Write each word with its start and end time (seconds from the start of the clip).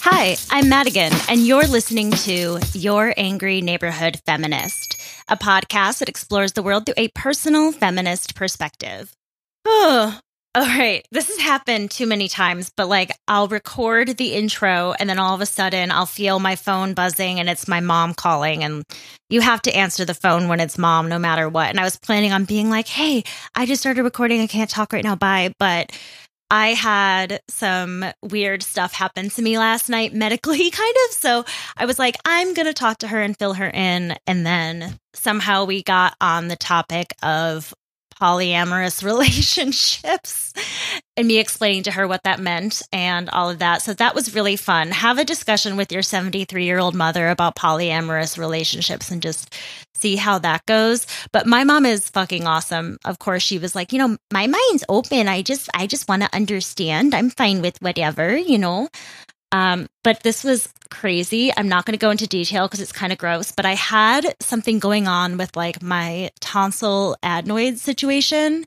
Hi, 0.00 0.36
I'm 0.50 0.68
Madigan, 0.68 1.12
and 1.28 1.44
you're 1.44 1.66
listening 1.66 2.12
to 2.12 2.60
Your 2.72 3.12
Angry 3.16 3.60
Neighborhood 3.60 4.20
Feminist, 4.24 4.96
a 5.28 5.36
podcast 5.36 5.98
that 5.98 6.08
explores 6.08 6.52
the 6.52 6.62
world 6.62 6.86
through 6.86 6.94
a 6.96 7.08
personal 7.08 7.72
feminist 7.72 8.36
perspective. 8.36 9.12
Oh, 9.66 10.16
all 10.54 10.62
right. 10.62 11.04
This 11.10 11.28
has 11.28 11.38
happened 11.38 11.90
too 11.90 12.06
many 12.06 12.28
times, 12.28 12.70
but 12.76 12.88
like 12.88 13.10
I'll 13.26 13.48
record 13.48 14.16
the 14.16 14.34
intro 14.34 14.94
and 14.98 15.10
then 15.10 15.18
all 15.18 15.34
of 15.34 15.40
a 15.40 15.46
sudden 15.46 15.90
I'll 15.90 16.06
feel 16.06 16.38
my 16.38 16.56
phone 16.56 16.94
buzzing 16.94 17.38
and 17.38 17.50
it's 17.50 17.68
my 17.68 17.80
mom 17.80 18.14
calling. 18.14 18.64
And 18.64 18.84
you 19.28 19.40
have 19.40 19.62
to 19.62 19.76
answer 19.76 20.04
the 20.04 20.14
phone 20.14 20.48
when 20.48 20.60
it's 20.60 20.78
mom, 20.78 21.08
no 21.08 21.18
matter 21.18 21.48
what. 21.48 21.68
And 21.70 21.78
I 21.78 21.84
was 21.84 21.96
planning 21.96 22.32
on 22.32 22.44
being 22.44 22.70
like, 22.70 22.88
hey, 22.88 23.24
I 23.54 23.66
just 23.66 23.82
started 23.82 24.04
recording. 24.04 24.40
I 24.40 24.46
can't 24.46 24.70
talk 24.70 24.92
right 24.92 25.04
now. 25.04 25.16
Bye. 25.16 25.52
But 25.58 25.92
I 26.50 26.68
had 26.68 27.40
some 27.48 28.04
weird 28.22 28.62
stuff 28.62 28.92
happen 28.92 29.28
to 29.30 29.42
me 29.42 29.58
last 29.58 29.88
night, 29.88 30.14
medically, 30.14 30.70
kind 30.70 30.96
of. 31.08 31.14
So 31.14 31.44
I 31.76 31.84
was 31.84 31.98
like, 31.98 32.16
I'm 32.24 32.54
going 32.54 32.66
to 32.66 32.74
talk 32.74 32.98
to 32.98 33.08
her 33.08 33.20
and 33.20 33.38
fill 33.38 33.54
her 33.54 33.68
in. 33.68 34.16
And 34.26 34.46
then 34.46 34.98
somehow 35.14 35.64
we 35.64 35.82
got 35.82 36.14
on 36.20 36.48
the 36.48 36.56
topic 36.56 37.14
of 37.22 37.74
polyamorous 38.20 39.02
relationships 39.04 40.52
and 41.18 41.26
me 41.26 41.38
explaining 41.38 41.82
to 41.82 41.90
her 41.90 42.06
what 42.06 42.22
that 42.22 42.38
meant 42.38 42.80
and 42.92 43.28
all 43.30 43.50
of 43.50 43.58
that. 43.58 43.82
So 43.82 43.92
that 43.94 44.14
was 44.14 44.36
really 44.36 44.54
fun. 44.54 44.92
Have 44.92 45.18
a 45.18 45.24
discussion 45.24 45.76
with 45.76 45.90
your 45.90 46.02
73 46.02 46.64
year 46.64 46.78
old 46.78 46.94
mother 46.94 47.28
about 47.28 47.56
polyamorous 47.56 48.38
relationships 48.38 49.10
and 49.10 49.20
just 49.20 49.52
see 49.96 50.14
how 50.14 50.38
that 50.38 50.64
goes. 50.66 51.08
But 51.32 51.44
my 51.44 51.64
mom 51.64 51.86
is 51.86 52.08
fucking 52.08 52.46
awesome. 52.46 52.98
Of 53.04 53.18
course, 53.18 53.42
she 53.42 53.58
was 53.58 53.74
like, 53.74 53.92
you 53.92 53.98
know, 53.98 54.16
my 54.32 54.46
mind's 54.46 54.84
open. 54.88 55.26
I 55.26 55.42
just, 55.42 55.68
I 55.74 55.88
just 55.88 56.08
want 56.08 56.22
to 56.22 56.32
understand. 56.32 57.16
I'm 57.16 57.30
fine 57.30 57.62
with 57.62 57.82
whatever, 57.82 58.36
you 58.36 58.58
know. 58.58 58.88
Um, 59.50 59.88
but 60.04 60.22
this 60.22 60.44
was 60.44 60.72
crazy. 60.88 61.50
I'm 61.56 61.68
not 61.68 61.84
going 61.84 61.98
to 61.98 62.04
go 62.04 62.10
into 62.10 62.28
detail 62.28 62.68
because 62.68 62.80
it's 62.80 62.92
kind 62.92 63.12
of 63.12 63.18
gross, 63.18 63.50
but 63.50 63.66
I 63.66 63.74
had 63.74 64.36
something 64.40 64.78
going 64.78 65.08
on 65.08 65.36
with 65.36 65.56
like 65.56 65.82
my 65.82 66.30
tonsil 66.40 67.16
adenoid 67.24 67.78
situation. 67.78 68.64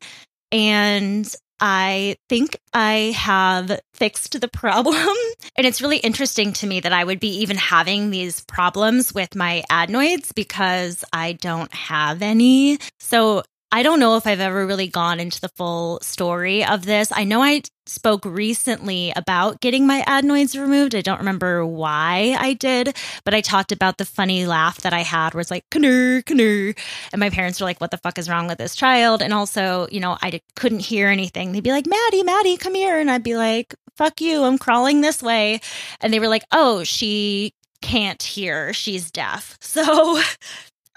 And 0.52 1.34
I 1.61 2.17
think 2.27 2.58
I 2.73 3.14
have 3.16 3.80
fixed 3.94 4.42
the 4.42 4.48
problem. 4.48 4.95
and 5.55 5.67
it's 5.67 5.82
really 5.82 5.98
interesting 5.98 6.54
to 6.54 6.67
me 6.67 6.80
that 6.80 6.92
I 6.92 7.04
would 7.04 7.20
be 7.20 7.42
even 7.42 7.55
having 7.55 8.10
these 8.10 8.44
problems 8.45 9.14
with 9.14 9.36
my 9.36 9.64
adenoids 9.70 10.32
because 10.32 11.05
I 11.14 11.33
don't 11.33 11.72
have 11.73 12.23
any. 12.23 12.80
So 12.99 13.44
I 13.73 13.83
don't 13.83 14.02
know 14.02 14.17
if 14.17 14.27
I've 14.27 14.42
ever 14.42 14.67
really 14.67 14.87
gone 14.87 15.21
into 15.21 15.39
the 15.39 15.48
full 15.48 15.99
story 16.02 16.65
of 16.65 16.86
this. 16.86 17.09
I 17.14 17.23
know 17.23 17.42
I 17.42 17.61
spoke 17.86 18.26
recently 18.26 19.14
about 19.15 19.61
getting 19.61 19.87
my 19.87 20.04
adenoids 20.05 20.58
removed. 20.58 20.93
I 20.93 21.02
don't 21.02 21.20
remember 21.20 21.65
why 21.65 22.36
I 22.37 22.54
did, 22.54 22.98
but 23.23 23.33
I 23.33 23.39
talked 23.39 23.71
about 23.71 23.98
the 23.98 24.04
funny 24.04 24.45
laugh 24.45 24.81
that 24.81 24.93
I 24.93 25.02
had 25.02 25.33
where 25.33 25.39
it's 25.39 25.52
like, 25.52 25.64
knurr, 25.70 26.21
knurr. 26.23 26.77
And 27.14 27.20
my 27.21 27.30
parents 27.30 27.61
were 27.61 27.65
like, 27.65 27.80
what 27.80 27.92
the 27.92 27.98
fuck 27.98 28.17
is 28.17 28.30
wrong 28.30 28.48
with 28.48 28.58
this 28.58 28.76
child? 28.76 29.21
And 29.21 29.33
also, 29.33 29.87
you 29.89 30.02
know, 30.02 30.17
I 30.21 30.42
couldn't 30.55 30.80
hear 30.80 31.08
anything. 31.08 31.54
They'd 31.54 31.64
be 31.64 31.71
like, 31.71 31.87
Maddie, 31.87 32.23
Maddie, 32.23 32.58
come 32.58 32.76
here. 32.76 32.99
And 32.99 33.10
I'd 33.10 33.23
be 33.23 33.37
like, 33.37 33.73
fuck 33.95 34.20
you, 34.20 34.43
I'm 34.43 34.58
crawling 34.58 34.99
this 34.99 35.23
way. 35.23 35.61
And 36.02 36.14
they 36.14 36.20
were 36.20 36.27
like, 36.27 36.43
oh, 36.52 36.83
she 36.83 37.54
can't 37.81 38.21
hear. 38.21 38.73
She's 38.73 39.11
deaf. 39.11 39.58
So 39.71 40.21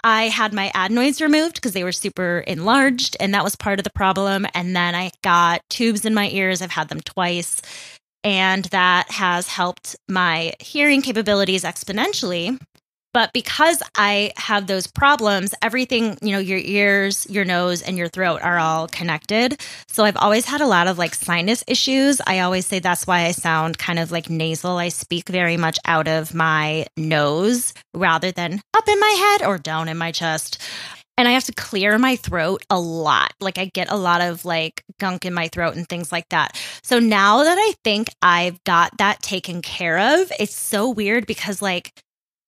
I 0.05 0.25
had 0.29 0.53
my 0.53 0.71
adenoids 0.75 1.19
removed 1.19 1.55
because 1.55 1.73
they 1.73 1.83
were 1.83 1.91
super 1.91 2.43
enlarged, 2.45 3.17
and 3.19 3.33
that 3.33 3.43
was 3.43 3.55
part 3.55 3.79
of 3.79 3.83
the 3.85 3.89
problem. 3.89 4.45
And 4.53 4.75
then 4.75 4.93
I 4.93 5.09
got 5.23 5.61
tubes 5.71 6.05
in 6.05 6.13
my 6.13 6.29
ears. 6.29 6.61
I've 6.61 6.69
had 6.69 6.89
them 6.89 7.01
twice, 7.01 7.59
and 8.23 8.65
that 8.65 9.09
has 9.09 9.47
helped 9.47 9.95
my 10.07 10.53
hearing 10.59 11.01
capabilities 11.01 11.63
exponentially. 11.63 12.59
But 13.15 13.31
because 13.31 13.81
I 13.95 14.33
have 14.35 14.67
those 14.67 14.87
problems, 14.87 15.55
everything, 15.61 16.17
you 16.21 16.33
know, 16.33 16.39
your 16.39 16.59
ears, 16.61 17.25
your 17.29 17.45
nose, 17.45 17.81
and 17.81 17.97
your 17.97 18.09
throat 18.09 18.41
are 18.41 18.59
all 18.59 18.89
connected. 18.89 19.57
So 19.87 20.03
I've 20.03 20.17
always 20.17 20.43
had 20.43 20.59
a 20.59 20.67
lot 20.67 20.87
of 20.87 20.97
like 20.97 21.15
sinus 21.15 21.63
issues. 21.65 22.19
I 22.27 22.39
always 22.39 22.65
say 22.65 22.79
that's 22.79 23.07
why 23.07 23.21
I 23.21 23.31
sound 23.31 23.77
kind 23.77 23.99
of 23.99 24.11
like 24.11 24.29
nasal. 24.29 24.75
I 24.75 24.89
speak 24.89 25.29
very 25.29 25.55
much 25.55 25.79
out 25.85 26.09
of 26.09 26.33
my 26.33 26.87
nose 26.97 27.73
rather 27.93 28.33
than 28.33 28.59
up 28.73 28.85
in 28.85 28.99
my 28.99 29.37
head 29.39 29.47
or 29.47 29.59
down 29.59 29.87
in 29.87 29.97
my 29.97 30.11
chest 30.11 30.61
and 31.17 31.27
I 31.27 31.31
have 31.31 31.45
to 31.45 31.53
clear 31.53 31.97
my 31.97 32.17
throat 32.17 32.63
a 32.69 32.79
lot. 32.79 33.33
Like 33.39 33.57
I 33.57 33.65
get 33.65 33.89
a 33.89 33.95
lot 33.95 34.21
of 34.21 34.43
like 34.43 34.83
gunk 34.99 35.25
in 35.25 35.33
my 35.33 35.47
throat 35.47 35.75
and 35.75 35.87
things 35.87 36.11
like 36.11 36.27
that. 36.29 36.61
So 36.83 36.99
now 36.99 37.43
that 37.43 37.57
I 37.57 37.73
think 37.83 38.09
I've 38.21 38.61
got 38.65 38.97
that 38.97 39.21
taken 39.21 39.61
care 39.61 39.97
of, 39.97 40.31
it's 40.39 40.55
so 40.55 40.89
weird 40.89 41.25
because 41.25 41.61
like 41.61 41.93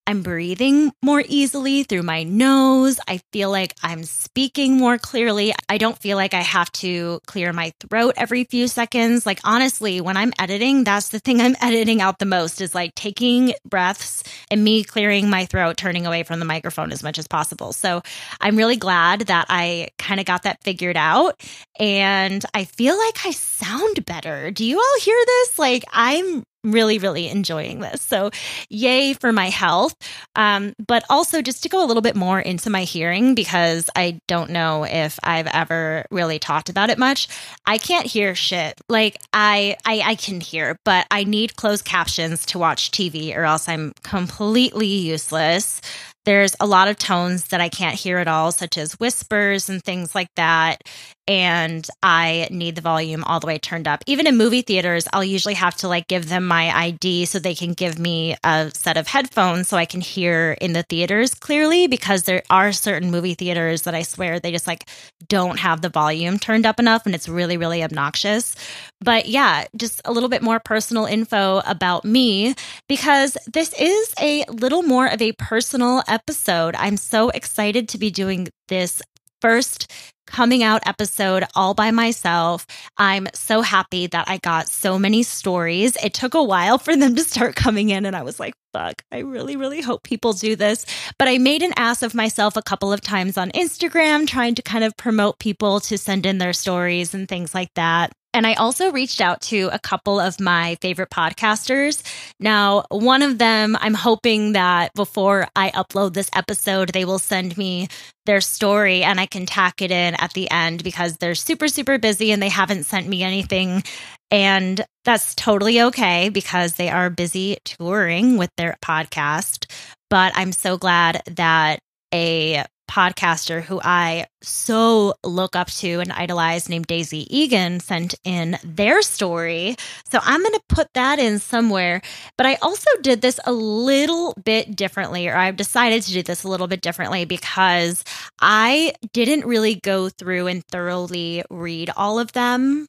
I'm 0.08 0.22
breathing 0.22 0.94
more 1.04 1.22
easily 1.28 1.84
through 1.84 2.04
my 2.04 2.24
nose. 2.24 2.98
I 3.10 3.20
feel 3.34 3.52
like 3.52 3.76
I'm 3.84 4.06
speaking 4.06 4.78
more 4.78 4.98
clearly. 4.98 5.54
I 5.68 5.78
don't 5.78 5.98
feel 5.98 6.16
like 6.16 6.34
I 6.34 6.40
have 6.40 6.72
to 6.74 7.20
clear 7.28 7.52
my 7.52 7.74
throat 7.82 8.14
every 8.16 8.46
few 8.46 8.70
seconds. 8.70 9.26
Like, 9.26 9.42
honestly, 9.44 10.00
when 10.00 10.16
I'm 10.16 10.32
editing, 10.40 10.86
that's 10.86 11.10
the 11.10 11.20
thing 11.20 11.42
I'm 11.42 11.58
editing 11.62 12.00
out 12.02 12.20
the 12.20 12.26
most 12.26 12.62
is 12.62 12.74
like 12.74 12.96
taking 12.96 13.54
breaths 13.66 14.24
and 14.50 14.64
me 14.64 14.86
clearing 14.86 15.30
my 15.30 15.46
throat, 15.46 15.76
turning 15.76 16.08
away 16.08 16.24
from 16.24 16.40
the 16.40 16.46
microphone 16.46 16.94
as 16.94 17.04
much 17.04 17.20
as 17.20 17.28
possible. 17.28 17.74
So 17.74 18.02
I'm 18.40 18.56
really 18.56 18.78
glad 18.78 19.22
that 19.28 19.48
I 19.50 19.90
kind 19.98 20.22
of 20.22 20.26
got 20.26 20.44
that 20.44 20.64
figured 20.64 20.96
out. 20.96 21.36
And 21.82 22.46
I 22.54 22.64
feel 22.64 22.98
like 22.98 23.26
I 23.26 23.32
sound 23.32 24.06
better. 24.06 24.52
Do 24.52 24.64
you 24.64 24.78
all 24.78 25.02
hear 25.02 25.22
this? 25.26 25.60
Like, 25.60 25.84
I'm 25.92 26.44
really, 26.72 27.00
really 27.00 27.28
enjoying 27.28 27.80
this. 27.80 28.02
So, 28.02 28.32
yay 28.70 29.14
for 29.14 29.32
my 29.32 29.50
health. 29.50 29.96
Um, 30.36 30.74
but 30.86 31.04
also, 31.10 31.42
just 31.42 31.64
to 31.64 31.70
go 31.70 31.84
a 31.84 31.88
little 31.88 32.02
bit 32.02 32.16
more 32.16 32.40
into 32.40 32.70
my 32.70 32.84
hearing, 32.84 33.36
because 33.36 33.90
I 33.96 34.20
don't 34.28 34.52
know 34.52 34.84
if 34.86 35.20
I've 35.24 35.48
ever 35.48 36.06
really 36.12 36.40
talked 36.40 36.70
about 36.70 36.90
it 36.90 36.98
much. 36.98 37.28
I 37.66 37.78
can't 37.78 38.06
hear 38.06 38.36
shit. 38.36 38.80
Like, 38.90 39.20
I, 39.34 39.78
I, 39.86 40.02
I 40.06 40.16
can 40.16 40.42
hear, 40.42 40.78
but 40.86 41.08
I 41.12 41.24
need 41.24 41.56
closed 41.56 41.86
captions 41.86 42.46
to 42.48 42.60
watch 42.60 42.92
TV, 42.92 43.36
or 43.36 43.44
else 43.44 43.68
I'm 43.68 43.94
completely 44.04 44.88
useless. 44.88 45.82
There's 46.26 46.58
a 46.60 46.68
lot 46.68 46.90
of 46.90 46.98
tones 46.98 47.46
that 47.48 47.62
I 47.62 47.70
can't 47.70 47.96
hear 47.96 48.18
at 48.18 48.28
all, 48.28 48.52
such 48.52 48.78
as 48.78 49.00
whispers 49.00 49.70
and 49.70 49.82
things 49.82 50.14
like 50.14 50.28
that. 50.36 50.82
And 51.28 51.86
I 52.02 52.48
need 52.52 52.76
the 52.76 52.82
volume 52.82 53.24
all 53.24 53.40
the 53.40 53.48
way 53.48 53.58
turned 53.58 53.88
up. 53.88 54.04
Even 54.08 54.28
in 54.28 54.38
movie 54.38 54.62
theaters, 54.62 55.08
I'll 55.12 55.24
usually 55.24 55.56
have 55.56 55.76
to 55.78 55.88
like 55.88 56.08
give 56.08 56.30
them 56.30 56.48
my 56.48 56.70
ID 56.70 57.26
so 57.26 57.40
they 57.40 57.56
can 57.56 57.74
give 57.74 58.00
me 58.00 58.36
a 58.44 58.72
set 58.74 58.96
of 58.96 59.08
headphones 59.08 59.68
so 59.68 59.76
I 59.76 59.86
can 59.86 60.00
hear 60.00 60.58
in 60.62 60.74
the 60.74 60.84
theaters 60.84 61.34
clearly 61.34 61.88
because 61.88 62.24
there 62.24 62.44
are 62.50 62.72
certain 62.72 63.12
movie 63.12 63.34
theaters 63.34 63.82
that 63.82 63.94
I 63.94 64.04
swear 64.04 64.40
they 64.40 64.52
just 64.52 64.68
like 64.68 64.90
don't 65.28 65.60
have 65.60 65.82
the 65.82 65.90
volume 65.90 66.40
turned 66.40 66.66
up 66.66 66.80
enough 66.80 67.06
and 67.06 67.14
it's 67.14 67.28
really, 67.28 67.58
really 67.58 67.84
obnoxious. 67.84 68.56
But 69.02 69.28
yeah, 69.28 69.66
just 69.76 70.02
a 70.06 70.12
little 70.12 70.30
bit 70.30 70.42
more 70.42 70.60
personal 70.60 71.06
info 71.06 71.62
about 71.68 72.06
me 72.06 72.56
because 72.88 73.38
this 73.52 73.74
is 73.80 74.14
a 74.22 74.46
little 74.50 74.84
more 74.84 75.08
of 75.08 75.22
a 75.22 75.34
personal 75.34 76.04
episode. 76.08 76.76
I'm 76.76 76.98
so 76.98 77.30
excited 77.30 77.90
to 77.90 77.98
be 77.98 78.12
doing 78.12 78.48
this 78.70 79.02
first 79.42 79.92
coming 80.28 80.62
out 80.62 80.86
episode 80.86 81.46
all 81.56 81.74
by 81.74 81.90
myself. 81.92 82.66
I'm 82.98 83.28
so 83.34 83.62
happy 83.62 84.08
that 84.08 84.26
I 84.28 84.38
got 84.38 84.68
so 84.68 85.00
many 85.00 85.24
stories. 85.24 85.96
It 86.04 86.14
took 86.14 86.34
a 86.34 86.44
while 86.44 86.78
for 86.78 86.96
them 86.96 87.16
to 87.16 87.24
start 87.24 87.56
coming 87.56 87.90
in, 87.90 88.06
and 88.06 88.16
I 88.16 88.24
was 88.24 88.40
like, 88.40 88.54
fuck, 88.74 89.02
I 89.12 89.20
really, 89.20 89.56
really 89.56 89.82
hope 89.82 90.04
people 90.04 90.34
do 90.34 90.56
this. 90.56 90.86
But 91.18 91.28
I 91.28 91.38
made 91.38 91.64
an 91.64 91.74
ass 91.78 92.04
of 92.04 92.14
myself 92.14 92.58
a 92.58 92.62
couple 92.62 92.94
of 92.94 93.02
times 93.02 93.38
on 93.38 93.52
Instagram, 93.52 94.28
trying 94.28 94.56
to 94.56 94.62
kind 94.62 94.84
of 94.84 94.96
promote 94.98 95.40
people 95.40 95.80
to 95.82 95.98
send 95.98 96.26
in 96.26 96.38
their 96.38 96.54
stories 96.54 97.14
and 97.14 97.28
things 97.28 97.56
like 97.56 97.74
that. 97.76 98.12
And 98.38 98.46
I 98.46 98.54
also 98.54 98.92
reached 98.92 99.20
out 99.20 99.42
to 99.50 99.68
a 99.74 99.80
couple 99.80 100.20
of 100.20 100.40
my 100.40 100.78
favorite 100.80 101.10
podcasters. 101.10 102.04
Now, 102.40 102.84
one 102.90 103.24
of 103.24 103.40
them, 103.40 103.76
I'm 103.82 103.96
hoping 103.96 104.52
that 104.52 104.94
before 104.94 105.48
I 105.56 105.72
upload 105.72 106.14
this 106.14 106.30
episode, 106.36 106.90
they 106.90 107.04
will 107.04 107.18
send 107.18 107.58
me 107.58 107.88
their 108.28 108.40
story 108.40 109.02
and 109.02 109.20
I 109.20 109.26
can 109.26 109.48
tack 109.48 109.82
it 109.82 109.90
in 109.90 110.14
at 110.14 110.34
the 110.34 110.52
end 110.52 110.84
because 110.84 111.18
they're 111.18 111.34
super, 111.34 111.68
super 111.68 111.98
busy 111.98 112.32
and 112.32 112.40
they 112.40 112.50
haven't 112.50 112.84
sent 112.84 113.08
me 113.08 113.24
anything. 113.24 113.82
And 114.30 114.86
that's 115.04 115.34
totally 115.34 115.82
okay 115.82 116.30
because 116.30 116.74
they 116.74 116.90
are 116.90 117.10
busy 117.10 117.58
touring 117.66 118.38
with 118.38 118.52
their 118.56 118.78
podcast. 118.86 119.66
But 120.12 120.34
I'm 120.36 120.52
so 120.52 120.78
glad 120.78 121.24
that 121.38 121.80
a 122.14 122.66
podcaster 122.90 123.62
who 123.62 123.80
I 123.84 124.28
so 124.42 125.16
look 125.24 125.56
up 125.56 125.68
to 125.68 126.00
and 126.00 126.12
idolize 126.12 126.70
named 126.70 126.88
Daisy 126.88 127.28
Eagan 127.36 127.80
sent 127.80 128.16
in 128.24 128.58
their 128.64 129.02
story. 129.02 129.76
So 130.10 130.20
I'm 130.22 130.42
going 130.42 130.54
to 130.54 130.64
put 130.70 130.94
that 130.94 131.20
in 131.20 131.40
somewhere. 131.40 132.02
But 132.38 132.48
I 132.48 132.56
also 132.62 132.90
did 133.02 133.22
this 133.22 133.40
a 133.46 133.52
little 133.52 134.34
bit 134.44 134.76
differently, 134.76 135.28
or 135.28 135.36
I've 135.36 135.58
decided 135.58 136.04
to 136.04 136.14
do 136.14 136.24
this 136.24 136.44
a 136.44 136.50
little 136.50 136.68
bit 136.68 136.82
differently 136.82 137.26
because 137.26 138.04
I 138.40 138.94
didn't 139.14 139.46
really 139.46 139.76
go 139.76 140.10
through 140.10 140.48
and 140.48 140.66
thoroughly 140.66 141.44
read 141.50 141.90
all 141.96 142.20
of 142.20 142.32
them. 142.32 142.88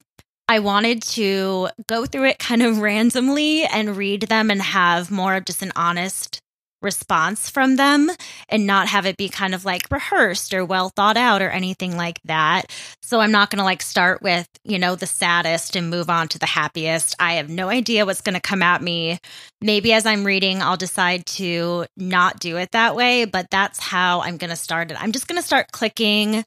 I 0.50 0.60
wanted 0.60 1.02
to 1.02 1.68
go 1.86 2.06
through 2.06 2.24
it 2.24 2.38
kind 2.38 2.62
of 2.62 2.78
randomly 2.82 3.64
and 3.64 3.96
read 3.96 4.22
them 4.22 4.50
and 4.50 4.62
have 4.62 5.10
more 5.10 5.34
of 5.34 5.44
just 5.44 5.62
an 5.62 5.72
honest 5.76 6.40
response 6.82 7.50
from 7.50 7.76
them 7.76 8.10
and 8.48 8.66
not 8.66 8.88
have 8.88 9.06
it 9.06 9.16
be 9.16 9.28
kind 9.28 9.54
of 9.54 9.64
like 9.64 9.90
rehearsed 9.90 10.54
or 10.54 10.64
well 10.64 10.90
thought 10.90 11.16
out 11.16 11.42
or 11.42 11.50
anything 11.50 11.96
like 11.96 12.20
that. 12.24 12.70
So 13.02 13.20
I'm 13.20 13.32
not 13.32 13.50
going 13.50 13.58
to 13.58 13.64
like 13.64 13.82
start 13.82 14.22
with, 14.22 14.48
you 14.64 14.78
know, 14.78 14.94
the 14.94 15.06
saddest 15.06 15.76
and 15.76 15.90
move 15.90 16.10
on 16.10 16.28
to 16.28 16.38
the 16.38 16.46
happiest. 16.46 17.16
I 17.18 17.34
have 17.34 17.48
no 17.48 17.68
idea 17.68 18.06
what's 18.06 18.20
going 18.20 18.34
to 18.34 18.40
come 18.40 18.62
at 18.62 18.82
me. 18.82 19.18
Maybe 19.60 19.92
as 19.92 20.06
I'm 20.06 20.24
reading, 20.24 20.62
I'll 20.62 20.76
decide 20.76 21.26
to 21.26 21.86
not 21.96 22.38
do 22.38 22.56
it 22.56 22.70
that 22.72 22.94
way, 22.94 23.24
but 23.24 23.50
that's 23.50 23.78
how 23.78 24.20
I'm 24.20 24.36
going 24.36 24.50
to 24.50 24.56
start 24.56 24.90
it. 24.90 25.02
I'm 25.02 25.12
just 25.12 25.26
going 25.26 25.40
to 25.40 25.46
start 25.46 25.72
clicking 25.72 26.44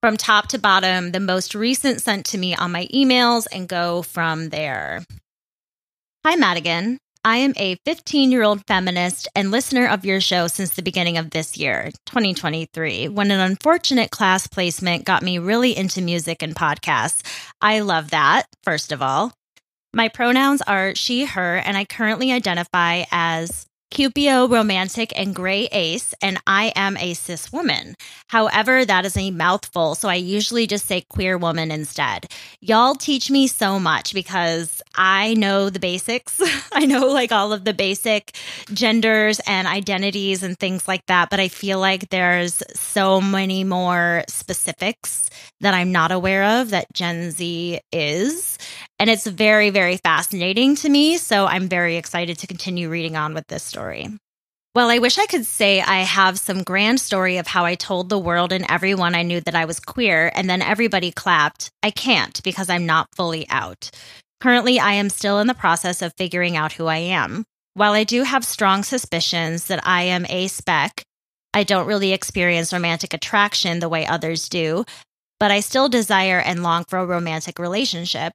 from 0.00 0.16
top 0.16 0.48
to 0.48 0.58
bottom, 0.58 1.12
the 1.12 1.20
most 1.20 1.54
recent 1.54 2.00
sent 2.00 2.26
to 2.26 2.38
me 2.38 2.56
on 2.56 2.72
my 2.72 2.86
emails 2.92 3.46
and 3.52 3.68
go 3.68 4.02
from 4.02 4.48
there. 4.48 5.04
Hi, 6.24 6.34
Madigan. 6.34 6.98
I 7.24 7.36
am 7.36 7.52
a 7.56 7.76
15 7.84 8.32
year 8.32 8.42
old 8.42 8.66
feminist 8.66 9.28
and 9.36 9.52
listener 9.52 9.86
of 9.86 10.04
your 10.04 10.20
show 10.20 10.48
since 10.48 10.70
the 10.70 10.82
beginning 10.82 11.18
of 11.18 11.30
this 11.30 11.56
year, 11.56 11.92
2023, 12.06 13.06
when 13.08 13.30
an 13.30 13.38
unfortunate 13.38 14.10
class 14.10 14.48
placement 14.48 15.04
got 15.04 15.22
me 15.22 15.38
really 15.38 15.76
into 15.76 16.02
music 16.02 16.42
and 16.42 16.56
podcasts. 16.56 17.22
I 17.60 17.78
love 17.78 18.10
that, 18.10 18.46
first 18.64 18.90
of 18.90 19.02
all. 19.02 19.32
My 19.94 20.08
pronouns 20.08 20.62
are 20.62 20.96
she, 20.96 21.24
her, 21.26 21.58
and 21.58 21.76
I 21.76 21.84
currently 21.84 22.32
identify 22.32 23.04
as 23.12 23.66
Cupioromantic 23.92 25.12
and 25.14 25.34
gray 25.34 25.66
ace, 25.66 26.14
and 26.22 26.40
I 26.46 26.72
am 26.74 26.96
a 26.96 27.12
cis 27.12 27.52
woman. 27.52 27.94
However, 28.28 28.86
that 28.86 29.04
is 29.04 29.18
a 29.18 29.30
mouthful, 29.30 29.96
so 29.96 30.08
I 30.08 30.14
usually 30.14 30.66
just 30.66 30.86
say 30.86 31.02
queer 31.02 31.36
woman 31.36 31.70
instead. 31.70 32.24
Y'all 32.62 32.94
teach 32.94 33.30
me 33.30 33.46
so 33.46 33.78
much 33.78 34.14
because 34.14 34.80
I 34.94 35.34
know 35.34 35.68
the 35.68 35.78
basics. 35.78 36.40
I 36.72 36.86
know 36.86 37.08
like 37.08 37.32
all 37.32 37.52
of 37.52 37.64
the 37.64 37.74
basic 37.74 38.34
genders 38.72 39.42
and 39.46 39.68
identities 39.68 40.42
and 40.42 40.58
things 40.58 40.88
like 40.88 41.04
that, 41.08 41.28
but 41.28 41.38
I 41.38 41.48
feel 41.48 41.78
like 41.78 42.08
there's 42.08 42.62
so 42.74 43.20
many 43.20 43.62
more 43.62 44.24
specifics 44.26 45.28
that 45.60 45.74
I'm 45.74 45.92
not 45.92 46.12
aware 46.12 46.60
of 46.60 46.70
that 46.70 46.94
Gen 46.94 47.30
Z 47.30 47.78
is. 47.92 48.56
And 49.02 49.10
it's 49.10 49.26
very, 49.26 49.70
very 49.70 49.96
fascinating 49.96 50.76
to 50.76 50.88
me. 50.88 51.16
So 51.16 51.46
I'm 51.46 51.68
very 51.68 51.96
excited 51.96 52.38
to 52.38 52.46
continue 52.46 52.88
reading 52.88 53.16
on 53.16 53.34
with 53.34 53.48
this 53.48 53.64
story. 53.64 54.06
Well, 54.76 54.90
I 54.90 55.00
wish 55.00 55.18
I 55.18 55.26
could 55.26 55.44
say 55.44 55.80
I 55.80 56.02
have 56.02 56.38
some 56.38 56.62
grand 56.62 57.00
story 57.00 57.38
of 57.38 57.48
how 57.48 57.64
I 57.64 57.74
told 57.74 58.08
the 58.08 58.18
world 58.20 58.52
and 58.52 58.64
everyone 58.68 59.16
I 59.16 59.24
knew 59.24 59.40
that 59.40 59.56
I 59.56 59.64
was 59.64 59.80
queer, 59.80 60.30
and 60.36 60.48
then 60.48 60.62
everybody 60.62 61.10
clapped. 61.10 61.68
I 61.82 61.90
can't 61.90 62.40
because 62.44 62.70
I'm 62.70 62.86
not 62.86 63.08
fully 63.16 63.44
out. 63.50 63.90
Currently, 64.40 64.78
I 64.78 64.92
am 64.92 65.10
still 65.10 65.40
in 65.40 65.48
the 65.48 65.52
process 65.52 66.00
of 66.00 66.14
figuring 66.16 66.56
out 66.56 66.74
who 66.74 66.86
I 66.86 66.98
am. 66.98 67.42
While 67.74 67.94
I 67.94 68.04
do 68.04 68.22
have 68.22 68.44
strong 68.44 68.84
suspicions 68.84 69.64
that 69.64 69.84
I 69.84 70.04
am 70.04 70.26
aspec, 70.26 71.02
I 71.52 71.64
don't 71.64 71.88
really 71.88 72.12
experience 72.12 72.72
romantic 72.72 73.12
attraction 73.14 73.80
the 73.80 73.88
way 73.88 74.06
others 74.06 74.48
do, 74.48 74.84
but 75.40 75.50
I 75.50 75.58
still 75.58 75.88
desire 75.88 76.38
and 76.38 76.62
long 76.62 76.84
for 76.84 77.00
a 77.00 77.04
romantic 77.04 77.58
relationship. 77.58 78.34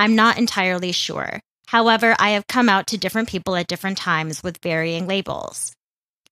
I'm 0.00 0.16
not 0.16 0.38
entirely 0.38 0.92
sure. 0.92 1.40
However, 1.66 2.16
I 2.18 2.30
have 2.30 2.46
come 2.46 2.70
out 2.70 2.86
to 2.86 2.96
different 2.96 3.28
people 3.28 3.54
at 3.54 3.66
different 3.66 3.98
times 3.98 4.42
with 4.42 4.62
varying 4.62 5.06
labels. 5.06 5.74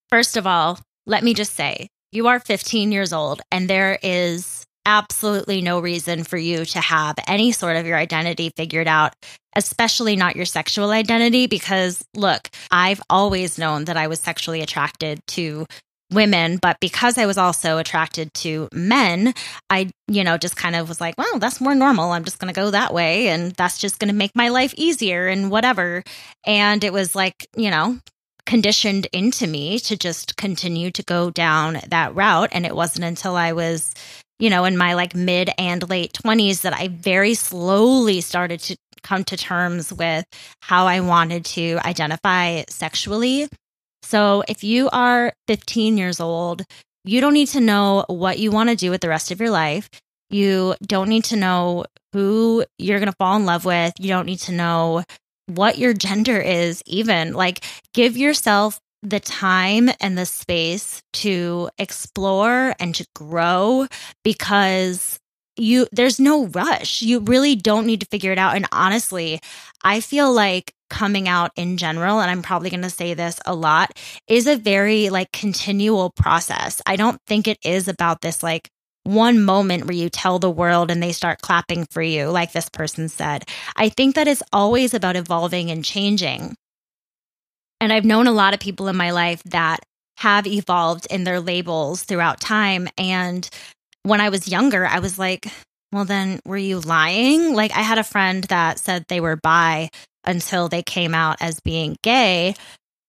First 0.08 0.38
of 0.38 0.46
all, 0.46 0.78
let 1.04 1.22
me 1.22 1.34
just 1.34 1.54
say, 1.54 1.88
you 2.10 2.28
are 2.28 2.40
15 2.40 2.92
years 2.92 3.12
old, 3.12 3.42
and 3.52 3.68
there 3.68 3.98
is 4.02 4.64
absolutely 4.86 5.60
no 5.60 5.80
reason 5.80 6.24
for 6.24 6.38
you 6.38 6.64
to 6.64 6.80
have 6.80 7.16
any 7.26 7.52
sort 7.52 7.76
of 7.76 7.84
your 7.84 7.98
identity 7.98 8.50
figured 8.56 8.88
out, 8.88 9.12
especially 9.54 10.16
not 10.16 10.34
your 10.34 10.46
sexual 10.46 10.90
identity. 10.90 11.46
Because 11.46 12.02
look, 12.16 12.48
I've 12.70 13.02
always 13.10 13.58
known 13.58 13.84
that 13.84 13.98
I 13.98 14.06
was 14.06 14.18
sexually 14.18 14.62
attracted 14.62 15.20
to 15.36 15.66
women, 16.10 16.58
but 16.60 16.78
because 16.80 17.18
I 17.18 17.26
was 17.26 17.38
also 17.38 17.78
attracted 17.78 18.32
to 18.34 18.68
men, 18.72 19.34
I, 19.68 19.90
you 20.06 20.24
know, 20.24 20.38
just 20.38 20.56
kind 20.56 20.74
of 20.74 20.88
was 20.88 21.00
like, 21.00 21.16
well, 21.18 21.38
that's 21.38 21.60
more 21.60 21.74
normal. 21.74 22.12
I'm 22.12 22.24
just 22.24 22.38
going 22.38 22.52
to 22.52 22.58
go 22.58 22.70
that 22.70 22.94
way 22.94 23.28
and 23.28 23.52
that's 23.52 23.78
just 23.78 23.98
going 23.98 24.08
to 24.08 24.14
make 24.14 24.34
my 24.34 24.48
life 24.48 24.74
easier 24.76 25.28
and 25.28 25.50
whatever. 25.50 26.02
And 26.44 26.82
it 26.84 26.92
was 26.92 27.14
like, 27.14 27.46
you 27.56 27.70
know, 27.70 27.98
conditioned 28.46 29.06
into 29.12 29.46
me 29.46 29.78
to 29.78 29.96
just 29.96 30.36
continue 30.36 30.90
to 30.92 31.02
go 31.02 31.30
down 31.30 31.78
that 31.88 32.14
route. 32.14 32.48
And 32.52 32.64
it 32.64 32.74
wasn't 32.74 33.04
until 33.04 33.36
I 33.36 33.52
was, 33.52 33.94
you 34.38 34.48
know, 34.48 34.64
in 34.64 34.78
my 34.78 34.94
like 34.94 35.14
mid 35.14 35.50
and 35.58 35.88
late 35.88 36.14
20s 36.14 36.62
that 36.62 36.72
I 36.72 36.88
very 36.88 37.34
slowly 37.34 38.22
started 38.22 38.60
to 38.60 38.76
come 39.02 39.24
to 39.24 39.36
terms 39.36 39.92
with 39.92 40.24
how 40.60 40.86
I 40.86 41.00
wanted 41.00 41.44
to 41.44 41.78
identify 41.84 42.64
sexually 42.68 43.48
so 44.08 44.42
if 44.48 44.64
you 44.64 44.88
are 44.90 45.34
15 45.48 45.98
years 45.98 46.18
old, 46.18 46.64
you 47.04 47.20
don't 47.20 47.34
need 47.34 47.48
to 47.48 47.60
know 47.60 48.06
what 48.08 48.38
you 48.38 48.50
want 48.50 48.70
to 48.70 48.74
do 48.74 48.90
with 48.90 49.02
the 49.02 49.08
rest 49.10 49.30
of 49.30 49.38
your 49.38 49.50
life. 49.50 49.90
You 50.30 50.76
don't 50.86 51.10
need 51.10 51.24
to 51.24 51.36
know 51.36 51.84
who 52.14 52.64
you're 52.78 53.00
going 53.00 53.12
to 53.12 53.16
fall 53.18 53.36
in 53.36 53.44
love 53.44 53.66
with. 53.66 53.92
You 53.98 54.08
don't 54.08 54.24
need 54.24 54.38
to 54.40 54.52
know 54.52 55.04
what 55.44 55.76
your 55.76 55.92
gender 55.92 56.40
is, 56.40 56.82
even. 56.86 57.34
Like, 57.34 57.62
give 57.92 58.16
yourself 58.16 58.80
the 59.02 59.20
time 59.20 59.90
and 60.00 60.16
the 60.16 60.24
space 60.24 61.02
to 61.12 61.68
explore 61.76 62.74
and 62.80 62.94
to 62.94 63.06
grow 63.14 63.88
because 64.24 65.18
you 65.58 65.86
there's 65.92 66.18
no 66.18 66.46
rush. 66.46 67.02
You 67.02 67.20
really 67.20 67.56
don't 67.56 67.86
need 67.86 68.00
to 68.00 68.06
figure 68.06 68.32
it 68.32 68.38
out 68.38 68.56
and 68.56 68.66
honestly, 68.72 69.38
I 69.84 70.00
feel 70.00 70.32
like 70.32 70.72
coming 70.88 71.28
out 71.28 71.50
in 71.56 71.76
general 71.76 72.20
and 72.20 72.30
I'm 72.30 72.42
probably 72.42 72.70
going 72.70 72.82
to 72.82 72.90
say 72.90 73.14
this 73.14 73.40
a 73.46 73.54
lot 73.54 73.98
is 74.26 74.46
a 74.46 74.56
very 74.56 75.10
like 75.10 75.32
continual 75.32 76.10
process. 76.10 76.80
I 76.86 76.96
don't 76.96 77.20
think 77.26 77.46
it 77.46 77.58
is 77.64 77.88
about 77.88 78.20
this 78.20 78.42
like 78.42 78.68
one 79.04 79.42
moment 79.42 79.86
where 79.86 79.96
you 79.96 80.10
tell 80.10 80.38
the 80.38 80.50
world 80.50 80.90
and 80.90 81.02
they 81.02 81.12
start 81.12 81.40
clapping 81.40 81.86
for 81.90 82.02
you 82.02 82.28
like 82.28 82.52
this 82.52 82.68
person 82.68 83.08
said. 83.08 83.44
I 83.76 83.88
think 83.88 84.14
that 84.14 84.28
it's 84.28 84.42
always 84.52 84.94
about 84.94 85.16
evolving 85.16 85.70
and 85.70 85.84
changing. 85.84 86.54
And 87.80 87.92
I've 87.92 88.04
known 88.04 88.26
a 88.26 88.32
lot 88.32 88.54
of 88.54 88.60
people 88.60 88.88
in 88.88 88.96
my 88.96 89.12
life 89.12 89.42
that 89.44 89.80
have 90.18 90.46
evolved 90.46 91.06
in 91.10 91.24
their 91.24 91.40
labels 91.40 92.02
throughout 92.02 92.40
time 92.40 92.88
and 92.98 93.48
when 94.08 94.20
I 94.20 94.30
was 94.30 94.48
younger, 94.48 94.86
I 94.86 95.00
was 95.00 95.18
like, 95.18 95.46
well, 95.92 96.04
then 96.04 96.40
were 96.44 96.56
you 96.56 96.80
lying? 96.80 97.54
Like, 97.54 97.72
I 97.72 97.82
had 97.82 97.98
a 97.98 98.04
friend 98.04 98.44
that 98.44 98.78
said 98.78 99.04
they 99.08 99.20
were 99.20 99.36
bi 99.36 99.90
until 100.28 100.68
they 100.68 100.82
came 100.82 101.14
out 101.14 101.36
as 101.40 101.58
being 101.60 101.96
gay. 102.02 102.54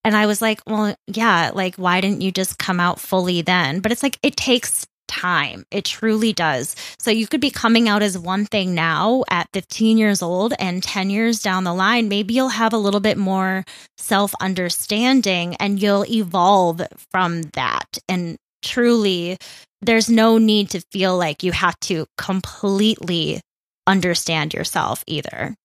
And 0.04 0.16
I 0.16 0.26
was 0.26 0.42
like, 0.42 0.62
well, 0.66 0.96
yeah, 1.08 1.52
like, 1.54 1.76
why 1.76 2.02
didn't 2.02 2.22
you 2.22 2.32
just 2.32 2.58
come 2.58 2.80
out 2.80 3.00
fully 3.00 3.42
then? 3.42 3.82
But 3.82 3.92
it's 3.92 4.02
like, 4.02 4.18
it 4.24 4.38
takes 4.38 4.88
time. 5.10 5.66
It 5.72 5.84
truly 5.84 6.32
does. 6.32 6.76
So 7.00 7.12
you 7.12 7.28
could 7.28 7.42
be 7.42 7.50
coming 7.50 7.90
out 7.90 8.02
as 8.02 8.18
one 8.18 8.46
thing 8.46 8.74
now 8.74 9.26
at 9.30 9.50
15 9.54 9.98
years 9.98 10.22
old, 10.22 10.54
and 10.58 10.82
10 10.82 11.10
years 11.10 11.42
down 11.42 11.66
the 11.66 11.74
line, 11.74 12.08
maybe 12.08 12.34
you'll 12.34 12.50
have 12.50 12.74
a 12.74 12.78
little 12.78 13.02
bit 13.02 13.18
more 13.18 13.66
self 13.98 14.34
understanding 14.40 15.56
and 15.60 15.82
you'll 15.82 16.06
evolve 16.06 16.82
from 17.12 17.42
that. 17.54 17.98
And 18.08 18.38
truly, 18.64 19.38
there's 19.82 20.10
no 20.10 20.38
need 20.38 20.70
to 20.72 20.82
feel 20.92 21.18
like 21.18 21.44
you 21.44 21.52
have 21.52 21.80
to 21.82 22.06
completely 22.18 23.42
understand 23.88 24.54
yourself 24.54 25.04
either. 25.08 25.56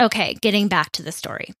Okay, 0.00 0.34
getting 0.40 0.68
back 0.68 0.92
to 0.92 1.02
the 1.02 1.10
story. 1.10 1.52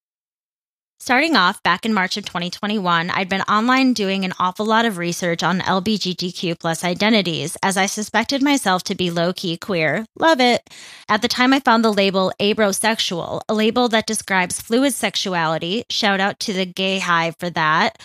Starting 1.00 1.34
off 1.34 1.60
back 1.64 1.84
in 1.84 1.92
March 1.92 2.16
of 2.16 2.24
2021, 2.24 3.10
I'd 3.10 3.28
been 3.28 3.40
online 3.42 3.94
doing 3.94 4.24
an 4.24 4.32
awful 4.38 4.64
lot 4.64 4.84
of 4.84 4.96
research 4.96 5.42
on 5.42 5.58
LGBTQ 5.58 6.58
plus 6.60 6.84
identities 6.84 7.56
as 7.64 7.76
I 7.76 7.86
suspected 7.86 8.40
myself 8.40 8.84
to 8.84 8.94
be 8.94 9.10
low 9.10 9.32
key 9.32 9.56
queer. 9.56 10.04
Love 10.16 10.40
it. 10.40 10.62
At 11.08 11.20
the 11.22 11.26
time, 11.26 11.52
I 11.52 11.58
found 11.58 11.84
the 11.84 11.92
label 11.92 12.32
abrosexual, 12.40 13.40
a 13.48 13.54
label 13.54 13.88
that 13.88 14.06
describes 14.06 14.60
fluid 14.60 14.94
sexuality. 14.94 15.84
Shout 15.90 16.20
out 16.20 16.38
to 16.40 16.52
the 16.52 16.66
gay 16.66 17.00
hive 17.00 17.34
for 17.40 17.50
that. 17.50 18.00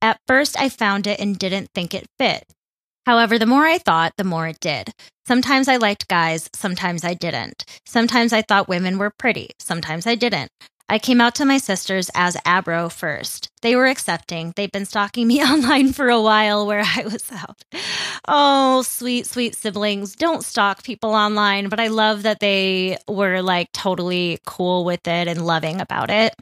At 0.00 0.20
first, 0.26 0.58
I 0.58 0.70
found 0.70 1.06
it 1.06 1.20
and 1.20 1.38
didn't 1.38 1.68
think 1.74 1.92
it 1.92 2.06
fit. 2.18 2.44
However, 3.06 3.38
the 3.38 3.46
more 3.46 3.66
I 3.66 3.78
thought, 3.78 4.12
the 4.16 4.24
more 4.24 4.46
it 4.46 4.60
did. 4.60 4.92
Sometimes 5.26 5.68
I 5.68 5.76
liked 5.76 6.08
guys, 6.08 6.48
sometimes 6.54 7.04
I 7.04 7.14
didn't. 7.14 7.64
Sometimes 7.86 8.32
I 8.32 8.42
thought 8.42 8.68
women 8.68 8.98
were 8.98 9.10
pretty, 9.10 9.50
sometimes 9.58 10.06
I 10.06 10.14
didn't. 10.14 10.50
I 10.88 10.98
came 10.98 11.22
out 11.22 11.36
to 11.36 11.46
my 11.46 11.56
sisters 11.56 12.10
as 12.14 12.36
Abro 12.44 12.90
first. 12.90 13.48
They 13.62 13.76
were 13.76 13.86
accepting. 13.86 14.52
They'd 14.56 14.72
been 14.72 14.84
stalking 14.84 15.26
me 15.26 15.42
online 15.42 15.92
for 15.94 16.10
a 16.10 16.20
while 16.20 16.66
where 16.66 16.82
I 16.84 17.04
was 17.04 17.24
out. 17.32 17.62
Oh, 18.28 18.82
sweet, 18.82 19.26
sweet 19.26 19.54
siblings. 19.54 20.14
Don't 20.14 20.44
stalk 20.44 20.82
people 20.82 21.14
online, 21.14 21.70
but 21.70 21.80
I 21.80 21.86
love 21.86 22.24
that 22.24 22.40
they 22.40 22.98
were 23.08 23.40
like 23.40 23.72
totally 23.72 24.38
cool 24.44 24.84
with 24.84 25.08
it 25.08 25.28
and 25.28 25.46
loving 25.46 25.80
about 25.80 26.10
it. 26.10 26.34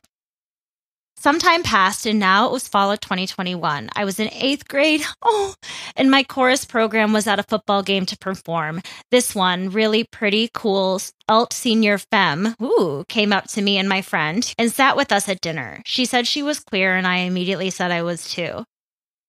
Some 1.21 1.39
time 1.39 1.63
passed, 1.63 2.07
and 2.07 2.19
now 2.19 2.47
it 2.47 2.53
was 2.53 2.67
fall 2.67 2.91
of 2.91 2.99
2021. 3.01 3.91
I 3.95 4.07
was 4.07 4.19
in 4.19 4.31
eighth 4.33 4.67
grade. 4.67 5.03
Oh, 5.23 5.55
and 5.97 6.11
my 6.11 6.23
chorus 6.23 6.65
program 6.65 7.13
was 7.13 7.27
at 7.27 7.39
a 7.39 7.43
football 7.43 7.83
game 7.83 8.07
to 8.07 8.17
perform. 8.17 8.81
This 9.11 9.35
one, 9.35 9.69
really 9.69 10.05
pretty, 10.05 10.49
cool 10.55 10.99
alt 11.29 11.53
senior 11.53 11.99
femme, 11.99 12.55
ooh, 12.63 13.05
came 13.09 13.35
up 13.35 13.49
to 13.49 13.61
me 13.61 13.77
and 13.77 13.87
my 13.87 14.01
friend 14.01 14.55
and 14.57 14.73
sat 14.73 14.97
with 14.97 15.13
us 15.13 15.29
at 15.29 15.43
dinner. 15.43 15.83
She 15.85 16.07
said 16.07 16.27
she 16.27 16.43
was 16.43 16.61
queer, 16.61 16.97
and 16.97 17.07
I 17.07 17.19
immediately 17.19 17.69
said 17.69 17.91
I 17.91 18.03
was 18.03 18.31
too. 18.31 18.65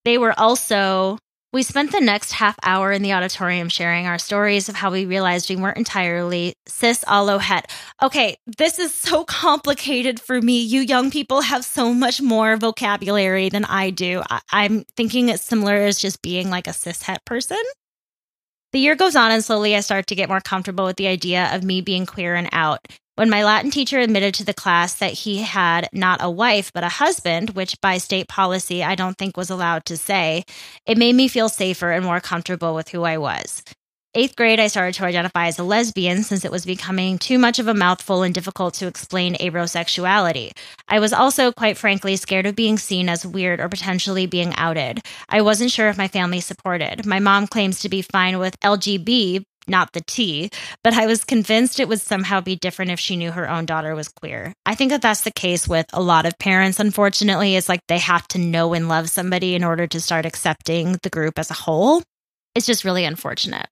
They 0.06 0.16
were 0.16 0.38
also 0.38 1.18
we 1.52 1.62
spent 1.62 1.92
the 1.92 2.00
next 2.00 2.32
half 2.32 2.56
hour 2.62 2.92
in 2.92 3.02
the 3.02 3.12
auditorium 3.12 3.68
sharing 3.68 4.06
our 4.06 4.18
stories 4.18 4.68
of 4.68 4.74
how 4.74 4.90
we 4.90 5.04
realized 5.04 5.50
we 5.50 5.56
weren't 5.56 5.76
entirely 5.76 6.54
cis 6.66 7.04
allo 7.06 7.38
het. 7.38 7.70
Okay, 8.02 8.36
this 8.46 8.78
is 8.78 8.94
so 8.94 9.24
complicated 9.24 10.18
for 10.18 10.40
me. 10.40 10.62
You 10.62 10.80
young 10.80 11.10
people 11.10 11.42
have 11.42 11.64
so 11.64 11.92
much 11.92 12.22
more 12.22 12.56
vocabulary 12.56 13.50
than 13.50 13.66
I 13.66 13.90
do. 13.90 14.22
I- 14.30 14.64
am 14.64 14.84
thinking 14.96 15.28
it's 15.28 15.44
similar 15.44 15.76
as 15.76 15.98
just 15.98 16.22
being 16.22 16.48
like 16.48 16.66
a 16.66 16.72
cis 16.72 17.02
het 17.02 17.22
person. 17.26 17.62
The 18.72 18.78
year 18.78 18.94
goes 18.96 19.14
on, 19.14 19.30
and 19.30 19.44
slowly 19.44 19.76
I 19.76 19.80
start 19.80 20.06
to 20.06 20.14
get 20.14 20.30
more 20.30 20.40
comfortable 20.40 20.86
with 20.86 20.96
the 20.96 21.06
idea 21.06 21.54
of 21.54 21.62
me 21.62 21.82
being 21.82 22.06
queer 22.06 22.34
and 22.34 22.48
out. 22.52 22.80
When 23.14 23.28
my 23.28 23.44
Latin 23.44 23.70
teacher 23.70 23.98
admitted 23.98 24.32
to 24.34 24.44
the 24.44 24.54
class 24.54 24.94
that 24.94 25.12
he 25.12 25.42
had 25.42 25.86
not 25.92 26.22
a 26.22 26.30
wife, 26.30 26.72
but 26.72 26.82
a 26.82 26.88
husband, 26.88 27.50
which 27.50 27.78
by 27.82 27.98
state 27.98 28.26
policy 28.26 28.82
I 28.82 28.94
don't 28.94 29.18
think 29.18 29.36
was 29.36 29.50
allowed 29.50 29.84
to 29.86 29.98
say, 29.98 30.44
it 30.86 30.96
made 30.96 31.14
me 31.14 31.28
feel 31.28 31.50
safer 31.50 31.90
and 31.90 32.06
more 32.06 32.20
comfortable 32.20 32.74
with 32.74 32.88
who 32.88 33.02
I 33.02 33.18
was. 33.18 33.62
Eighth 34.14 34.34
grade, 34.34 34.60
I 34.60 34.66
started 34.66 34.94
to 34.94 35.04
identify 35.04 35.46
as 35.46 35.58
a 35.58 35.62
lesbian 35.62 36.22
since 36.22 36.44
it 36.44 36.50
was 36.50 36.64
becoming 36.64 37.18
too 37.18 37.38
much 37.38 37.58
of 37.58 37.68
a 37.68 37.74
mouthful 37.74 38.22
and 38.22 38.34
difficult 38.34 38.74
to 38.74 38.86
explain 38.86 39.36
abrosexuality. 39.36 40.52
I 40.88 40.98
was 40.98 41.12
also, 41.12 41.52
quite 41.52 41.78
frankly, 41.78 42.16
scared 42.16 42.46
of 42.46 42.56
being 42.56 42.78
seen 42.78 43.10
as 43.10 43.26
weird 43.26 43.60
or 43.60 43.68
potentially 43.68 44.26
being 44.26 44.54
outed. 44.56 45.00
I 45.28 45.42
wasn't 45.42 45.70
sure 45.70 45.88
if 45.88 45.98
my 45.98 46.08
family 46.08 46.40
supported. 46.40 47.04
My 47.06 47.20
mom 47.20 47.46
claims 47.46 47.80
to 47.80 47.88
be 47.90 48.02
fine 48.02 48.38
with 48.38 48.58
LGB, 48.60 49.44
not 49.68 49.92
the 49.92 50.02
T, 50.06 50.50
but 50.82 50.94
I 50.94 51.06
was 51.06 51.24
convinced 51.24 51.80
it 51.80 51.88
would 51.88 52.00
somehow 52.00 52.40
be 52.40 52.56
different 52.56 52.90
if 52.90 53.00
she 53.00 53.16
knew 53.16 53.30
her 53.30 53.48
own 53.48 53.66
daughter 53.66 53.94
was 53.94 54.08
queer. 54.08 54.52
I 54.66 54.74
think 54.74 54.90
that 54.90 55.02
that's 55.02 55.22
the 55.22 55.30
case 55.30 55.68
with 55.68 55.86
a 55.92 56.02
lot 56.02 56.26
of 56.26 56.38
parents, 56.38 56.80
unfortunately. 56.80 57.56
It's 57.56 57.68
like 57.68 57.80
they 57.88 57.98
have 57.98 58.26
to 58.28 58.38
know 58.38 58.74
and 58.74 58.88
love 58.88 59.08
somebody 59.08 59.54
in 59.54 59.64
order 59.64 59.86
to 59.86 60.00
start 60.00 60.26
accepting 60.26 60.98
the 61.02 61.10
group 61.10 61.38
as 61.38 61.50
a 61.50 61.54
whole. 61.54 62.02
It's 62.54 62.66
just 62.66 62.84
really 62.84 63.04
unfortunate. 63.04 63.66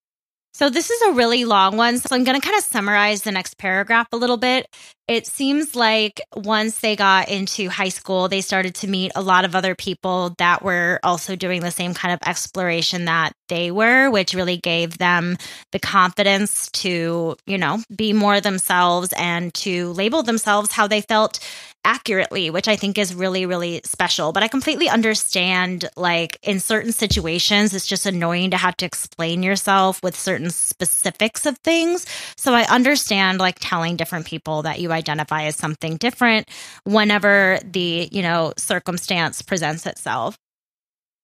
So, 0.52 0.68
this 0.68 0.90
is 0.90 1.00
a 1.02 1.12
really 1.12 1.44
long 1.44 1.76
one. 1.76 1.98
So, 1.98 2.14
I'm 2.14 2.24
going 2.24 2.38
to 2.40 2.44
kind 2.44 2.58
of 2.58 2.64
summarize 2.64 3.22
the 3.22 3.32
next 3.32 3.56
paragraph 3.56 4.08
a 4.12 4.16
little 4.16 4.36
bit. 4.36 4.66
It 5.06 5.26
seems 5.26 5.74
like 5.74 6.20
once 6.36 6.80
they 6.80 6.94
got 6.96 7.28
into 7.28 7.68
high 7.68 7.88
school, 7.88 8.28
they 8.28 8.40
started 8.40 8.74
to 8.76 8.88
meet 8.88 9.10
a 9.16 9.22
lot 9.22 9.44
of 9.44 9.56
other 9.56 9.74
people 9.74 10.34
that 10.38 10.62
were 10.62 11.00
also 11.02 11.34
doing 11.34 11.62
the 11.62 11.70
same 11.70 11.94
kind 11.94 12.14
of 12.14 12.20
exploration 12.28 13.06
that 13.06 13.32
they 13.48 13.70
were, 13.72 14.10
which 14.10 14.34
really 14.34 14.58
gave 14.58 14.98
them 14.98 15.36
the 15.72 15.80
confidence 15.80 16.70
to, 16.72 17.36
you 17.46 17.58
know, 17.58 17.82
be 17.94 18.12
more 18.12 18.40
themselves 18.40 19.12
and 19.16 19.52
to 19.54 19.92
label 19.92 20.22
themselves 20.22 20.70
how 20.70 20.86
they 20.86 21.00
felt 21.00 21.40
accurately, 21.84 22.50
which 22.50 22.68
I 22.68 22.76
think 22.76 22.98
is 22.98 23.14
really, 23.14 23.46
really 23.46 23.80
special. 23.84 24.32
But 24.32 24.42
I 24.42 24.48
completely 24.48 24.88
understand, 24.88 25.88
like, 25.96 26.38
in 26.42 26.60
certain 26.60 26.92
situations, 26.92 27.74
it's 27.74 27.86
just 27.86 28.06
annoying 28.06 28.50
to 28.50 28.56
have 28.56 28.76
to 28.78 28.86
explain 28.86 29.42
yourself 29.42 30.02
with 30.02 30.16
certain 30.18 30.50
specifics 30.50 31.46
of 31.46 31.58
things. 31.58 32.06
So 32.36 32.54
I 32.54 32.62
understand, 32.64 33.38
like, 33.38 33.56
telling 33.60 33.96
different 33.96 34.26
people 34.26 34.62
that 34.62 34.80
you 34.80 34.92
identify 34.92 35.44
as 35.44 35.56
something 35.56 35.96
different 35.96 36.48
whenever 36.84 37.58
the, 37.64 38.08
you 38.12 38.22
know, 38.22 38.52
circumstance 38.56 39.42
presents 39.42 39.86
itself. 39.86 40.36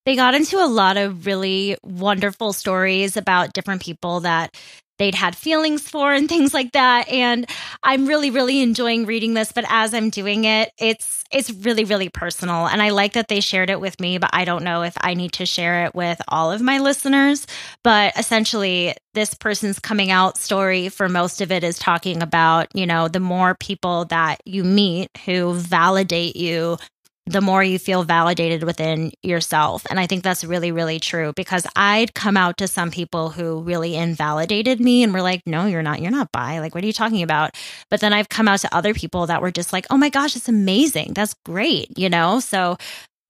They 0.06 0.14
got 0.14 0.34
into 0.34 0.56
a 0.56 0.66
lot 0.66 0.96
of 0.96 1.26
really 1.26 1.76
wonderful 1.82 2.52
stories 2.52 3.16
about 3.16 3.52
different 3.52 3.82
people 3.82 4.20
that 4.20 4.54
they'd 4.98 5.14
had 5.14 5.36
feelings 5.36 5.86
for 5.88 6.14
and 6.14 6.28
things 6.34 6.54
like 6.54 6.72
that. 6.72 7.08
And 7.08 7.46
i'm 7.82 8.06
really 8.06 8.30
really 8.30 8.62
enjoying 8.62 9.04
reading 9.04 9.34
this 9.34 9.52
but 9.52 9.64
as 9.68 9.92
i'm 9.92 10.10
doing 10.10 10.44
it 10.44 10.70
it's 10.78 11.24
it's 11.30 11.50
really 11.50 11.84
really 11.84 12.08
personal. 12.08 12.66
And 12.66 12.80
i 12.80 12.90
like 12.90 13.14
that 13.14 13.28
they 13.28 13.40
shared 13.40 13.68
it 13.68 13.80
with 13.80 14.00
me 14.00 14.18
but 14.18 14.30
i 14.32 14.44
don't 14.44 14.64
know 14.64 14.82
if 14.82 14.94
i 15.00 15.14
need 15.14 15.32
to 15.34 15.46
share 15.46 15.84
it 15.84 15.94
with 15.94 16.20
all 16.28 16.52
of 16.52 16.62
my 16.62 16.78
listeners. 16.78 17.46
But 17.82 18.16
essentially 18.16 18.94
this 19.14 19.34
person's 19.34 19.78
coming 19.78 20.10
out 20.10 20.38
story 20.38 20.88
for 20.88 21.08
most 21.08 21.40
of 21.40 21.50
it 21.50 21.64
is 21.64 21.78
talking 21.78 22.22
about 22.22 22.68
you 22.74 22.86
know 22.86 23.08
the 23.08 23.20
more 23.20 23.56
people 23.56 24.04
that 24.06 24.40
you 24.44 24.62
meet 24.62 25.10
who 25.24 25.54
validate 25.54 26.36
you 26.36 26.78
the 27.26 27.40
more 27.40 27.62
you 27.62 27.78
feel 27.78 28.04
validated 28.04 28.62
within 28.62 29.12
yourself. 29.22 29.84
And 29.90 29.98
I 29.98 30.06
think 30.06 30.22
that's 30.22 30.44
really, 30.44 30.70
really 30.70 31.00
true 31.00 31.32
because 31.34 31.66
I'd 31.74 32.14
come 32.14 32.36
out 32.36 32.56
to 32.58 32.68
some 32.68 32.92
people 32.92 33.30
who 33.30 33.62
really 33.62 33.96
invalidated 33.96 34.80
me 34.80 35.02
and 35.02 35.12
were 35.12 35.22
like, 35.22 35.42
no, 35.44 35.66
you're 35.66 35.82
not, 35.82 36.00
you're 36.00 36.12
not 36.12 36.30
bi. 36.30 36.60
Like, 36.60 36.74
what 36.74 36.84
are 36.84 36.86
you 36.86 36.92
talking 36.92 37.22
about? 37.22 37.56
But 37.90 38.00
then 38.00 38.12
I've 38.12 38.28
come 38.28 38.46
out 38.46 38.60
to 38.60 38.74
other 38.74 38.94
people 38.94 39.26
that 39.26 39.42
were 39.42 39.50
just 39.50 39.72
like, 39.72 39.86
oh 39.90 39.96
my 39.96 40.08
gosh, 40.08 40.36
it's 40.36 40.48
amazing. 40.48 41.14
That's 41.14 41.34
great. 41.44 41.98
You 41.98 42.08
know? 42.08 42.38
So, 42.38 42.76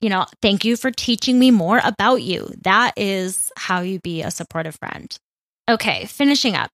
you 0.02 0.10
know, 0.10 0.26
thank 0.42 0.62
you 0.62 0.76
for 0.76 0.90
teaching 0.90 1.38
me 1.38 1.50
more 1.50 1.80
about 1.82 2.16
you. 2.16 2.50
That 2.64 2.92
is 2.98 3.50
how 3.56 3.80
you 3.80 3.98
be 4.00 4.20
a 4.20 4.30
supportive 4.30 4.76
friend. 4.76 5.16
Okay, 5.70 6.04
finishing 6.04 6.54
up. 6.54 6.70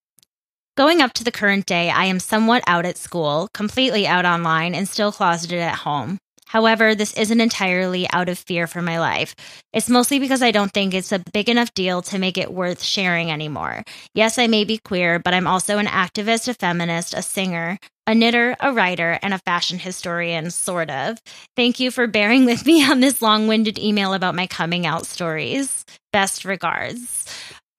Going 0.76 1.00
up 1.00 1.12
to 1.14 1.24
the 1.24 1.30
current 1.30 1.66
day, 1.66 1.88
I 1.88 2.06
am 2.06 2.18
somewhat 2.18 2.64
out 2.66 2.84
at 2.84 2.96
school, 2.96 3.48
completely 3.54 4.06
out 4.06 4.24
online, 4.24 4.74
and 4.74 4.88
still 4.88 5.12
closeted 5.12 5.60
at 5.60 5.76
home. 5.76 6.18
However, 6.52 6.94
this 6.94 7.14
isn't 7.14 7.40
entirely 7.40 8.06
out 8.12 8.28
of 8.28 8.38
fear 8.38 8.66
for 8.66 8.82
my 8.82 9.00
life. 9.00 9.34
It's 9.72 9.88
mostly 9.88 10.18
because 10.18 10.42
I 10.42 10.50
don't 10.50 10.70
think 10.70 10.92
it's 10.92 11.10
a 11.10 11.24
big 11.32 11.48
enough 11.48 11.72
deal 11.72 12.02
to 12.02 12.18
make 12.18 12.36
it 12.36 12.52
worth 12.52 12.82
sharing 12.82 13.30
anymore. 13.30 13.84
Yes, 14.12 14.36
I 14.36 14.48
may 14.48 14.64
be 14.64 14.76
queer, 14.76 15.18
but 15.18 15.32
I'm 15.32 15.46
also 15.46 15.78
an 15.78 15.86
activist, 15.86 16.48
a 16.48 16.52
feminist, 16.54 17.14
a 17.14 17.22
singer, 17.22 17.78
a 18.06 18.14
knitter, 18.14 18.54
a 18.60 18.70
writer, 18.70 19.18
and 19.22 19.32
a 19.32 19.38
fashion 19.38 19.78
historian, 19.78 20.50
sort 20.50 20.90
of. 20.90 21.16
Thank 21.56 21.80
you 21.80 21.90
for 21.90 22.06
bearing 22.06 22.44
with 22.44 22.66
me 22.66 22.84
on 22.84 23.00
this 23.00 23.22
long 23.22 23.48
winded 23.48 23.78
email 23.78 24.12
about 24.12 24.34
my 24.34 24.46
coming 24.46 24.84
out 24.84 25.06
stories. 25.06 25.86
Best 26.12 26.44
regards. 26.44 27.24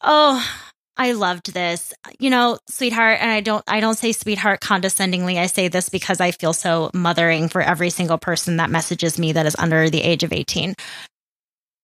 Oh, 0.02 0.44
I 0.96 1.14
loved 1.14 1.54
this. 1.54 1.94
You 2.20 2.30
know, 2.30 2.60
sweetheart, 2.70 3.20
and 3.20 3.32
I 3.32 3.42
don't 3.42 3.64
I 3.68 3.80
don't 3.80 3.98
say 3.98 4.12
sweetheart 4.12 4.62
condescendingly. 4.62 5.40
I 5.40 5.48
say 5.48 5.68
this 5.68 5.90
because 5.90 6.20
I 6.22 6.32
feel 6.32 6.54
so 6.54 6.92
mothering 6.94 7.50
for 7.50 7.62
every 7.62 7.90
single 7.90 8.18
person 8.18 8.58
that 8.58 8.70
messages 8.70 9.18
me 9.18 9.32
that 9.32 9.46
is 9.46 9.56
under 9.58 9.90
the 9.90 10.02
age 10.02 10.24
of 10.24 10.32
18. 10.32 10.76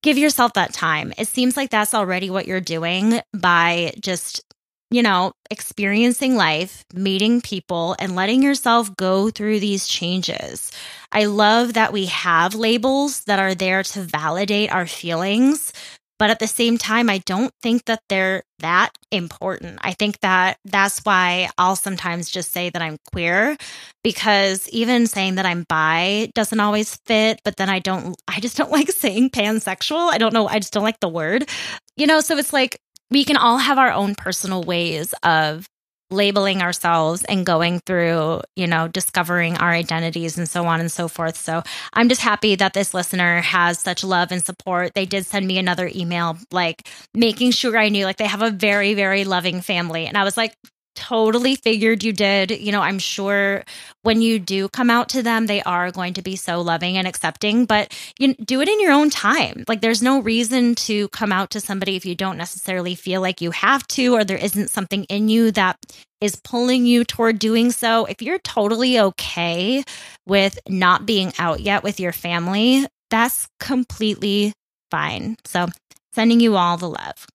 Give 0.01 0.17
yourself 0.17 0.53
that 0.53 0.73
time. 0.73 1.11
It 1.17 1.27
seems 1.27 1.57
like 1.57 1.71
that's 1.71 1.93
already 1.93 2.29
what 2.29 2.47
you're 2.47 2.61
doing 2.61 3.19
by 3.33 3.93
just 3.99 4.43
you 4.91 5.03
know, 5.03 5.31
experiencing 5.51 6.35
life, 6.35 6.83
meeting 6.93 7.41
people, 7.41 7.95
and 7.99 8.15
letting 8.15 8.41
yourself 8.41 8.95
go 8.95 9.29
through 9.29 9.59
these 9.59 9.87
changes. 9.87 10.71
I 11.11 11.25
love 11.25 11.73
that 11.73 11.93
we 11.93 12.07
have 12.07 12.55
labels 12.55 13.23
that 13.25 13.39
are 13.39 13.53
there 13.53 13.83
to 13.83 14.01
validate 14.01 14.71
our 14.71 14.87
feelings 14.87 15.73
But 16.19 16.29
at 16.29 16.39
the 16.39 16.47
same 16.47 16.77
time, 16.77 17.09
I 17.09 17.19
don't 17.19 17.53
think 17.63 17.85
that 17.85 18.01
they're 18.09 18.43
that 18.59 18.91
important. 19.09 19.79
I 19.81 19.93
think 19.93 20.19
that 20.19 20.57
that's 20.65 20.99
why 20.99 21.49
I'll 21.57 21.77
sometimes 21.77 22.29
just 22.29 22.51
say 22.51 22.69
that 22.69 22.81
I'm 22.81 22.97
queer 23.11 23.57
because 24.03 24.67
even 24.69 25.07
saying 25.07 25.35
that 25.35 25.45
I'm 25.45 25.65
bi 25.69 26.29
doesn't 26.35 26.59
always 26.59 26.97
fit. 27.05 27.39
But 27.45 27.55
then 27.55 27.69
I 27.69 27.79
don't, 27.79 28.21
I 28.27 28.41
just 28.41 28.57
don't 28.57 28.71
like 28.79 28.91
saying 28.91 29.29
pansexual. 29.29 30.11
I 30.11 30.17
don't 30.17 30.33
know. 30.33 30.47
I 30.47 30.59
just 30.59 30.73
don't 30.73 30.83
like 30.83 30.99
the 30.99 31.09
word, 31.09 31.49
you 31.95 32.05
know? 32.05 32.19
So 32.19 32.37
it's 32.37 32.53
like, 32.53 32.79
we 33.11 33.23
can 33.23 33.37
all 33.37 33.57
have 33.57 33.79
our 33.79 33.91
own 33.91 34.13
personal 34.13 34.61
ways 34.63 35.15
of 35.23 35.67
labeling 36.11 36.61
ourselves 36.61 37.23
and 37.25 37.45
going 37.45 37.79
through, 37.81 38.41
you 38.55 38.67
know, 38.67 38.87
discovering 38.87 39.57
our 39.57 39.69
identities 39.69 40.37
and 40.37 40.49
so 40.49 40.65
on 40.65 40.79
and 40.79 40.91
so 40.91 41.07
forth. 41.07 41.37
So 41.37 41.61
I'm 41.93 42.09
just 42.09 42.21
happy 42.21 42.55
that 42.55 42.73
this 42.73 42.93
listener 42.93 43.41
has 43.41 43.79
such 43.79 44.03
love 44.03 44.31
and 44.31 44.43
support. 44.43 44.93
They 44.95 45.05
did 45.05 45.25
send 45.25 45.45
me 45.47 45.57
another 45.57 45.89
email, 45.93 46.37
like 46.51 46.87
making 47.13 47.51
sure 47.51 47.77
I 47.77 47.89
knew, 47.89 48.05
like, 48.05 48.17
they 48.17 48.25
have 48.27 48.41
a 48.41 48.51
very, 48.51 48.93
very 48.93 49.23
loving 49.23 49.61
family. 49.61 50.07
And 50.07 50.17
I 50.17 50.23
was 50.23 50.37
like, 50.37 50.55
totally 50.95 51.55
figured 51.55 52.03
you 52.03 52.13
did. 52.13 52.51
You 52.51 52.71
know, 52.71 52.81
I'm 52.81 52.99
sure 52.99 53.63
when 54.01 54.21
you 54.21 54.39
do 54.39 54.69
come 54.69 54.89
out 54.89 55.09
to 55.09 55.23
them, 55.23 55.47
they 55.47 55.61
are 55.63 55.91
going 55.91 56.13
to 56.15 56.21
be 56.21 56.35
so 56.35 56.61
loving 56.61 56.97
and 56.97 57.07
accepting, 57.07 57.65
but 57.65 57.93
you 58.19 58.33
do 58.35 58.61
it 58.61 58.69
in 58.69 58.81
your 58.81 58.91
own 58.91 59.09
time. 59.09 59.63
Like 59.67 59.81
there's 59.81 60.01
no 60.01 60.21
reason 60.21 60.75
to 60.75 61.07
come 61.09 61.31
out 61.31 61.51
to 61.51 61.61
somebody 61.61 61.95
if 61.95 62.05
you 62.05 62.15
don't 62.15 62.37
necessarily 62.37 62.95
feel 62.95 63.21
like 63.21 63.41
you 63.41 63.51
have 63.51 63.87
to 63.87 64.15
or 64.15 64.23
there 64.23 64.37
isn't 64.37 64.69
something 64.69 65.05
in 65.05 65.29
you 65.29 65.51
that 65.51 65.77
is 66.21 66.35
pulling 66.43 66.85
you 66.85 67.03
toward 67.03 67.39
doing 67.39 67.71
so. 67.71 68.05
If 68.05 68.21
you're 68.21 68.39
totally 68.39 68.99
okay 68.99 69.83
with 70.25 70.59
not 70.67 71.05
being 71.05 71.31
out 71.39 71.61
yet 71.61 71.83
with 71.83 71.99
your 71.99 72.11
family, 72.11 72.85
that's 73.09 73.47
completely 73.59 74.53
fine. 74.91 75.37
So, 75.45 75.67
sending 76.13 76.39
you 76.39 76.55
all 76.55 76.77
the 76.77 76.89
love. 76.89 77.25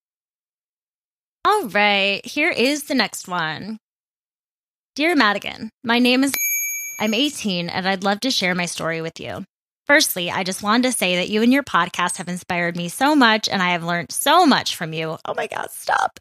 All 1.47 1.69
right, 1.69 2.25
here 2.25 2.49
is 2.49 2.85
the 2.85 2.95
next 2.95 3.29
one. 3.29 3.77
Dear 4.97 5.15
Madigan, 5.15 5.69
my 5.83 5.99
name 5.99 6.25
is. 6.25 6.33
I'm 7.01 7.13
18 7.13 7.69
and 7.69 7.87
I'd 7.87 8.03
love 8.05 8.21
to 8.21 8.31
share 8.31 8.55
my 8.55 8.65
story 8.67 9.03
with 9.03 9.21
you. 9.21 9.45
Firstly, 9.87 10.31
I 10.31 10.43
just 10.43 10.63
wanted 10.63 10.85
to 10.85 10.93
say 10.93 11.17
that 11.17 11.29
you 11.29 11.43
and 11.43 11.53
your 11.53 11.63
podcast 11.63 12.17
have 12.17 12.29
inspired 12.29 12.77
me 12.77 12.89
so 12.89 13.15
much 13.15 13.49
and 13.49 13.61
I 13.61 13.71
have 13.71 13.85
learned 13.85 14.11
so 14.11 14.47
much 14.47 14.77
from 14.77 14.95
you. 14.95 15.19
Oh 15.27 15.35
my 15.35 15.47
God, 15.47 15.71
stop. 15.71 16.19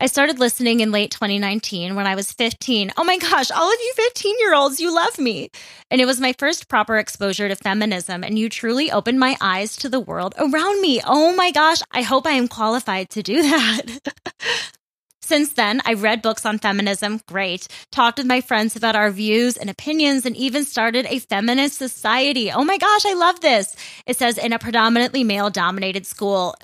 I 0.00 0.06
started 0.06 0.40
listening 0.40 0.80
in 0.80 0.90
late 0.90 1.12
2019 1.12 1.94
when 1.94 2.06
I 2.06 2.16
was 2.16 2.32
15. 2.32 2.92
Oh 2.96 3.04
my 3.04 3.16
gosh, 3.16 3.52
all 3.52 3.72
of 3.72 3.78
you 3.80 3.92
15 3.94 4.38
year 4.40 4.52
olds, 4.54 4.80
you 4.80 4.92
love 4.92 5.18
me. 5.18 5.50
And 5.88 6.00
it 6.00 6.04
was 6.04 6.20
my 6.20 6.34
first 6.36 6.68
proper 6.68 6.96
exposure 6.96 7.48
to 7.48 7.54
feminism, 7.54 8.24
and 8.24 8.36
you 8.36 8.48
truly 8.48 8.90
opened 8.90 9.20
my 9.20 9.36
eyes 9.40 9.76
to 9.76 9.88
the 9.88 10.00
world 10.00 10.34
around 10.36 10.80
me. 10.80 11.00
Oh 11.06 11.34
my 11.36 11.52
gosh, 11.52 11.80
I 11.92 12.02
hope 12.02 12.26
I 12.26 12.32
am 12.32 12.48
qualified 12.48 13.10
to 13.10 13.22
do 13.22 13.42
that. 13.42 14.00
Since 15.22 15.52
then, 15.52 15.80
I've 15.86 16.02
read 16.02 16.22
books 16.22 16.44
on 16.44 16.58
feminism, 16.58 17.20
great, 17.28 17.68
talked 17.92 18.18
with 18.18 18.26
my 18.26 18.40
friends 18.40 18.76
about 18.76 18.96
our 18.96 19.10
views 19.10 19.56
and 19.56 19.70
opinions, 19.70 20.26
and 20.26 20.36
even 20.36 20.64
started 20.64 21.06
a 21.06 21.20
feminist 21.20 21.78
society. 21.78 22.50
Oh 22.50 22.64
my 22.64 22.78
gosh, 22.78 23.06
I 23.06 23.14
love 23.14 23.40
this. 23.40 23.74
It 24.06 24.18
says 24.18 24.38
in 24.38 24.52
a 24.52 24.58
predominantly 24.58 25.22
male 25.24 25.50
dominated 25.50 26.04
school. 26.04 26.56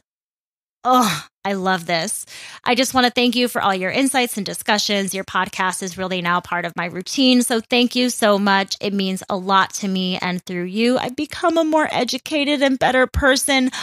Oh, 0.85 1.27
I 1.45 1.55
love 1.55 1.87
this. 1.87 2.27
I 2.65 2.75
just 2.75 2.93
want 2.93 3.07
to 3.07 3.13
thank 3.13 3.35
you 3.35 3.49
for 3.49 3.63
all 3.63 3.75
your 3.75 3.91
insights 3.91 4.37
and 4.37 4.45
discussions. 4.45 5.15
Your 5.15 5.25
podcast 5.25 5.83
is 5.83 5.97
really 5.97 6.21
now 6.21 6.41
part 6.41 6.67
of 6.67 6.77
my 6.77 6.87
routine. 6.87 7.43
So 7.43 7.61
thank 7.61 7.97
you 7.97 8.11
so 8.11 8.39
much. 8.39 8.77
It 8.81 8.93
means 8.93 9.23
a 9.31 9.37
lot 9.37 9.73
to 9.75 9.89
me. 9.89 10.19
And 10.21 10.45
through 10.45 10.65
you, 10.65 10.99
I've 10.99 11.17
become 11.17 11.57
a 11.57 11.65
more 11.65 11.89
educated 11.91 12.63
and 12.63 12.79
better 12.79 13.07
person. 13.07 13.71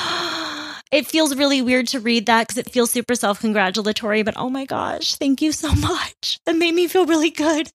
It 0.89 1.05
feels 1.05 1.35
really 1.35 1.61
weird 1.61 1.89
to 1.89 1.99
read 1.99 2.27
that 2.27 2.47
because 2.47 2.57
it 2.57 2.71
feels 2.71 2.91
super 2.91 3.13
self 3.13 3.41
congratulatory, 3.41 4.23
but 4.23 4.35
oh 4.37 4.49
my 4.49 4.63
gosh, 4.63 5.15
thank 5.15 5.41
you 5.41 5.51
so 5.51 5.75
much. 5.75 6.39
That 6.45 6.55
made 6.55 6.73
me 6.73 6.87
feel 6.87 7.05
really 7.05 7.29
good. 7.29 7.69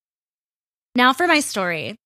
Now 0.95 1.13
for 1.13 1.27
my 1.27 1.41
story. 1.41 1.97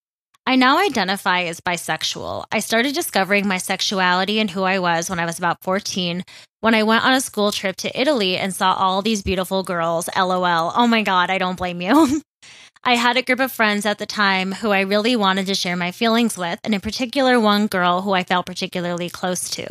I 0.48 0.54
now 0.54 0.78
identify 0.78 1.42
as 1.42 1.60
bisexual. 1.60 2.44
I 2.52 2.60
started 2.60 2.94
discovering 2.94 3.48
my 3.48 3.58
sexuality 3.58 4.38
and 4.38 4.48
who 4.48 4.62
I 4.62 4.78
was 4.78 5.10
when 5.10 5.18
I 5.18 5.26
was 5.26 5.38
about 5.38 5.62
14 5.62 6.22
when 6.60 6.74
I 6.74 6.84
went 6.84 7.04
on 7.04 7.12
a 7.12 7.20
school 7.20 7.52
trip 7.52 7.76
to 7.76 8.00
Italy 8.00 8.36
and 8.36 8.54
saw 8.54 8.74
all 8.74 9.02
these 9.02 9.22
beautiful 9.22 9.62
girls. 9.62 10.08
LOL. 10.16 10.72
Oh 10.74 10.86
my 10.86 11.02
God, 11.02 11.30
I 11.30 11.38
don't 11.38 11.58
blame 11.58 11.80
you. 11.80 12.22
I 12.84 12.94
had 12.94 13.16
a 13.16 13.22
group 13.22 13.40
of 13.40 13.50
friends 13.50 13.84
at 13.84 13.98
the 13.98 14.06
time 14.06 14.52
who 14.52 14.70
I 14.70 14.80
really 14.80 15.16
wanted 15.16 15.46
to 15.46 15.54
share 15.54 15.76
my 15.76 15.90
feelings 15.90 16.38
with, 16.38 16.60
and 16.62 16.74
in 16.74 16.80
particular, 16.80 17.40
one 17.40 17.66
girl 17.66 18.02
who 18.02 18.12
I 18.12 18.22
felt 18.22 18.46
particularly 18.46 19.10
close 19.10 19.50
to. 19.50 19.66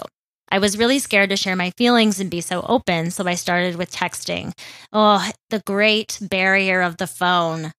I 0.50 0.60
was 0.60 0.78
really 0.78 1.00
scared 1.00 1.30
to 1.30 1.38
share 1.38 1.56
my 1.56 1.72
feelings 1.78 2.20
and 2.20 2.30
be 2.30 2.42
so 2.42 2.66
open, 2.68 3.12
so 3.12 3.26
I 3.26 3.36
started 3.36 3.78
with 3.78 3.92
texting. 3.92 4.52
Oh, 4.92 5.30
the 5.50 5.62
great 5.66 6.20
barrier 6.22 6.82
of 6.82 6.98
the 6.98 7.08
phone. 7.08 7.72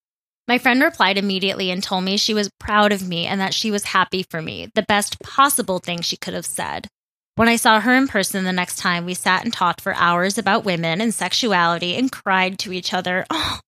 My 0.47 0.57
friend 0.57 0.81
replied 0.81 1.17
immediately 1.17 1.71
and 1.71 1.83
told 1.83 2.05
me 2.05 2.15
she 2.15 2.33
was 2.33 2.49
proud 2.59 2.93
of 2.93 3.07
me 3.07 3.25
and 3.25 3.41
that 3.41 3.53
she 3.53 3.69
was 3.69 3.83
happy 3.83 4.23
for 4.23 4.41
me, 4.41 4.71
the 4.75 4.83
best 4.83 5.19
possible 5.19 5.79
thing 5.79 6.01
she 6.01 6.15
could 6.15 6.33
have 6.33 6.45
said. 6.45 6.87
When 7.35 7.49
I 7.49 7.57
saw 7.57 7.81
her 7.81 7.93
in 7.93 8.07
person 8.07 8.45
the 8.45 8.53
next 8.53 8.77
time, 8.77 9.05
we 9.05 9.13
sat 9.13 9.43
and 9.43 9.53
talked 9.53 9.81
for 9.81 9.93
hours 9.93 10.37
about 10.37 10.63
women 10.65 11.01
and 11.01 11.13
sexuality 11.13 11.95
and 11.95 12.11
cried 12.11 12.57
to 12.59 12.73
each 12.73 12.93
other. 12.93 13.25
Oh, 13.39 13.59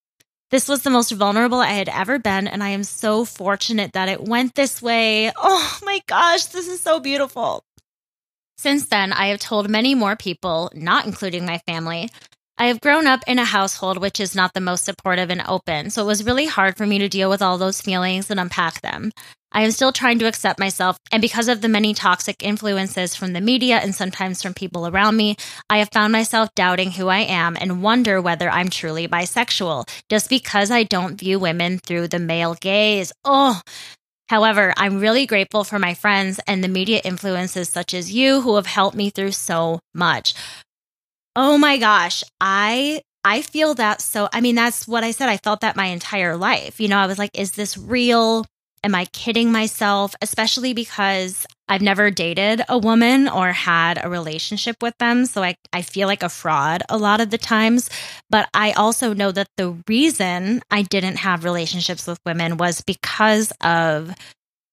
this 0.51 0.67
was 0.67 0.81
the 0.81 0.89
most 0.89 1.11
vulnerable 1.11 1.59
I 1.59 1.73
had 1.73 1.89
ever 1.89 2.17
been, 2.17 2.47
and 2.47 2.63
I 2.63 2.69
am 2.69 2.83
so 2.83 3.23
fortunate 3.23 3.93
that 3.93 4.09
it 4.09 4.23
went 4.23 4.55
this 4.55 4.81
way. 4.81 5.31
Oh 5.37 5.79
my 5.83 6.01
gosh, 6.07 6.45
this 6.45 6.67
is 6.67 6.81
so 6.81 6.99
beautiful. 6.99 7.63
Since 8.57 8.87
then, 8.87 9.13
I 9.13 9.27
have 9.27 9.39
told 9.39 9.69
many 9.69 9.93
more 9.93 10.15
people, 10.15 10.71
not 10.73 11.05
including 11.05 11.45
my 11.45 11.59
family, 11.67 12.09
I 12.61 12.65
have 12.65 12.81
grown 12.81 13.07
up 13.07 13.23
in 13.25 13.39
a 13.39 13.45
household 13.45 13.99
which 13.99 14.19
is 14.19 14.35
not 14.35 14.53
the 14.53 14.59
most 14.59 14.83
supportive 14.83 15.29
and 15.29 15.41
open, 15.47 15.89
so 15.89 16.03
it 16.03 16.07
was 16.07 16.25
really 16.25 16.45
hard 16.45 16.75
for 16.75 16.85
me 16.85 16.99
to 16.99 17.07
deal 17.07 17.29
with 17.29 17.41
all 17.41 17.57
those 17.57 17.79
feelings 17.79 18.29
and 18.29 18.37
unpack 18.37 18.81
them. 18.81 19.13
I 19.53 19.61
am 19.61 19.71
still 19.71 19.93
trying 19.93 20.19
to 20.19 20.27
accept 20.27 20.59
myself, 20.59 20.97
and 21.09 21.21
because 21.21 21.47
of 21.47 21.61
the 21.61 21.69
many 21.69 21.93
toxic 21.93 22.43
influences 22.43 23.15
from 23.15 23.31
the 23.31 23.39
media 23.39 23.77
and 23.77 23.95
sometimes 23.95 24.43
from 24.43 24.53
people 24.53 24.87
around 24.87 25.15
me, 25.15 25.37
I 25.69 25.77
have 25.77 25.87
found 25.93 26.11
myself 26.11 26.49
doubting 26.53 26.91
who 26.91 27.07
I 27.07 27.19
am 27.19 27.55
and 27.57 27.81
wonder 27.81 28.21
whether 28.21 28.49
I'm 28.49 28.69
truly 28.69 29.07
bisexual, 29.07 29.89
just 30.09 30.29
because 30.29 30.69
I 30.69 30.83
don't 30.83 31.17
view 31.17 31.39
women 31.39 31.79
through 31.79 32.09
the 32.09 32.19
male 32.19 32.55
gaze. 32.55 33.13
Oh, 33.23 33.61
However, 34.27 34.75
I'm 34.77 34.99
really 34.99 35.25
grateful 35.25 35.63
for 35.63 35.79
my 35.79 35.95
friends 35.95 36.39
and 36.45 36.63
the 36.63 36.67
media 36.67 37.01
influences 37.03 37.67
such 37.67 37.95
as 37.95 38.13
you 38.13 38.41
who 38.41 38.57
have 38.57 38.67
helped 38.67 38.95
me 38.95 39.09
through 39.09 39.31
so 39.31 39.79
much. 39.95 40.35
Oh 41.35 41.57
my 41.57 41.77
gosh, 41.77 42.23
I 42.41 43.01
I 43.23 43.41
feel 43.41 43.73
that 43.75 44.01
so 44.01 44.29
I 44.33 44.41
mean 44.41 44.55
that's 44.55 44.87
what 44.87 45.03
I 45.03 45.11
said 45.11 45.29
I 45.29 45.37
felt 45.37 45.61
that 45.61 45.75
my 45.75 45.85
entire 45.87 46.35
life. 46.37 46.79
You 46.79 46.87
know, 46.87 46.97
I 46.97 47.07
was 47.07 47.17
like 47.19 47.31
is 47.33 47.51
this 47.51 47.77
real? 47.77 48.45
Am 48.81 48.95
I 48.95 49.05
kidding 49.05 49.51
myself? 49.51 50.15
Especially 50.21 50.73
because 50.73 51.45
I've 51.67 51.81
never 51.81 52.09
dated 52.11 52.61
a 52.69 52.77
woman 52.77 53.27
or 53.27 53.51
had 53.51 53.99
a 54.03 54.09
relationship 54.09 54.77
with 54.81 54.93
them. 54.99 55.25
So 55.25 55.43
I, 55.43 55.55
I 55.73 55.81
feel 55.81 56.07
like 56.07 56.23
a 56.23 56.29
fraud 56.29 56.81
a 56.87 56.97
lot 56.97 57.19
of 57.19 57.29
the 57.29 57.37
times. 57.37 57.89
But 58.29 58.47
I 58.53 58.71
also 58.71 59.13
know 59.13 59.33
that 59.33 59.47
the 59.57 59.75
reason 59.89 60.61
I 60.71 60.83
didn't 60.83 61.17
have 61.17 61.43
relationships 61.43 62.07
with 62.07 62.19
women 62.25 62.55
was 62.55 62.79
because 62.81 63.51
of 63.61 64.15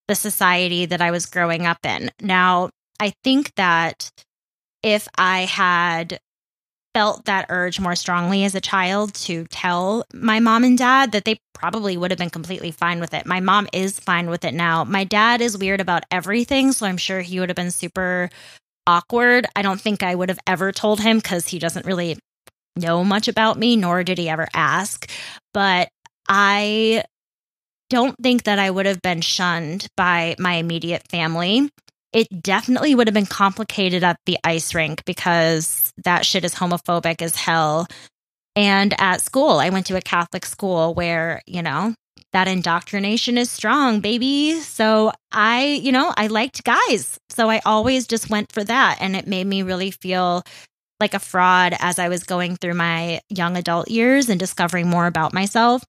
the 0.06 0.14
society 0.14 0.86
that 0.86 1.00
I 1.00 1.10
was 1.10 1.26
growing 1.26 1.66
up 1.66 1.78
in. 1.84 2.10
Now, 2.20 2.70
I 3.00 3.12
think 3.24 3.52
that 3.56 4.10
if 4.82 5.08
I 5.18 5.40
had 5.40 6.18
felt 6.96 7.26
that 7.26 7.44
urge 7.50 7.78
more 7.78 7.94
strongly 7.94 8.42
as 8.44 8.54
a 8.54 8.60
child 8.60 9.12
to 9.12 9.44
tell 9.48 10.06
my 10.14 10.40
mom 10.40 10.64
and 10.64 10.78
dad 10.78 11.12
that 11.12 11.26
they 11.26 11.38
probably 11.52 11.94
would 11.94 12.10
have 12.10 12.16
been 12.16 12.30
completely 12.30 12.70
fine 12.70 13.00
with 13.00 13.12
it. 13.12 13.26
My 13.26 13.38
mom 13.38 13.68
is 13.70 14.00
fine 14.00 14.30
with 14.30 14.46
it 14.46 14.54
now. 14.54 14.82
My 14.82 15.04
dad 15.04 15.42
is 15.42 15.58
weird 15.58 15.82
about 15.82 16.04
everything, 16.10 16.72
so 16.72 16.86
I'm 16.86 16.96
sure 16.96 17.20
he 17.20 17.38
would 17.38 17.50
have 17.50 17.56
been 17.56 17.70
super 17.70 18.30
awkward. 18.86 19.44
I 19.54 19.60
don't 19.60 19.78
think 19.78 20.02
I 20.02 20.14
would 20.14 20.30
have 20.30 20.38
ever 20.46 20.72
told 20.72 21.00
him 21.00 21.18
because 21.18 21.48
he 21.48 21.58
doesn't 21.58 21.84
really 21.84 22.16
know 22.76 23.04
much 23.04 23.28
about 23.28 23.58
me, 23.58 23.76
nor 23.76 24.02
did 24.02 24.16
he 24.16 24.30
ever 24.30 24.48
ask. 24.54 25.06
But 25.52 25.90
I 26.30 27.04
don't 27.90 28.16
think 28.22 28.44
that 28.44 28.58
I 28.58 28.70
would 28.70 28.86
have 28.86 29.02
been 29.02 29.20
shunned 29.20 29.86
by 29.98 30.34
my 30.38 30.54
immediate 30.54 31.02
family 31.10 31.68
it 32.16 32.42
definitely 32.42 32.94
would 32.94 33.06
have 33.06 33.14
been 33.14 33.26
complicated 33.26 34.02
at 34.02 34.18
the 34.24 34.38
ice 34.42 34.74
rink 34.74 35.04
because 35.04 35.92
that 36.02 36.24
shit 36.24 36.44
is 36.44 36.54
homophobic 36.54 37.20
as 37.20 37.36
hell. 37.36 37.86
And 38.56 38.98
at 38.98 39.20
school, 39.20 39.58
I 39.58 39.68
went 39.68 39.84
to 39.86 39.98
a 39.98 40.00
Catholic 40.00 40.46
school 40.46 40.94
where, 40.94 41.42
you 41.46 41.60
know, 41.60 41.94
that 42.32 42.48
indoctrination 42.48 43.36
is 43.36 43.50
strong, 43.50 44.00
baby. 44.00 44.58
So 44.60 45.12
I, 45.30 45.78
you 45.82 45.92
know, 45.92 46.14
I 46.16 46.28
liked 46.28 46.64
guys. 46.64 47.18
So 47.28 47.50
I 47.50 47.60
always 47.66 48.06
just 48.06 48.30
went 48.30 48.50
for 48.50 48.64
that. 48.64 48.96
And 48.98 49.14
it 49.14 49.26
made 49.26 49.46
me 49.46 49.62
really 49.62 49.90
feel 49.90 50.42
like 50.98 51.12
a 51.12 51.18
fraud 51.18 51.74
as 51.80 51.98
I 51.98 52.08
was 52.08 52.24
going 52.24 52.56
through 52.56 52.74
my 52.74 53.20
young 53.28 53.58
adult 53.58 53.90
years 53.90 54.30
and 54.30 54.40
discovering 54.40 54.88
more 54.88 55.06
about 55.06 55.34
myself. 55.34 55.84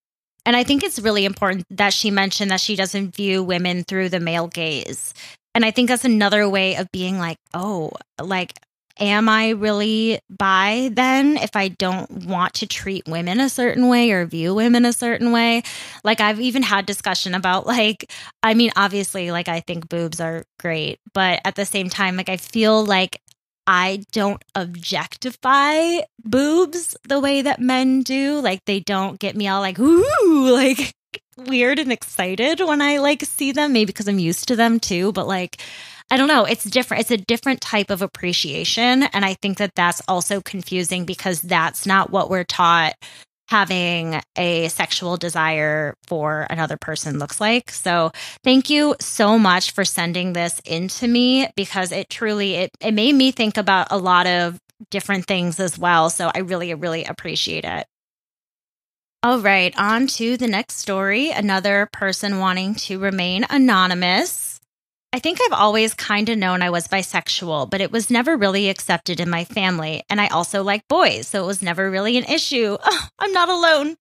And 0.46 0.56
I 0.56 0.64
think 0.64 0.84
it's 0.84 1.00
really 1.00 1.26
important 1.26 1.66
that 1.70 1.94
she 1.94 2.12
mentioned 2.12 2.52
that 2.52 2.62
she 2.62 2.76
doesn't 2.76 3.16
view 3.16 3.44
women 3.44 3.84
through 3.84 4.10
the 4.10 4.20
male 4.20 4.48
gaze. 4.48 5.14
And 5.58 5.66
I 5.66 5.72
think 5.72 5.90
that's 5.90 6.06
another 6.06 6.48
way 6.48 6.76
of 6.76 6.92
being 6.92 7.18
like, 7.18 7.40
oh, 7.52 7.90
like 8.22 8.54
am 9.00 9.28
I 9.28 9.50
really 9.50 10.20
bi 10.30 10.92
then 10.94 11.38
if 11.38 11.56
I 11.56 11.70
don't 11.70 12.12
want 12.28 12.54
to 12.56 12.68
treat 12.68 13.08
women 13.08 13.40
a 13.40 13.50
certain 13.50 13.88
way 13.90 14.12
or 14.12 14.24
view 14.28 14.54
women 14.54 14.86
a 14.86 14.94
certain 14.94 15.32
way? 15.32 15.64
Like, 16.04 16.22
I've 16.22 16.40
even 16.40 16.62
had 16.62 16.86
discussion 16.86 17.34
about, 17.34 17.66
like, 17.66 18.12
I 18.44 18.54
mean, 18.54 18.70
obviously, 18.76 19.32
like, 19.32 19.48
I 19.48 19.62
think 19.62 19.90
boobs 19.90 20.20
are 20.20 20.46
great, 20.60 21.00
but 21.12 21.42
at 21.44 21.56
the 21.56 21.66
same 21.66 21.90
time, 21.90 22.18
like, 22.18 22.30
I 22.30 22.38
feel 22.38 22.86
like 22.86 23.20
I 23.66 24.04
don't 24.12 24.44
objectify 24.54 26.02
boobs 26.24 26.96
the 27.04 27.20
way 27.20 27.42
that 27.42 27.60
men 27.60 28.04
do. 28.04 28.40
Like, 28.42 28.64
they 28.66 28.80
don't 28.80 29.20
get 29.20 29.36
me 29.36 29.48
all 29.48 29.62
like, 29.62 29.80
ooh, 29.80 30.52
like, 30.54 30.94
weird 31.38 31.80
and 31.80 31.92
excited 31.92 32.60
when 32.60 32.82
I 32.82 32.98
like 32.98 33.24
see 33.24 33.52
them, 33.52 33.74
maybe 33.74 33.88
because 33.88 34.08
I'm 34.08 34.20
used 34.20 34.48
to 34.50 34.56
them 34.56 34.80
too. 34.80 35.12
But 35.12 35.28
like, 35.28 35.62
I 36.10 36.18
don't 36.18 36.28
know, 36.28 36.46
it's 36.46 36.64
different. 36.64 37.02
It's 37.02 37.12
a 37.12 37.18
different 37.18 37.62
type 37.62 37.90
of 37.90 38.02
appreciation. 38.02 39.04
And 39.04 39.26
I 39.26 39.36
think 39.36 39.58
that 39.58 39.76
that's 39.76 40.02
also 40.08 40.42
confusing 40.42 41.06
because 41.06 41.42
that's 41.42 41.86
not 41.86 42.12
what 42.12 42.30
we're 42.30 42.44
taught 42.44 42.94
having 43.50 44.22
a 44.38 44.68
sexual 44.68 45.16
desire 45.16 45.94
for 46.06 46.48
another 46.50 46.78
person 46.78 47.18
looks 47.18 47.40
like. 47.40 47.72
So 47.72 48.12
thank 48.44 48.70
you 48.70 48.96
so 49.00 49.40
much 49.40 49.72
for 49.72 49.86
sending 49.86 50.34
this 50.34 50.60
into 50.66 51.08
me 51.08 51.48
because 51.56 51.92
it 51.92 52.10
truly 52.10 52.56
it 52.56 52.72
it 52.82 52.94
made 52.94 53.16
me 53.16 53.32
think 53.32 53.58
about 53.58 53.88
a 53.90 53.98
lot 53.98 54.28
of 54.28 54.60
different 54.92 55.28
things 55.28 55.60
as 55.60 55.78
well. 55.80 56.10
So 56.10 56.30
I 56.34 56.40
really 56.40 56.74
really 56.74 57.06
appreciate 57.06 57.64
it. 57.64 57.86
All 59.24 59.40
right, 59.40 59.74
on 59.80 60.06
to 60.08 60.38
the 60.38 60.48
next 60.48 60.78
story. 60.78 61.32
Another 61.32 61.90
person 61.92 62.38
wanting 62.38 62.76
to 62.76 63.00
remain 63.00 63.46
anonymous. 63.50 64.60
I 65.12 65.18
think 65.18 65.40
I've 65.42 65.60
always 65.60 65.96
kind 65.96 66.30
of 66.30 66.38
known 66.38 66.62
I 66.62 66.70
was 66.70 66.88
bisexual, 66.88 67.72
but 67.72 67.82
it 67.82 67.92
was 67.92 68.12
never 68.12 68.38
really 68.38 68.70
accepted 68.70 69.20
in 69.20 69.28
my 69.28 69.44
family. 69.44 70.04
And 70.08 70.22
I 70.22 70.28
also 70.28 70.62
like 70.62 70.88
boys, 70.88 71.28
so 71.28 71.44
it 71.44 71.48
was 71.48 71.64
never 71.64 71.90
really 71.90 72.18
an 72.18 72.26
issue. 72.26 72.78
Oh, 72.80 73.08
I'm 73.20 73.32
not 73.32 73.50
alone. 73.50 73.96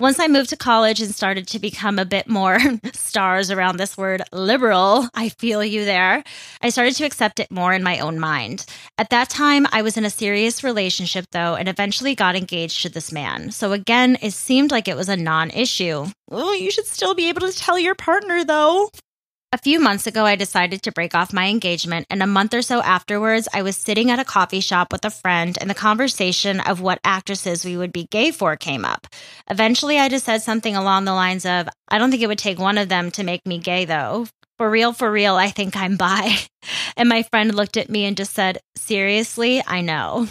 Once 0.00 0.18
I 0.18 0.26
moved 0.26 0.50
to 0.50 0.56
college 0.56 1.00
and 1.00 1.14
started 1.14 1.46
to 1.46 1.60
become 1.60 2.00
a 2.00 2.04
bit 2.04 2.28
more 2.28 2.58
stars 2.92 3.52
around 3.52 3.76
this 3.76 3.96
word 3.96 4.22
liberal, 4.32 5.08
I 5.14 5.28
feel 5.28 5.64
you 5.64 5.84
there, 5.84 6.24
I 6.60 6.70
started 6.70 6.96
to 6.96 7.04
accept 7.04 7.38
it 7.38 7.48
more 7.48 7.72
in 7.72 7.84
my 7.84 8.00
own 8.00 8.18
mind. 8.18 8.66
At 8.98 9.10
that 9.10 9.30
time, 9.30 9.68
I 9.70 9.82
was 9.82 9.96
in 9.96 10.04
a 10.04 10.10
serious 10.10 10.64
relationship 10.64 11.26
though, 11.30 11.54
and 11.54 11.68
eventually 11.68 12.16
got 12.16 12.34
engaged 12.34 12.82
to 12.82 12.88
this 12.88 13.12
man. 13.12 13.52
So 13.52 13.70
again, 13.70 14.18
it 14.20 14.32
seemed 14.32 14.72
like 14.72 14.88
it 14.88 14.96
was 14.96 15.08
a 15.08 15.16
non 15.16 15.50
issue. 15.50 16.06
Oh, 16.28 16.52
you 16.52 16.72
should 16.72 16.86
still 16.86 17.14
be 17.14 17.28
able 17.28 17.42
to 17.42 17.56
tell 17.56 17.78
your 17.78 17.94
partner 17.94 18.42
though. 18.42 18.90
A 19.54 19.58
few 19.58 19.78
months 19.78 20.08
ago, 20.08 20.26
I 20.26 20.34
decided 20.34 20.82
to 20.82 20.90
break 20.90 21.14
off 21.14 21.32
my 21.32 21.46
engagement, 21.46 22.08
and 22.10 22.24
a 22.24 22.26
month 22.26 22.54
or 22.54 22.60
so 22.60 22.82
afterwards, 22.82 23.46
I 23.54 23.62
was 23.62 23.76
sitting 23.76 24.10
at 24.10 24.18
a 24.18 24.24
coffee 24.24 24.58
shop 24.58 24.90
with 24.90 25.04
a 25.04 25.10
friend, 25.10 25.56
and 25.60 25.70
the 25.70 25.74
conversation 25.74 26.58
of 26.58 26.80
what 26.80 26.98
actresses 27.04 27.64
we 27.64 27.76
would 27.76 27.92
be 27.92 28.08
gay 28.10 28.32
for 28.32 28.56
came 28.56 28.84
up. 28.84 29.06
Eventually, 29.48 29.96
I 29.96 30.08
just 30.08 30.24
said 30.24 30.42
something 30.42 30.74
along 30.74 31.04
the 31.04 31.14
lines 31.14 31.46
of, 31.46 31.68
I 31.86 31.98
don't 31.98 32.10
think 32.10 32.20
it 32.20 32.26
would 32.26 32.36
take 32.36 32.58
one 32.58 32.78
of 32.78 32.88
them 32.88 33.12
to 33.12 33.22
make 33.22 33.46
me 33.46 33.58
gay, 33.58 33.84
though. 33.84 34.26
For 34.58 34.68
real, 34.68 34.92
for 34.92 35.08
real, 35.08 35.36
I 35.36 35.50
think 35.50 35.76
I'm 35.76 35.96
bi. 35.96 36.36
And 36.96 37.08
my 37.08 37.22
friend 37.22 37.54
looked 37.54 37.76
at 37.76 37.88
me 37.90 38.06
and 38.06 38.16
just 38.16 38.34
said, 38.34 38.58
Seriously, 38.74 39.62
I 39.64 39.82
know. 39.82 40.26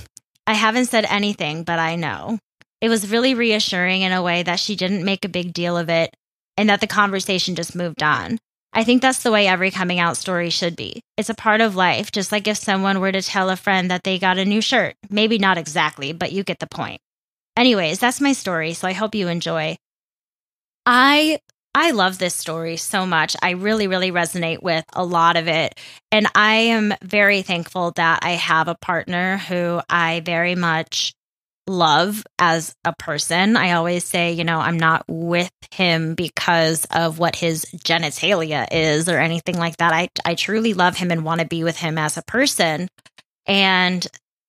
I 0.46 0.54
haven't 0.54 0.88
said 0.88 1.06
anything, 1.08 1.64
but 1.64 1.80
I 1.80 1.96
know. 1.96 2.40
It 2.82 2.90
was 2.90 3.10
really 3.10 3.36
reassuring 3.36 4.02
in 4.02 4.12
a 4.12 4.22
way 4.22 4.44
that 4.44 4.60
she 4.60 4.76
didn't 4.76 5.06
make 5.06 5.24
a 5.24 5.30
big 5.30 5.54
deal 5.54 5.78
of 5.78 5.90
it 5.90 6.14
and 6.58 6.68
that 6.68 6.82
the 6.82 6.88
conversation 6.88 7.56
just 7.56 7.74
moved 7.74 8.04
on. 8.04 8.40
I 8.76 8.84
think 8.84 9.02
that's 9.02 9.22
the 9.22 9.32
way 9.32 9.48
every 9.48 9.70
coming 9.70 10.00
out 10.00 10.18
story 10.18 10.50
should 10.50 10.76
be. 10.76 11.02
It's 11.16 11.30
a 11.30 11.36
part 11.36 11.62
of 11.62 11.76
life, 11.76 12.12
just 12.12 12.32
like 12.32 12.48
if 12.48 12.58
someone 12.58 13.00
were 13.00 13.12
to 13.12 13.22
tell 13.22 13.52
a 13.52 13.56
friend 13.56 13.92
that 13.92 14.04
they 14.04 14.18
got 14.18 14.40
a 14.40 14.46
new 14.46 14.62
shirt. 14.62 14.96
Maybe 15.12 15.38
not 15.38 15.60
exactly, 15.60 16.12
but 16.12 16.32
you 16.32 16.44
get 16.44 16.60
the 16.60 16.68
point. 16.68 17.00
Anyways, 17.56 18.00
that's 18.00 18.20
my 18.20 18.34
story, 18.34 18.74
so 18.74 18.88
I 18.88 18.94
hope 18.94 19.14
you 19.14 19.28
enjoy. 19.28 19.78
I 20.88 21.40
I 21.76 21.92
love 21.92 22.18
this 22.18 22.36
story 22.36 22.78
so 22.78 23.06
much. 23.06 23.36
I 23.42 23.52
really 23.52 23.88
really 23.88 24.12
resonate 24.12 24.64
with 24.64 24.86
a 24.94 25.06
lot 25.06 25.38
of 25.38 25.48
it, 25.48 25.80
and 26.12 26.28
I 26.34 26.56
am 26.56 26.96
very 27.04 27.44
thankful 27.44 27.92
that 27.96 28.20
I 28.24 28.32
have 28.32 28.68
a 28.68 28.76
partner 28.76 29.38
who 29.38 29.82
I 29.88 30.22
very 30.22 30.56
much 30.56 31.14
love 31.68 32.24
as 32.40 32.76
a 32.84 32.94
person. 32.98 33.56
I 33.56 33.72
always 33.72 34.04
say, 34.04 34.32
you 34.32 34.44
know, 34.44 34.60
I'm 34.60 34.80
not 34.80 35.06
with 35.08 35.52
him 35.72 36.16
because 36.16 36.86
of 36.92 37.20
what 37.20 37.36
his 37.36 37.66
genitalia 37.78 38.68
is 38.72 39.08
or 39.08 39.18
anything 39.18 39.58
like 39.58 39.78
that. 39.78 39.94
I 39.94 40.10
I 40.26 40.36
truly 40.36 40.74
love 40.74 40.98
him 40.98 41.12
and 41.12 41.24
want 41.24 41.42
to 41.42 41.48
be 41.48 41.64
with 41.64 41.78
him 41.78 41.98
as 41.98 42.18
a 42.18 42.24
person. 42.24 42.88
And 43.46 44.06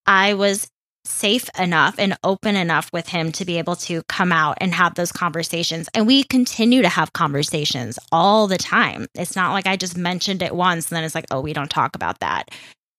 I 0.06 0.34
was 0.34 0.68
safe 1.06 1.50
enough 1.58 1.96
and 1.98 2.16
open 2.24 2.56
enough 2.56 2.90
with 2.92 3.08
him 3.08 3.30
to 3.30 3.44
be 3.44 3.58
able 3.58 3.76
to 3.76 4.02
come 4.08 4.32
out 4.32 4.56
and 4.60 4.72
have 4.72 4.94
those 4.94 5.12
conversations. 5.12 5.88
And 5.92 6.06
we 6.06 6.24
continue 6.24 6.80
to 6.80 6.88
have 6.88 7.12
conversations 7.12 7.98
all 8.10 8.46
the 8.46 8.56
time. 8.56 9.06
It's 9.14 9.36
not 9.36 9.52
like 9.52 9.66
I 9.66 9.76
just 9.76 9.98
mentioned 9.98 10.42
it 10.42 10.54
once 10.54 10.88
and 10.88 10.96
then 10.96 11.04
it's 11.04 11.14
like, 11.14 11.26
oh, 11.30 11.42
we 11.42 11.52
don't 11.52 11.70
talk 11.70 11.94
about 11.94 12.20
that 12.20 12.50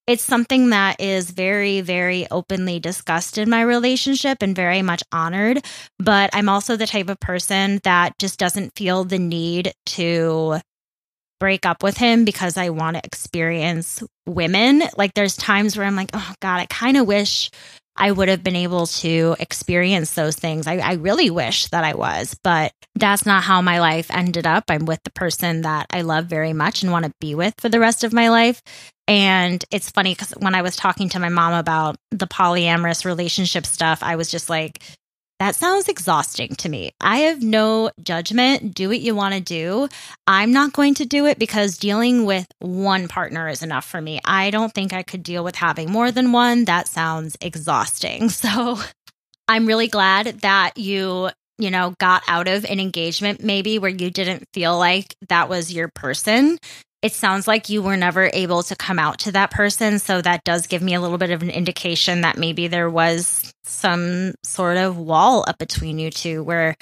it's 0.08 0.24
something 0.24 0.70
that 0.70 1.02
is 1.02 1.32
very, 1.32 1.82
very 1.82 2.28
openly 2.30 2.80
discussed 2.80 3.38
in 3.38 3.50
my 3.50 3.62
relationship 3.62 4.39
and 4.41 4.56
very 4.56 4.82
much 4.82 5.04
honored. 5.12 5.65
But 5.98 6.30
I'm 6.34 6.50
also 6.50 6.76
the 6.76 6.88
type 6.88 7.10
of 7.10 7.20
person 7.20 7.80
that 7.84 8.18
just 8.20 8.38
doesn't 8.38 8.74
feel 8.76 9.04
the 9.04 9.20
need 9.20 9.74
to 9.88 10.60
break 11.39 11.65
up 11.65 11.84
with 11.84 11.98
him 11.98 12.24
because 12.26 12.58
I 12.58 12.70
want 12.70 12.98
to 12.98 13.06
experience 13.06 14.04
women. 14.26 14.84
Like 14.96 15.13
there's 15.13 15.36
times 15.36 15.76
where 15.76 15.86
I'm 15.86 15.96
like, 15.96 16.12
oh 16.13 16.34
God, 16.39 16.60
I 16.60 16.65
kind 16.68 16.98
of 16.98 17.08
wish 17.08 17.50
I 17.98 18.12
would 18.12 18.28
have 18.28 18.44
been 18.44 18.56
able 18.56 18.88
to 18.88 19.36
experience 19.39 20.13
those 20.13 20.36
things. 20.36 20.68
I, 20.68 20.78
I, 20.78 20.94
really 20.94 21.30
wish 21.30 21.68
that 21.70 21.86
I 21.86 21.94
was, 21.94 22.36
but 22.44 22.74
that's 22.96 23.26
not 23.26 23.44
how 23.44 23.62
my 23.62 23.80
life 23.80 24.12
ended 24.12 24.46
up. 24.46 24.65
I'm 24.68 24.86
with 24.86 25.02
the 25.04 25.12
person 25.12 25.62
that 25.62 25.86
I 25.91 26.02
love 26.02 26.26
very 26.26 26.52
much 26.52 26.84
and 26.84 26.91
want 26.91 27.06
to 27.06 27.12
be 27.22 27.36
with 27.36 27.54
for 27.58 27.70
the 27.70 27.80
rest 27.80 28.04
of 28.04 28.12
my 28.12 28.30
life. 28.30 28.62
And 29.08 29.63
it's 29.72 29.91
funny 29.91 30.13
because 30.13 30.32
when 30.32 30.56
I 30.56 30.62
was 30.62 30.76
talking 30.76 31.10
to 31.10 31.20
my 31.20 31.30
mom 31.30 31.54
about 31.54 31.98
the 32.12 32.28
polyamorous 32.28 33.06
relationship 33.06 33.65
stuff, 33.65 34.02
I 34.02 34.15
was 34.15 34.32
just 34.32 34.50
like, 34.50 34.82
that 35.39 35.56
sounds 35.56 35.89
exhausting 35.89 36.56
to 36.56 36.70
me. 36.70 36.91
I 37.02 37.18
have 37.20 37.44
no 37.44 37.91
judgment. 38.02 38.74
Do 38.74 38.88
what 38.88 39.02
you 39.02 39.13
want 39.13 39.34
to 39.34 39.41
do. 39.41 39.89
I'm 40.26 40.54
not 40.54 40.72
going 40.72 40.94
to 40.96 41.06
do 41.06 41.26
it 41.26 41.38
because 41.38 41.78
dealing 41.78 42.26
with 42.26 42.48
one 42.60 43.08
partner 43.10 43.50
is 43.50 43.62
enough 43.62 43.86
for 43.86 44.00
me. 44.00 44.22
I 44.24 44.50
don't 44.50 44.74
think 44.74 44.94
I 44.94 45.04
could 45.04 45.24
deal 45.24 45.44
with 45.44 45.56
having 45.56 45.91
more 45.91 46.10
than 46.10 46.32
one. 46.32 46.65
That 46.65 46.88
sounds 46.88 47.38
exhausting. 47.41 48.30
So 48.46 48.78
I'm 49.48 49.65
really 49.65 49.88
glad 49.88 50.41
that 50.41 50.78
you, 50.78 51.30
you 51.58 51.72
know, 51.72 51.96
got 52.00 52.24
out 52.28 52.48
of 52.48 52.63
an 52.65 52.80
engagement 52.80 53.44
maybe 53.44 53.80
where 53.80 53.89
you 53.89 54.12
didn't 54.12 54.46
feel 54.54 54.78
like 54.78 55.15
that 55.30 55.50
was 55.50 55.74
your 55.74 55.88
person 55.88 56.58
it 57.06 57.13
sounds 57.13 57.48
like 57.48 57.70
you 57.70 57.84
were 57.84 57.96
never 57.96 58.32
able 58.34 58.63
to 58.63 58.76
come 58.76 58.98
out 58.98 59.20
to 59.20 59.32
that 59.32 59.52
person. 59.52 60.00
So 60.00 60.24
that 60.24 60.44
does 60.44 60.65
give 60.65 60.82
me 60.82 60.96
a 60.96 61.00
little 61.00 61.20
bit 61.20 61.30
of 61.30 61.44
an 61.44 61.52
indication 61.52 62.22
that 62.22 62.36
maybe 62.36 62.68
there 62.68 62.89
was 62.89 63.54
some 63.63 64.34
sort 64.44 64.78
of 64.78 64.98
wall 64.98 65.46
up 65.48 65.60
between 65.60 66.00
you 66.00 66.10
two 66.10 66.44
where 66.44 66.76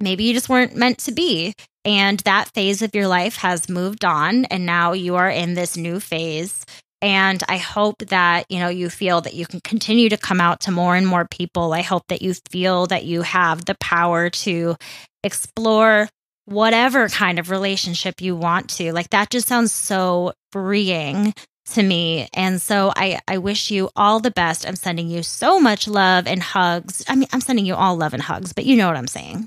maybe 0.00 0.24
you 0.24 0.32
just 0.32 0.48
weren't 0.48 0.76
meant 0.76 0.96
to 1.00 1.12
be. 1.12 1.52
And 1.84 2.20
that 2.20 2.48
phase 2.54 2.80
of 2.80 2.94
your 2.94 3.06
life 3.06 3.36
has 3.36 3.68
moved 3.68 4.02
on. 4.02 4.46
And 4.46 4.64
now 4.64 4.92
you 4.92 5.16
are 5.16 5.28
in 5.28 5.52
this 5.52 5.76
new 5.76 6.00
phase. 6.00 6.64
And 7.02 7.42
I 7.46 7.58
hope 7.58 7.98
that, 8.08 8.46
you 8.48 8.60
know, 8.60 8.70
you 8.70 8.88
feel 8.88 9.20
that 9.20 9.34
you 9.34 9.44
can 9.44 9.60
continue 9.60 10.08
to 10.08 10.16
come 10.16 10.40
out 10.40 10.60
to 10.60 10.70
more 10.70 10.96
and 10.96 11.06
more 11.06 11.28
people. 11.30 11.74
I 11.74 11.82
hope 11.82 12.04
that 12.08 12.22
you 12.22 12.32
feel 12.50 12.86
that 12.86 13.04
you 13.04 13.20
have 13.20 13.66
the 13.66 13.76
power 13.78 14.30
to 14.30 14.76
explore 15.22 16.08
whatever 16.50 17.08
kind 17.08 17.38
of 17.38 17.48
relationship 17.48 18.20
you 18.20 18.34
want 18.34 18.68
to. 18.68 18.92
Like 18.92 19.10
that 19.10 19.30
just 19.30 19.46
sounds 19.48 19.72
so 19.72 20.32
freeing 20.52 21.32
to 21.66 21.82
me. 21.82 22.28
And 22.34 22.60
so 22.60 22.92
I, 22.96 23.20
I 23.28 23.38
wish 23.38 23.70
you 23.70 23.88
all 23.94 24.18
the 24.18 24.32
best. 24.32 24.66
I'm 24.66 24.76
sending 24.76 25.08
you 25.08 25.22
so 25.22 25.60
much 25.60 25.86
love 25.86 26.26
and 26.26 26.42
hugs. 26.42 27.04
I 27.08 27.14
mean, 27.14 27.28
I'm 27.32 27.40
sending 27.40 27.64
you 27.64 27.74
all 27.74 27.96
love 27.96 28.14
and 28.14 28.22
hugs, 28.22 28.52
but 28.52 28.66
you 28.66 28.76
know 28.76 28.88
what 28.88 28.96
I'm 28.96 29.06
saying. 29.06 29.46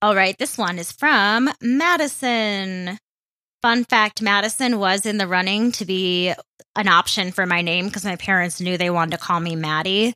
All 0.00 0.14
right, 0.14 0.36
this 0.38 0.56
one 0.56 0.78
is 0.78 0.92
from 0.92 1.50
Madison. 1.60 2.98
Fun 3.62 3.84
fact 3.84 4.22
Madison 4.22 4.78
was 4.78 5.06
in 5.06 5.18
the 5.18 5.26
running 5.26 5.72
to 5.72 5.84
be 5.84 6.32
an 6.76 6.88
option 6.88 7.32
for 7.32 7.46
my 7.46 7.60
name 7.60 7.86
because 7.86 8.04
my 8.04 8.16
parents 8.16 8.60
knew 8.60 8.76
they 8.76 8.90
wanted 8.90 9.12
to 9.12 9.22
call 9.22 9.40
me 9.40 9.56
Maddie 9.56 10.14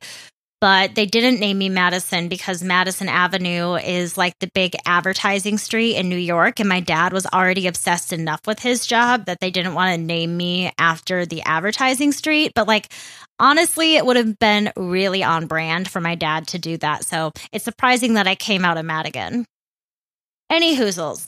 but 0.61 0.95
they 0.95 1.05
didn't 1.05 1.39
name 1.39 1.57
me 1.57 1.69
Madison 1.69 2.27
because 2.27 2.61
Madison 2.61 3.07
Avenue 3.07 3.75
is 3.75 4.17
like 4.17 4.37
the 4.39 4.49
big 4.53 4.75
advertising 4.85 5.57
street 5.57 5.95
in 5.95 6.09
New 6.09 6.17
York. 6.17 6.59
And 6.59 6.67
my 6.67 6.81
dad 6.81 7.13
was 7.13 7.25
already 7.27 7.67
obsessed 7.67 8.11
enough 8.11 8.41
with 8.45 8.59
his 8.59 8.85
job 8.85 9.25
that 9.25 9.39
they 9.39 9.51
didn't 9.51 9.73
want 9.73 9.95
to 9.95 10.05
name 10.05 10.35
me 10.35 10.71
after 10.77 11.25
the 11.25 11.41
advertising 11.43 12.11
street. 12.11 12.51
But 12.55 12.67
like, 12.67 12.91
honestly, 13.39 13.95
it 13.95 14.05
would 14.05 14.17
have 14.17 14.37
been 14.37 14.71
really 14.75 15.23
on 15.23 15.47
brand 15.47 15.89
for 15.89 16.01
my 16.01 16.15
dad 16.15 16.47
to 16.47 16.59
do 16.59 16.77
that. 16.77 17.05
So 17.05 17.31
it's 17.53 17.65
surprising 17.65 18.15
that 18.15 18.27
I 18.27 18.35
came 18.35 18.65
out 18.65 18.77
of 18.77 18.85
Madigan. 18.85 19.45
Any 20.49 20.75
hoozles. 20.75 21.27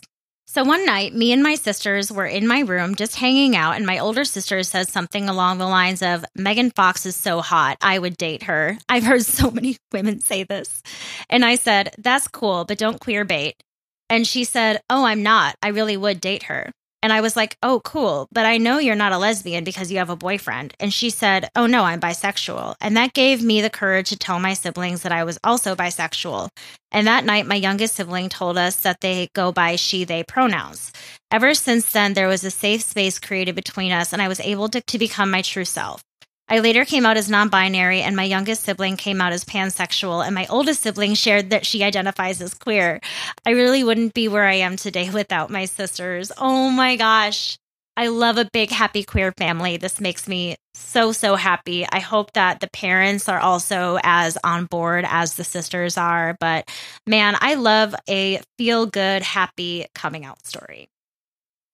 So 0.53 0.65
one 0.65 0.85
night, 0.85 1.15
me 1.15 1.31
and 1.31 1.41
my 1.41 1.55
sisters 1.55 2.11
were 2.11 2.25
in 2.25 2.45
my 2.45 2.59
room 2.59 2.95
just 2.95 3.15
hanging 3.15 3.55
out, 3.55 3.77
and 3.77 3.85
my 3.85 3.99
older 3.99 4.25
sister 4.25 4.63
says 4.63 4.91
something 4.91 5.29
along 5.29 5.59
the 5.59 5.65
lines 5.65 6.01
of, 6.01 6.25
Megan 6.35 6.71
Fox 6.71 7.05
is 7.05 7.15
so 7.15 7.39
hot, 7.39 7.77
I 7.81 7.97
would 7.97 8.17
date 8.17 8.43
her. 8.43 8.77
I've 8.89 9.05
heard 9.05 9.23
so 9.23 9.49
many 9.49 9.77
women 9.93 10.19
say 10.19 10.43
this. 10.43 10.83
And 11.29 11.45
I 11.45 11.55
said, 11.55 11.95
That's 11.99 12.27
cool, 12.27 12.65
but 12.65 12.77
don't 12.77 12.99
queer 12.99 13.23
bait. 13.23 13.63
And 14.09 14.27
she 14.27 14.43
said, 14.43 14.81
Oh, 14.89 15.05
I'm 15.05 15.23
not. 15.23 15.55
I 15.63 15.69
really 15.69 15.95
would 15.95 16.19
date 16.19 16.43
her. 16.43 16.73
And 17.03 17.11
I 17.11 17.21
was 17.21 17.35
like, 17.35 17.57
oh, 17.63 17.81
cool. 17.83 18.27
But 18.31 18.45
I 18.45 18.57
know 18.57 18.77
you're 18.77 18.95
not 18.95 19.11
a 19.11 19.17
lesbian 19.17 19.63
because 19.63 19.91
you 19.91 19.97
have 19.97 20.09
a 20.09 20.15
boyfriend. 20.15 20.75
And 20.79 20.93
she 20.93 21.09
said, 21.09 21.49
oh, 21.55 21.65
no, 21.65 21.83
I'm 21.83 21.99
bisexual. 21.99 22.75
And 22.79 22.95
that 22.95 23.13
gave 23.13 23.41
me 23.41 23.61
the 23.61 23.69
courage 23.69 24.09
to 24.09 24.17
tell 24.17 24.39
my 24.39 24.53
siblings 24.53 25.01
that 25.01 25.11
I 25.11 25.23
was 25.23 25.39
also 25.43 25.75
bisexual. 25.75 26.49
And 26.91 27.07
that 27.07 27.25
night, 27.25 27.47
my 27.47 27.55
youngest 27.55 27.95
sibling 27.95 28.29
told 28.29 28.57
us 28.57 28.77
that 28.77 29.01
they 29.01 29.29
go 29.33 29.51
by 29.51 29.77
she, 29.77 30.03
they 30.03 30.23
pronouns. 30.23 30.91
Ever 31.31 31.53
since 31.53 31.91
then, 31.91 32.13
there 32.13 32.27
was 32.27 32.43
a 32.43 32.51
safe 32.51 32.81
space 32.81 33.17
created 33.17 33.55
between 33.55 33.91
us, 33.91 34.13
and 34.13 34.21
I 34.21 34.27
was 34.27 34.41
able 34.41 34.67
to, 34.69 34.81
to 34.81 34.97
become 34.99 35.31
my 35.31 35.41
true 35.41 35.65
self. 35.65 36.03
I 36.51 36.59
later 36.59 36.83
came 36.83 37.05
out 37.05 37.15
as 37.15 37.29
non 37.29 37.47
binary, 37.47 38.01
and 38.01 38.13
my 38.13 38.25
youngest 38.25 38.63
sibling 38.63 38.97
came 38.97 39.21
out 39.21 39.31
as 39.31 39.45
pansexual, 39.45 40.25
and 40.25 40.35
my 40.35 40.45
oldest 40.49 40.81
sibling 40.81 41.13
shared 41.13 41.51
that 41.51 41.65
she 41.65 41.81
identifies 41.81 42.41
as 42.41 42.53
queer. 42.53 42.99
I 43.45 43.51
really 43.51 43.85
wouldn't 43.85 44.13
be 44.13 44.27
where 44.27 44.43
I 44.43 44.55
am 44.55 44.75
today 44.75 45.09
without 45.09 45.49
my 45.49 45.63
sisters. 45.63 46.29
Oh 46.37 46.69
my 46.69 46.97
gosh. 46.97 47.57
I 47.95 48.07
love 48.07 48.37
a 48.37 48.49
big, 48.51 48.69
happy 48.69 49.03
queer 49.03 49.31
family. 49.37 49.77
This 49.77 50.01
makes 50.01 50.27
me 50.27 50.57
so, 50.73 51.13
so 51.13 51.37
happy. 51.37 51.85
I 51.89 51.99
hope 51.99 52.33
that 52.33 52.59
the 52.59 52.69
parents 52.69 53.29
are 53.29 53.39
also 53.39 53.97
as 54.03 54.37
on 54.43 54.65
board 54.65 55.05
as 55.07 55.35
the 55.35 55.45
sisters 55.45 55.97
are. 55.97 56.35
But 56.37 56.69
man, 57.07 57.37
I 57.39 57.53
love 57.53 57.95
a 58.09 58.41
feel 58.57 58.87
good, 58.87 59.21
happy 59.21 59.85
coming 59.95 60.25
out 60.25 60.45
story. 60.45 60.89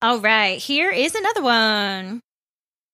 All 0.03 0.19
right, 0.19 0.59
here 0.59 0.91
is 0.91 1.15
another 1.15 1.41
one. 1.41 2.21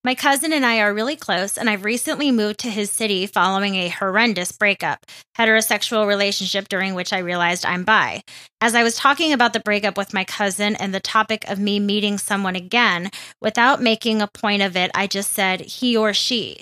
My 0.06 0.16
cousin 0.16 0.52
and 0.52 0.66
I 0.66 0.82
are 0.82 0.94
really 0.94 1.16
close, 1.16 1.58
and 1.58 1.70
I've 1.70 1.86
recently 1.86 2.30
moved 2.30 2.60
to 2.60 2.70
his 2.70 2.92
city 2.92 3.26
following 3.26 3.76
a 3.76 3.88
horrendous 3.88 4.52
breakup, 4.52 5.06
heterosexual 5.38 6.06
relationship 6.06 6.68
during 6.68 6.94
which 6.94 7.14
I 7.14 7.20
realized 7.20 7.66
I'm 7.66 7.86
bi. 7.86 8.24
As 8.60 8.76
I 8.76 8.84
was 8.84 8.98
talking 8.98 9.32
about 9.32 9.54
the 9.54 9.62
breakup 9.62 9.98
with 9.98 10.14
my 10.14 10.26
cousin 10.26 10.76
and 10.76 10.94
the 10.94 11.00
topic 11.00 11.50
of 11.50 11.58
me 11.58 11.80
meeting 11.80 12.18
someone 12.18 12.58
again, 12.58 13.12
without 13.42 13.82
making 13.82 14.22
a 14.22 14.28
point 14.28 14.62
of 14.62 14.76
it, 14.76 14.92
I 14.94 15.08
just 15.08 15.32
said 15.32 15.62
he 15.62 15.96
or 15.96 16.14
she. 16.14 16.60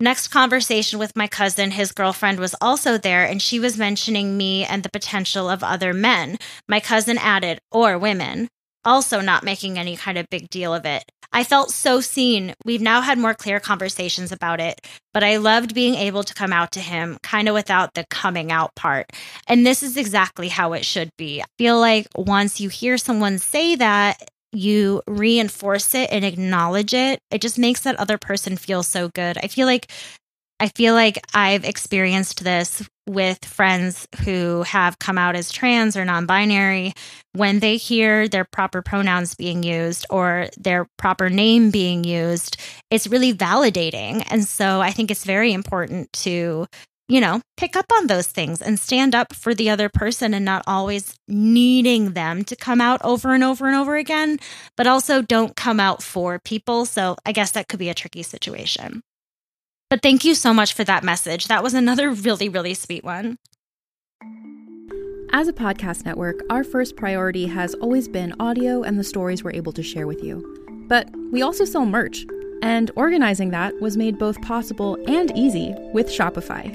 Next 0.00 0.28
conversation 0.28 0.98
with 0.98 1.14
my 1.14 1.26
cousin, 1.26 1.72
his 1.72 1.92
girlfriend 1.92 2.40
was 2.40 2.54
also 2.58 2.96
there, 2.96 3.22
and 3.22 3.42
she 3.42 3.60
was 3.60 3.76
mentioning 3.76 4.38
me 4.38 4.64
and 4.64 4.82
the 4.82 4.88
potential 4.88 5.50
of 5.50 5.62
other 5.62 5.92
men. 5.92 6.38
My 6.66 6.80
cousin 6.80 7.18
added, 7.18 7.58
or 7.70 7.98
women 7.98 8.48
also 8.88 9.20
not 9.20 9.44
making 9.44 9.78
any 9.78 9.96
kind 9.96 10.18
of 10.18 10.28
big 10.30 10.50
deal 10.50 10.74
of 10.74 10.84
it. 10.84 11.04
I 11.30 11.44
felt 11.44 11.70
so 11.70 12.00
seen. 12.00 12.54
We've 12.64 12.80
now 12.80 13.02
had 13.02 13.18
more 13.18 13.34
clear 13.34 13.60
conversations 13.60 14.32
about 14.32 14.60
it, 14.60 14.80
but 15.12 15.22
I 15.22 15.36
loved 15.36 15.74
being 15.74 15.94
able 15.94 16.22
to 16.24 16.34
come 16.34 16.52
out 16.52 16.72
to 16.72 16.80
him 16.80 17.18
kind 17.22 17.48
of 17.48 17.54
without 17.54 17.94
the 17.94 18.06
coming 18.08 18.50
out 18.50 18.74
part. 18.74 19.10
And 19.46 19.66
this 19.66 19.82
is 19.82 19.96
exactly 19.96 20.48
how 20.48 20.72
it 20.72 20.86
should 20.86 21.10
be. 21.18 21.42
I 21.42 21.44
feel 21.58 21.78
like 21.78 22.06
once 22.16 22.60
you 22.60 22.70
hear 22.70 22.96
someone 22.96 23.38
say 23.38 23.76
that, 23.76 24.30
you 24.52 25.02
reinforce 25.06 25.94
it 25.94 26.08
and 26.10 26.24
acknowledge 26.24 26.94
it, 26.94 27.20
it 27.30 27.42
just 27.42 27.58
makes 27.58 27.82
that 27.82 27.96
other 27.96 28.16
person 28.16 28.56
feel 28.56 28.82
so 28.82 29.10
good. 29.10 29.36
I 29.42 29.48
feel 29.48 29.66
like 29.66 29.90
I 30.60 30.68
feel 30.68 30.94
like 30.94 31.24
I've 31.34 31.64
experienced 31.64 32.42
this 32.42 32.82
with 33.06 33.44
friends 33.44 34.08
who 34.24 34.62
have 34.64 34.98
come 34.98 35.16
out 35.16 35.36
as 35.36 35.52
trans 35.52 35.96
or 35.96 36.04
non 36.04 36.26
binary. 36.26 36.94
When 37.32 37.60
they 37.60 37.76
hear 37.76 38.26
their 38.26 38.44
proper 38.44 38.82
pronouns 38.82 39.36
being 39.36 39.62
used 39.62 40.04
or 40.10 40.48
their 40.58 40.88
proper 40.96 41.30
name 41.30 41.70
being 41.70 42.02
used, 42.02 42.56
it's 42.90 43.06
really 43.06 43.32
validating. 43.32 44.26
And 44.30 44.44
so 44.44 44.80
I 44.80 44.90
think 44.90 45.12
it's 45.12 45.24
very 45.24 45.52
important 45.52 46.12
to, 46.24 46.66
you 47.08 47.20
know, 47.20 47.40
pick 47.56 47.76
up 47.76 47.86
on 47.92 48.08
those 48.08 48.26
things 48.26 48.60
and 48.60 48.80
stand 48.80 49.14
up 49.14 49.34
for 49.34 49.54
the 49.54 49.70
other 49.70 49.88
person 49.88 50.34
and 50.34 50.44
not 50.44 50.64
always 50.66 51.14
needing 51.28 52.14
them 52.14 52.42
to 52.44 52.56
come 52.56 52.80
out 52.80 53.00
over 53.04 53.32
and 53.32 53.44
over 53.44 53.68
and 53.68 53.76
over 53.76 53.94
again, 53.94 54.40
but 54.76 54.88
also 54.88 55.22
don't 55.22 55.54
come 55.54 55.78
out 55.78 56.02
for 56.02 56.40
people. 56.40 56.84
So 56.84 57.16
I 57.24 57.30
guess 57.30 57.52
that 57.52 57.68
could 57.68 57.78
be 57.78 57.90
a 57.90 57.94
tricky 57.94 58.24
situation. 58.24 59.02
But 59.90 60.02
thank 60.02 60.22
you 60.22 60.34
so 60.34 60.52
much 60.52 60.74
for 60.74 60.84
that 60.84 61.02
message. 61.02 61.48
That 61.48 61.62
was 61.62 61.72
another 61.72 62.10
really, 62.10 62.50
really 62.50 62.74
sweet 62.74 63.04
one. 63.04 63.38
As 65.32 65.48
a 65.48 65.52
podcast 65.52 66.04
network, 66.04 66.40
our 66.50 66.62
first 66.62 66.96
priority 66.96 67.46
has 67.46 67.74
always 67.74 68.06
been 68.06 68.34
audio 68.38 68.82
and 68.82 68.98
the 68.98 69.04
stories 69.04 69.42
we're 69.42 69.52
able 69.52 69.72
to 69.72 69.82
share 69.82 70.06
with 70.06 70.22
you. 70.22 70.86
But 70.88 71.08
we 71.32 71.40
also 71.42 71.64
sell 71.64 71.86
merch, 71.86 72.26
and 72.62 72.90
organizing 72.96 73.50
that 73.50 73.78
was 73.80 73.96
made 73.96 74.18
both 74.18 74.40
possible 74.42 74.98
and 75.06 75.30
easy 75.36 75.74
with 75.92 76.08
Shopify. 76.08 76.74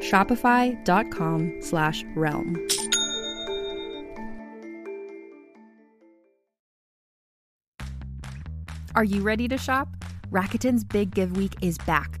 Shopify.com 0.00 1.56
slash 1.60 2.04
realm. 2.14 2.66
Are 8.94 9.04
you 9.04 9.22
ready 9.22 9.46
to 9.48 9.56
shop? 9.56 9.88
Rakuten's 10.30 10.84
Big 10.84 11.14
Give 11.14 11.36
Week 11.36 11.54
is 11.60 11.78
back 11.78 12.20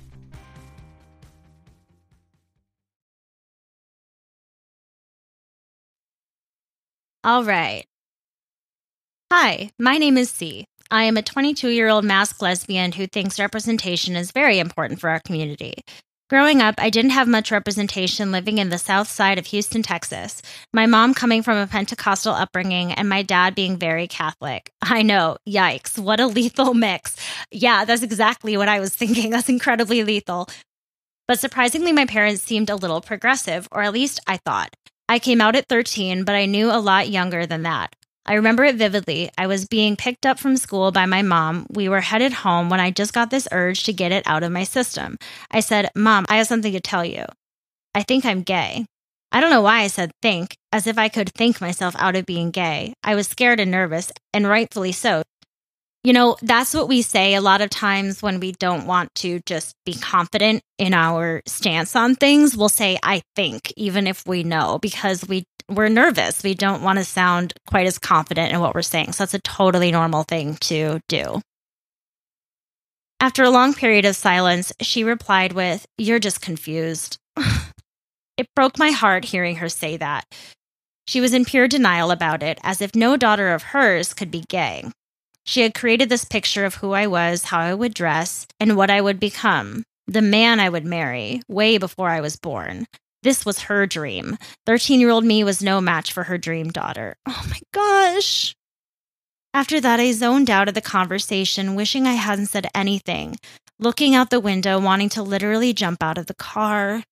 All 7.23 7.43
right. 7.43 7.85
Hi, 9.31 9.69
my 9.77 9.99
name 9.99 10.17
is 10.17 10.31
C. 10.31 10.65
I 10.89 11.03
am 11.03 11.17
a 11.17 11.21
22 11.21 11.69
year 11.69 11.87
old 11.87 12.03
masked 12.03 12.41
lesbian 12.41 12.93
who 12.93 13.05
thinks 13.05 13.39
representation 13.39 14.15
is 14.15 14.31
very 14.31 14.57
important 14.57 14.99
for 14.99 15.07
our 15.07 15.19
community. 15.19 15.75
Growing 16.31 16.61
up, 16.61 16.75
I 16.79 16.89
didn't 16.89 17.11
have 17.11 17.27
much 17.27 17.51
representation 17.51 18.31
living 18.31 18.57
in 18.57 18.69
the 18.69 18.79
south 18.79 19.07
side 19.07 19.37
of 19.37 19.45
Houston, 19.45 19.83
Texas. 19.83 20.41
My 20.73 20.87
mom 20.87 21.13
coming 21.13 21.43
from 21.43 21.57
a 21.57 21.67
Pentecostal 21.67 22.33
upbringing 22.33 22.91
and 22.91 23.07
my 23.07 23.21
dad 23.21 23.53
being 23.53 23.77
very 23.77 24.07
Catholic. 24.07 24.71
I 24.81 25.03
know, 25.03 25.37
yikes, 25.47 25.99
what 25.99 26.19
a 26.19 26.25
lethal 26.25 26.73
mix. 26.87 27.17
Yeah, 27.51 27.85
that's 27.85 28.01
exactly 28.01 28.57
what 28.57 28.67
I 28.67 28.79
was 28.79 28.95
thinking. 28.95 29.29
That's 29.29 29.49
incredibly 29.49 30.03
lethal. 30.03 30.49
But 31.27 31.39
surprisingly, 31.39 31.91
my 31.91 32.07
parents 32.07 32.41
seemed 32.41 32.71
a 32.71 32.75
little 32.75 32.99
progressive, 32.99 33.67
or 33.71 33.83
at 33.83 33.93
least 33.93 34.19
I 34.25 34.37
thought. 34.37 34.75
I 35.11 35.19
came 35.19 35.41
out 35.41 35.57
at 35.57 35.67
13, 35.67 36.23
but 36.23 36.35
I 36.35 36.45
knew 36.45 36.71
a 36.71 36.79
lot 36.79 37.09
younger 37.09 37.45
than 37.45 37.63
that. 37.63 37.93
I 38.25 38.35
remember 38.35 38.63
it 38.63 38.77
vividly. 38.77 39.29
I 39.37 39.45
was 39.45 39.67
being 39.67 39.97
picked 39.97 40.25
up 40.25 40.39
from 40.39 40.55
school 40.55 40.93
by 40.93 41.05
my 41.05 41.21
mom. 41.21 41.67
We 41.69 41.89
were 41.89 41.99
headed 41.99 42.31
home 42.31 42.69
when 42.69 42.79
I 42.79 42.91
just 42.91 43.11
got 43.11 43.29
this 43.29 43.45
urge 43.51 43.83
to 43.83 43.91
get 43.91 44.13
it 44.13 44.25
out 44.25 44.43
of 44.43 44.53
my 44.53 44.63
system. 44.63 45.17
I 45.51 45.59
said, 45.59 45.89
Mom, 45.97 46.25
I 46.29 46.37
have 46.37 46.47
something 46.47 46.71
to 46.71 46.79
tell 46.79 47.03
you. 47.03 47.25
I 47.93 48.03
think 48.03 48.23
I'm 48.23 48.41
gay. 48.41 48.85
I 49.33 49.41
don't 49.41 49.49
know 49.49 49.61
why 49.61 49.81
I 49.81 49.87
said 49.87 50.11
think, 50.21 50.55
as 50.71 50.87
if 50.87 50.97
I 50.97 51.09
could 51.09 51.33
think 51.33 51.59
myself 51.59 51.93
out 51.99 52.15
of 52.15 52.25
being 52.25 52.49
gay. 52.49 52.93
I 53.03 53.15
was 53.15 53.27
scared 53.27 53.59
and 53.59 53.69
nervous, 53.69 54.13
and 54.33 54.47
rightfully 54.47 54.93
so. 54.93 55.23
You 56.03 56.13
know, 56.13 56.35
that's 56.41 56.73
what 56.73 56.87
we 56.87 57.03
say 57.03 57.35
a 57.35 57.41
lot 57.41 57.61
of 57.61 57.69
times 57.69 58.23
when 58.23 58.39
we 58.39 58.53
don't 58.53 58.87
want 58.87 59.13
to 59.15 59.39
just 59.45 59.75
be 59.85 59.93
confident 59.93 60.63
in 60.79 60.95
our 60.95 61.43
stance 61.45 61.95
on 61.95 62.15
things. 62.15 62.57
We'll 62.57 62.69
say, 62.69 62.97
I 63.03 63.21
think, 63.35 63.71
even 63.77 64.07
if 64.07 64.25
we 64.25 64.43
know, 64.43 64.79
because 64.81 65.27
we, 65.27 65.43
we're 65.69 65.89
nervous. 65.89 66.41
We 66.41 66.55
don't 66.55 66.81
want 66.81 66.97
to 66.97 67.05
sound 67.05 67.53
quite 67.67 67.85
as 67.85 67.99
confident 67.99 68.51
in 68.51 68.59
what 68.59 68.73
we're 68.73 68.81
saying. 68.81 69.13
So 69.13 69.23
that's 69.23 69.35
a 69.35 69.39
totally 69.41 69.91
normal 69.91 70.23
thing 70.23 70.55
to 70.61 70.99
do. 71.07 71.39
After 73.19 73.43
a 73.43 73.51
long 73.51 73.75
period 73.75 74.05
of 74.05 74.15
silence, 74.15 74.73
she 74.81 75.03
replied 75.03 75.53
with, 75.53 75.85
You're 75.99 76.17
just 76.17 76.41
confused. 76.41 77.19
it 78.37 78.47
broke 78.55 78.79
my 78.79 78.89
heart 78.89 79.23
hearing 79.23 79.57
her 79.57 79.69
say 79.69 79.97
that. 79.97 80.25
She 81.05 81.21
was 81.21 81.35
in 81.35 81.45
pure 81.45 81.67
denial 81.67 82.09
about 82.09 82.41
it, 82.41 82.57
as 82.63 82.81
if 82.81 82.95
no 82.95 83.17
daughter 83.17 83.49
of 83.49 83.61
hers 83.61 84.15
could 84.15 84.31
be 84.31 84.43
gay. 84.49 84.85
She 85.45 85.61
had 85.61 85.73
created 85.73 86.09
this 86.09 86.25
picture 86.25 86.65
of 86.65 86.75
who 86.75 86.91
I 86.91 87.07
was, 87.07 87.45
how 87.45 87.59
I 87.59 87.73
would 87.73 87.93
dress, 87.93 88.47
and 88.59 88.77
what 88.77 88.89
I 88.89 89.01
would 89.01 89.19
become, 89.19 89.83
the 90.07 90.21
man 90.21 90.59
I 90.59 90.69
would 90.69 90.85
marry, 90.85 91.41
way 91.47 91.77
before 91.77 92.09
I 92.09 92.21
was 92.21 92.35
born. 92.35 92.87
This 93.23 93.45
was 93.45 93.61
her 93.61 93.85
dream. 93.85 94.37
13 94.65 94.99
year 94.99 95.09
old 95.09 95.23
me 95.23 95.43
was 95.43 95.61
no 95.61 95.79
match 95.79 96.11
for 96.11 96.23
her 96.23 96.37
dream 96.37 96.69
daughter. 96.69 97.15
Oh 97.27 97.45
my 97.49 97.59
gosh. 97.71 98.55
After 99.53 99.81
that, 99.81 99.99
I 99.99 100.11
zoned 100.11 100.49
out 100.49 100.69
of 100.69 100.73
the 100.73 100.81
conversation, 100.81 101.75
wishing 101.75 102.07
I 102.07 102.13
hadn't 102.13 102.47
said 102.47 102.67
anything, 102.73 103.37
looking 103.79 104.15
out 104.15 104.29
the 104.29 104.39
window, 104.39 104.79
wanting 104.79 105.09
to 105.09 105.23
literally 105.23 105.73
jump 105.73 106.01
out 106.01 106.17
of 106.17 106.27
the 106.27 106.33
car. 106.33 107.03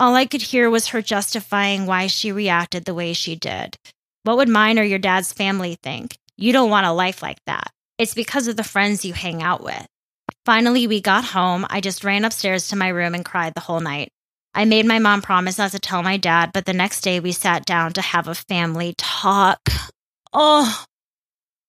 All 0.00 0.14
I 0.14 0.24
could 0.26 0.42
hear 0.42 0.70
was 0.70 0.88
her 0.88 1.02
justifying 1.02 1.86
why 1.86 2.06
she 2.06 2.32
reacted 2.32 2.84
the 2.84 2.94
way 2.94 3.12
she 3.12 3.36
did. 3.36 3.76
What 4.22 4.38
would 4.38 4.48
mine 4.48 4.78
or 4.78 4.82
your 4.82 4.98
dad's 4.98 5.32
family 5.32 5.76
think? 5.82 6.16
You 6.36 6.52
don't 6.52 6.70
want 6.70 6.86
a 6.86 6.92
life 6.92 7.22
like 7.22 7.38
that. 7.46 7.70
It's 7.98 8.14
because 8.14 8.48
of 8.48 8.56
the 8.56 8.64
friends 8.64 9.04
you 9.04 9.12
hang 9.12 9.42
out 9.42 9.62
with. 9.62 9.86
Finally, 10.44 10.86
we 10.86 11.00
got 11.00 11.24
home. 11.24 11.66
I 11.70 11.80
just 11.80 12.04
ran 12.04 12.24
upstairs 12.24 12.68
to 12.68 12.76
my 12.76 12.88
room 12.88 13.14
and 13.14 13.24
cried 13.24 13.54
the 13.54 13.60
whole 13.60 13.80
night. 13.80 14.08
I 14.52 14.64
made 14.64 14.86
my 14.86 14.98
mom 14.98 15.22
promise 15.22 15.58
not 15.58 15.72
to 15.72 15.78
tell 15.78 16.02
my 16.02 16.16
dad, 16.16 16.50
but 16.52 16.64
the 16.64 16.72
next 16.72 17.00
day 17.00 17.20
we 17.20 17.32
sat 17.32 17.64
down 17.64 17.92
to 17.94 18.00
have 18.00 18.28
a 18.28 18.34
family 18.34 18.94
talk. 18.98 19.60
Oh, 20.32 20.84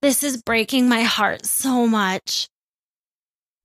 this 0.01 0.23
is 0.23 0.41
breaking 0.41 0.89
my 0.89 1.03
heart 1.03 1.45
so 1.45 1.87
much. 1.87 2.47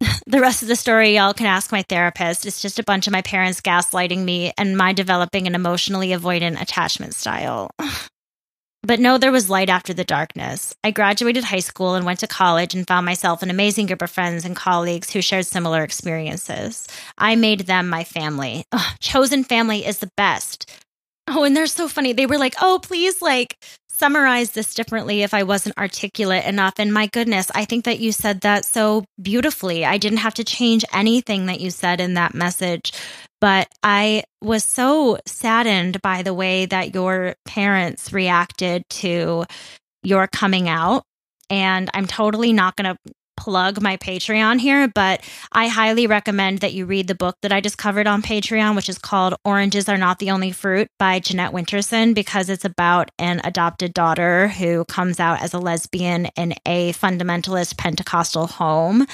the 0.26 0.40
rest 0.40 0.62
of 0.62 0.68
the 0.68 0.76
story, 0.76 1.16
y'all 1.16 1.34
can 1.34 1.46
ask 1.46 1.72
my 1.72 1.82
therapist. 1.88 2.46
It's 2.46 2.62
just 2.62 2.78
a 2.78 2.84
bunch 2.84 3.06
of 3.06 3.12
my 3.12 3.22
parents 3.22 3.60
gaslighting 3.60 4.24
me 4.24 4.52
and 4.56 4.76
my 4.76 4.92
developing 4.92 5.46
an 5.46 5.54
emotionally 5.54 6.08
avoidant 6.08 6.60
attachment 6.60 7.14
style. 7.14 7.70
But 8.82 8.98
no, 8.98 9.18
there 9.18 9.32
was 9.32 9.50
light 9.50 9.68
after 9.68 9.92
the 9.92 10.04
darkness. 10.04 10.74
I 10.82 10.90
graduated 10.90 11.44
high 11.44 11.60
school 11.60 11.94
and 11.94 12.06
went 12.06 12.20
to 12.20 12.26
college 12.26 12.74
and 12.74 12.86
found 12.86 13.04
myself 13.04 13.42
an 13.42 13.50
amazing 13.50 13.86
group 13.86 14.00
of 14.00 14.10
friends 14.10 14.44
and 14.44 14.56
colleagues 14.56 15.10
who 15.10 15.20
shared 15.20 15.46
similar 15.46 15.82
experiences. 15.82 16.88
I 17.18 17.36
made 17.36 17.60
them 17.60 17.88
my 17.88 18.04
family. 18.04 18.64
Ugh, 18.72 18.96
chosen 18.98 19.44
family 19.44 19.86
is 19.86 19.98
the 19.98 20.10
best. 20.16 20.70
Oh, 21.28 21.44
and 21.44 21.54
they're 21.54 21.66
so 21.66 21.88
funny. 21.88 22.14
They 22.14 22.26
were 22.26 22.38
like, 22.38 22.54
oh, 22.60 22.80
please, 22.82 23.20
like, 23.20 23.56
summarize 23.88 24.52
this 24.52 24.72
differently 24.72 25.22
if 25.22 25.34
I 25.34 25.42
wasn't 25.42 25.76
articulate 25.76 26.46
enough. 26.46 26.74
And 26.78 26.92
my 26.92 27.06
goodness, 27.06 27.50
I 27.54 27.66
think 27.66 27.84
that 27.84 28.00
you 28.00 28.12
said 28.12 28.40
that 28.40 28.64
so 28.64 29.04
beautifully. 29.20 29.84
I 29.84 29.98
didn't 29.98 30.18
have 30.18 30.34
to 30.34 30.44
change 30.44 30.86
anything 30.92 31.46
that 31.46 31.60
you 31.60 31.70
said 31.70 32.00
in 32.00 32.14
that 32.14 32.34
message. 32.34 32.92
But 33.40 33.68
I 33.83 34.24
was 34.42 34.64
so 34.64 35.18
saddened 35.26 36.03
by 36.03 36.22
the 36.22 36.35
way 36.35 36.66
that 36.66 36.94
your 36.94 37.35
parents 37.46 38.12
reacted 38.12 38.83
to 38.90 39.44
your 40.03 40.26
coming 40.26 40.68
out. 40.68 41.05
And 41.48 41.90
I'm 41.94 42.07
totally 42.07 42.53
not 42.53 42.76
going 42.76 42.94
to 42.94 43.12
plug 43.40 43.81
my 43.81 43.96
Patreon 43.96 44.61
here, 44.61 44.87
but 44.94 45.22
I 45.50 45.68
highly 45.68 46.07
recommend 46.07 46.59
that 46.59 46.74
you 46.74 46.85
read 46.85 47.07
the 47.09 47.14
book 47.14 47.37
that 47.40 47.53
I 47.53 47.62
just 47.62 47.79
covered 47.79 48.07
on 48.07 48.20
Patreon, 48.20 48.76
which 48.76 48.90
is 48.90 48.98
called 48.98 49.35
Oranges 49.46 49.88
Are 49.88 49.96
Not 49.96 50.18
the 50.18 50.31
Only 50.31 50.53
Fruit 50.53 50.88
by 50.98 51.20
Jeanette 51.20 51.53
Winterson, 51.53 52.14
because 52.14 52.50
it's 52.50 52.66
about 52.66 53.11
an 53.18 53.40
adopted 53.42 53.94
daughter 53.94 54.48
who 54.48 54.85
comes 54.85 55.18
out 55.18 55.40
as 55.40 55.55
a 55.55 55.59
lesbian 55.59 56.26
in 56.37 56.53
a 56.66 56.92
fundamentalist 56.92 57.79
Pentecostal 57.79 58.46
home 58.46 59.07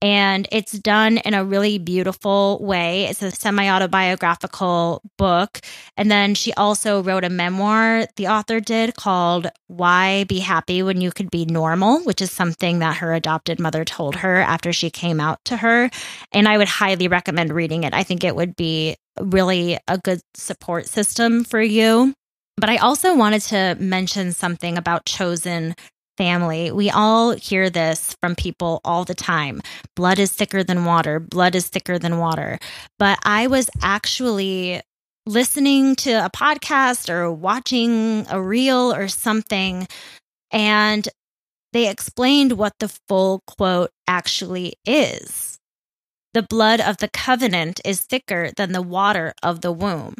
and 0.00 0.46
it's 0.52 0.72
done 0.72 1.18
in 1.18 1.34
a 1.34 1.44
really 1.44 1.78
beautiful 1.78 2.58
way. 2.60 3.06
It's 3.06 3.22
a 3.22 3.30
semi 3.32 3.68
autobiographical 3.68 5.02
book. 5.16 5.60
And 5.96 6.10
then 6.10 6.34
she 6.34 6.52
also 6.54 7.02
wrote 7.02 7.24
a 7.24 7.30
memoir, 7.30 8.06
the 8.16 8.28
author 8.28 8.60
did, 8.60 8.94
called 8.94 9.48
Why 9.66 10.24
Be 10.24 10.38
Happy 10.38 10.82
When 10.82 11.00
You 11.00 11.10
Could 11.10 11.30
Be 11.30 11.46
Normal, 11.46 12.00
which 12.04 12.22
is 12.22 12.30
something 12.30 12.78
that 12.78 12.98
her 12.98 13.12
adopted 13.12 13.58
mother 13.58 13.84
told 13.84 14.14
her 14.16 14.36
after 14.36 14.72
she 14.72 14.88
came 14.90 15.18
out 15.20 15.44
to 15.46 15.56
her. 15.56 15.90
And 16.32 16.46
I 16.46 16.58
would 16.58 16.68
highly 16.68 17.08
recommend 17.08 17.52
reading 17.52 17.82
it. 17.82 17.92
I 17.92 18.04
think 18.04 18.22
it 18.22 18.36
would 18.36 18.54
be 18.54 18.96
really 19.20 19.78
a 19.88 19.98
good 19.98 20.20
support 20.34 20.86
system 20.86 21.42
for 21.42 21.60
you. 21.60 22.14
But 22.56 22.70
I 22.70 22.76
also 22.76 23.16
wanted 23.16 23.42
to 23.42 23.76
mention 23.78 24.32
something 24.32 24.78
about 24.78 25.06
chosen 25.06 25.74
family. 26.18 26.70
We 26.72 26.90
all 26.90 27.30
hear 27.30 27.70
this 27.70 28.14
from 28.20 28.34
people 28.34 28.80
all 28.84 29.04
the 29.04 29.14
time. 29.14 29.62
Blood 29.94 30.18
is 30.18 30.32
thicker 30.32 30.64
than 30.64 30.84
water. 30.84 31.20
Blood 31.20 31.54
is 31.54 31.68
thicker 31.68 31.98
than 31.98 32.18
water. 32.18 32.58
But 32.98 33.18
I 33.22 33.46
was 33.46 33.70
actually 33.80 34.82
listening 35.24 35.94
to 35.94 36.24
a 36.24 36.30
podcast 36.30 37.08
or 37.08 37.30
watching 37.30 38.26
a 38.28 38.42
reel 38.42 38.92
or 38.92 39.08
something, 39.08 39.86
and 40.50 41.08
they 41.72 41.88
explained 41.88 42.52
what 42.52 42.72
the 42.80 42.88
full 43.08 43.42
quote 43.46 43.90
actually 44.08 44.74
is. 44.84 45.58
The 46.34 46.42
blood 46.42 46.80
of 46.80 46.98
the 46.98 47.08
covenant 47.08 47.80
is 47.84 48.00
thicker 48.00 48.50
than 48.56 48.72
the 48.72 48.82
water 48.82 49.32
of 49.42 49.60
the 49.60 49.72
womb. 49.72 50.14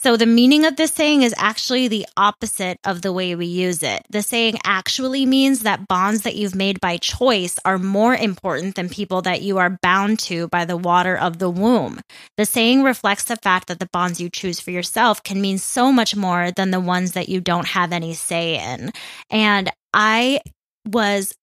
So 0.00 0.16
the 0.16 0.26
meaning 0.26 0.64
of 0.64 0.76
this 0.76 0.92
saying 0.92 1.22
is 1.22 1.34
actually 1.36 1.88
the 1.88 2.06
opposite 2.16 2.78
of 2.84 3.02
the 3.02 3.12
way 3.12 3.34
we 3.34 3.46
use 3.46 3.82
it. 3.82 4.06
The 4.10 4.22
saying 4.22 4.58
actually 4.64 5.26
means 5.26 5.60
that 5.60 5.88
bonds 5.88 6.22
that 6.22 6.36
you've 6.36 6.54
made 6.54 6.80
by 6.80 6.98
choice 6.98 7.58
are 7.64 7.78
more 7.78 8.14
important 8.14 8.76
than 8.76 8.88
people 8.88 9.22
that 9.22 9.42
you 9.42 9.58
are 9.58 9.76
bound 9.82 10.20
to 10.20 10.46
by 10.48 10.64
the 10.64 10.76
water 10.76 11.18
of 11.18 11.38
the 11.38 11.50
womb. 11.50 11.98
The 12.36 12.46
saying 12.46 12.84
reflects 12.84 13.24
the 13.24 13.36
fact 13.36 13.66
that 13.66 13.80
the 13.80 13.88
bonds 13.92 14.20
you 14.20 14.30
choose 14.30 14.60
for 14.60 14.70
yourself 14.70 15.20
can 15.24 15.40
mean 15.40 15.58
so 15.58 15.90
much 15.90 16.14
more 16.14 16.52
than 16.52 16.70
the 16.70 16.78
ones 16.78 17.12
that 17.12 17.28
you 17.28 17.40
don't 17.40 17.66
have 17.66 17.92
any 17.92 18.14
say 18.14 18.54
in. 18.74 18.92
And 19.30 19.68
I 19.92 20.42
was 20.86 21.34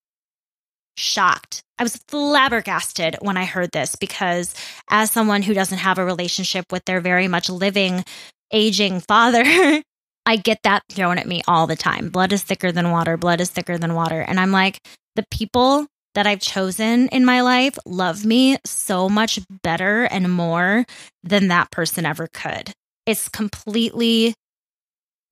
shocked. 0.96 1.62
I 1.78 1.84
was 1.84 1.98
flabbergasted 2.08 3.18
when 3.20 3.36
I 3.36 3.44
heard 3.44 3.72
this 3.74 3.98
because, 3.98 4.56
as 4.90 5.12
someone 5.12 5.42
who 5.42 5.54
doesn't 5.54 5.80
have 5.80 5.98
a 5.98 6.06
relationship 6.06 6.72
with 6.72 6.86
their 6.86 7.02
very 7.02 7.28
much 7.28 7.50
living 7.50 8.06
aging 8.52 9.00
father, 9.00 9.44
I 10.26 10.36
get 10.38 10.60
that 10.64 10.84
thrown 10.90 11.18
at 11.18 11.28
me 11.28 11.42
all 11.48 11.68
the 11.68 11.76
time. 11.76 12.10
Blood 12.10 12.34
is 12.34 12.44
thicker 12.44 12.72
than 12.72 12.92
water. 12.92 13.18
Blood 13.18 13.42
is 13.42 13.50
thicker 13.50 13.78
than 13.78 13.94
water. 13.94 14.22
And 14.22 14.40
I'm 14.40 14.52
like, 14.52 14.80
the 15.16 15.26
people 15.30 15.88
that 16.16 16.26
I've 16.26 16.40
chosen 16.40 17.10
in 17.10 17.26
my 17.26 17.42
life 17.42 17.78
love 17.86 18.26
me 18.26 18.58
so 18.66 19.10
much 19.10 19.40
better 19.64 20.04
and 20.06 20.32
more 20.32 20.86
than 21.24 21.50
that 21.50 21.72
person 21.72 22.06
ever 22.06 22.28
could. 22.34 22.72
It's 23.06 23.30
completely 23.30 24.34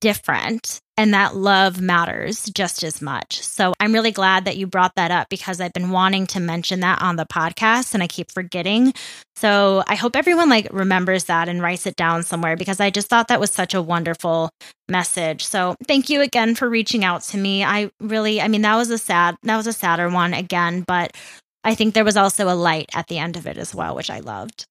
different 0.00 0.80
and 0.96 1.12
that 1.12 1.34
love 1.34 1.80
matters 1.80 2.44
just 2.54 2.84
as 2.84 3.02
much. 3.02 3.42
So 3.42 3.74
I'm 3.80 3.92
really 3.92 4.12
glad 4.12 4.44
that 4.44 4.56
you 4.56 4.66
brought 4.66 4.94
that 4.96 5.10
up 5.10 5.28
because 5.28 5.60
I've 5.60 5.72
been 5.72 5.90
wanting 5.90 6.26
to 6.28 6.40
mention 6.40 6.80
that 6.80 7.02
on 7.02 7.16
the 7.16 7.26
podcast 7.26 7.94
and 7.94 8.02
I 8.02 8.06
keep 8.06 8.30
forgetting. 8.30 8.94
So 9.36 9.82
I 9.88 9.96
hope 9.96 10.14
everyone 10.14 10.48
like 10.48 10.68
remembers 10.72 11.24
that 11.24 11.48
and 11.48 11.60
writes 11.60 11.86
it 11.86 11.96
down 11.96 12.22
somewhere 12.22 12.56
because 12.56 12.80
I 12.80 12.90
just 12.90 13.08
thought 13.08 13.28
that 13.28 13.40
was 13.40 13.50
such 13.50 13.74
a 13.74 13.82
wonderful 13.82 14.50
message. 14.88 15.44
So 15.44 15.74
thank 15.88 16.10
you 16.10 16.20
again 16.20 16.54
for 16.54 16.68
reaching 16.68 17.04
out 17.04 17.22
to 17.22 17.38
me. 17.38 17.64
I 17.64 17.90
really 18.00 18.40
I 18.40 18.48
mean 18.48 18.62
that 18.62 18.76
was 18.76 18.90
a 18.90 18.98
sad 18.98 19.36
that 19.42 19.56
was 19.56 19.66
a 19.66 19.72
sadder 19.72 20.08
one 20.08 20.32
again, 20.32 20.84
but 20.86 21.16
I 21.64 21.74
think 21.74 21.94
there 21.94 22.04
was 22.04 22.16
also 22.16 22.48
a 22.48 22.54
light 22.54 22.90
at 22.94 23.08
the 23.08 23.18
end 23.18 23.36
of 23.36 23.46
it 23.46 23.56
as 23.56 23.74
well, 23.74 23.96
which 23.96 24.10
I 24.10 24.20
loved. 24.20 24.66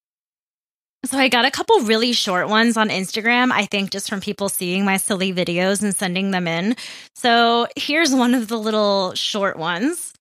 So 1.05 1.17
I 1.17 1.27
got 1.27 1.43
a 1.43 1.51
couple 1.51 1.79
really 1.81 2.13
short 2.13 2.47
ones 2.47 2.77
on 2.77 2.87
Instagram, 2.87 3.51
I 3.51 3.65
think 3.65 3.91
just 3.91 4.09
from 4.09 4.21
people 4.21 4.47
seeing 4.47 4.85
my 4.85 4.95
silly 4.95 5.33
videos 5.33 5.83
and 5.83 5.93
sending 5.93 6.31
them 6.31 6.47
in. 6.47 6.77
So 7.13 7.67
here's 7.75 8.15
one 8.15 8.33
of 8.33 8.47
the 8.47 8.57
little 8.57 9.13
short 9.13 9.57
ones. 9.57 10.13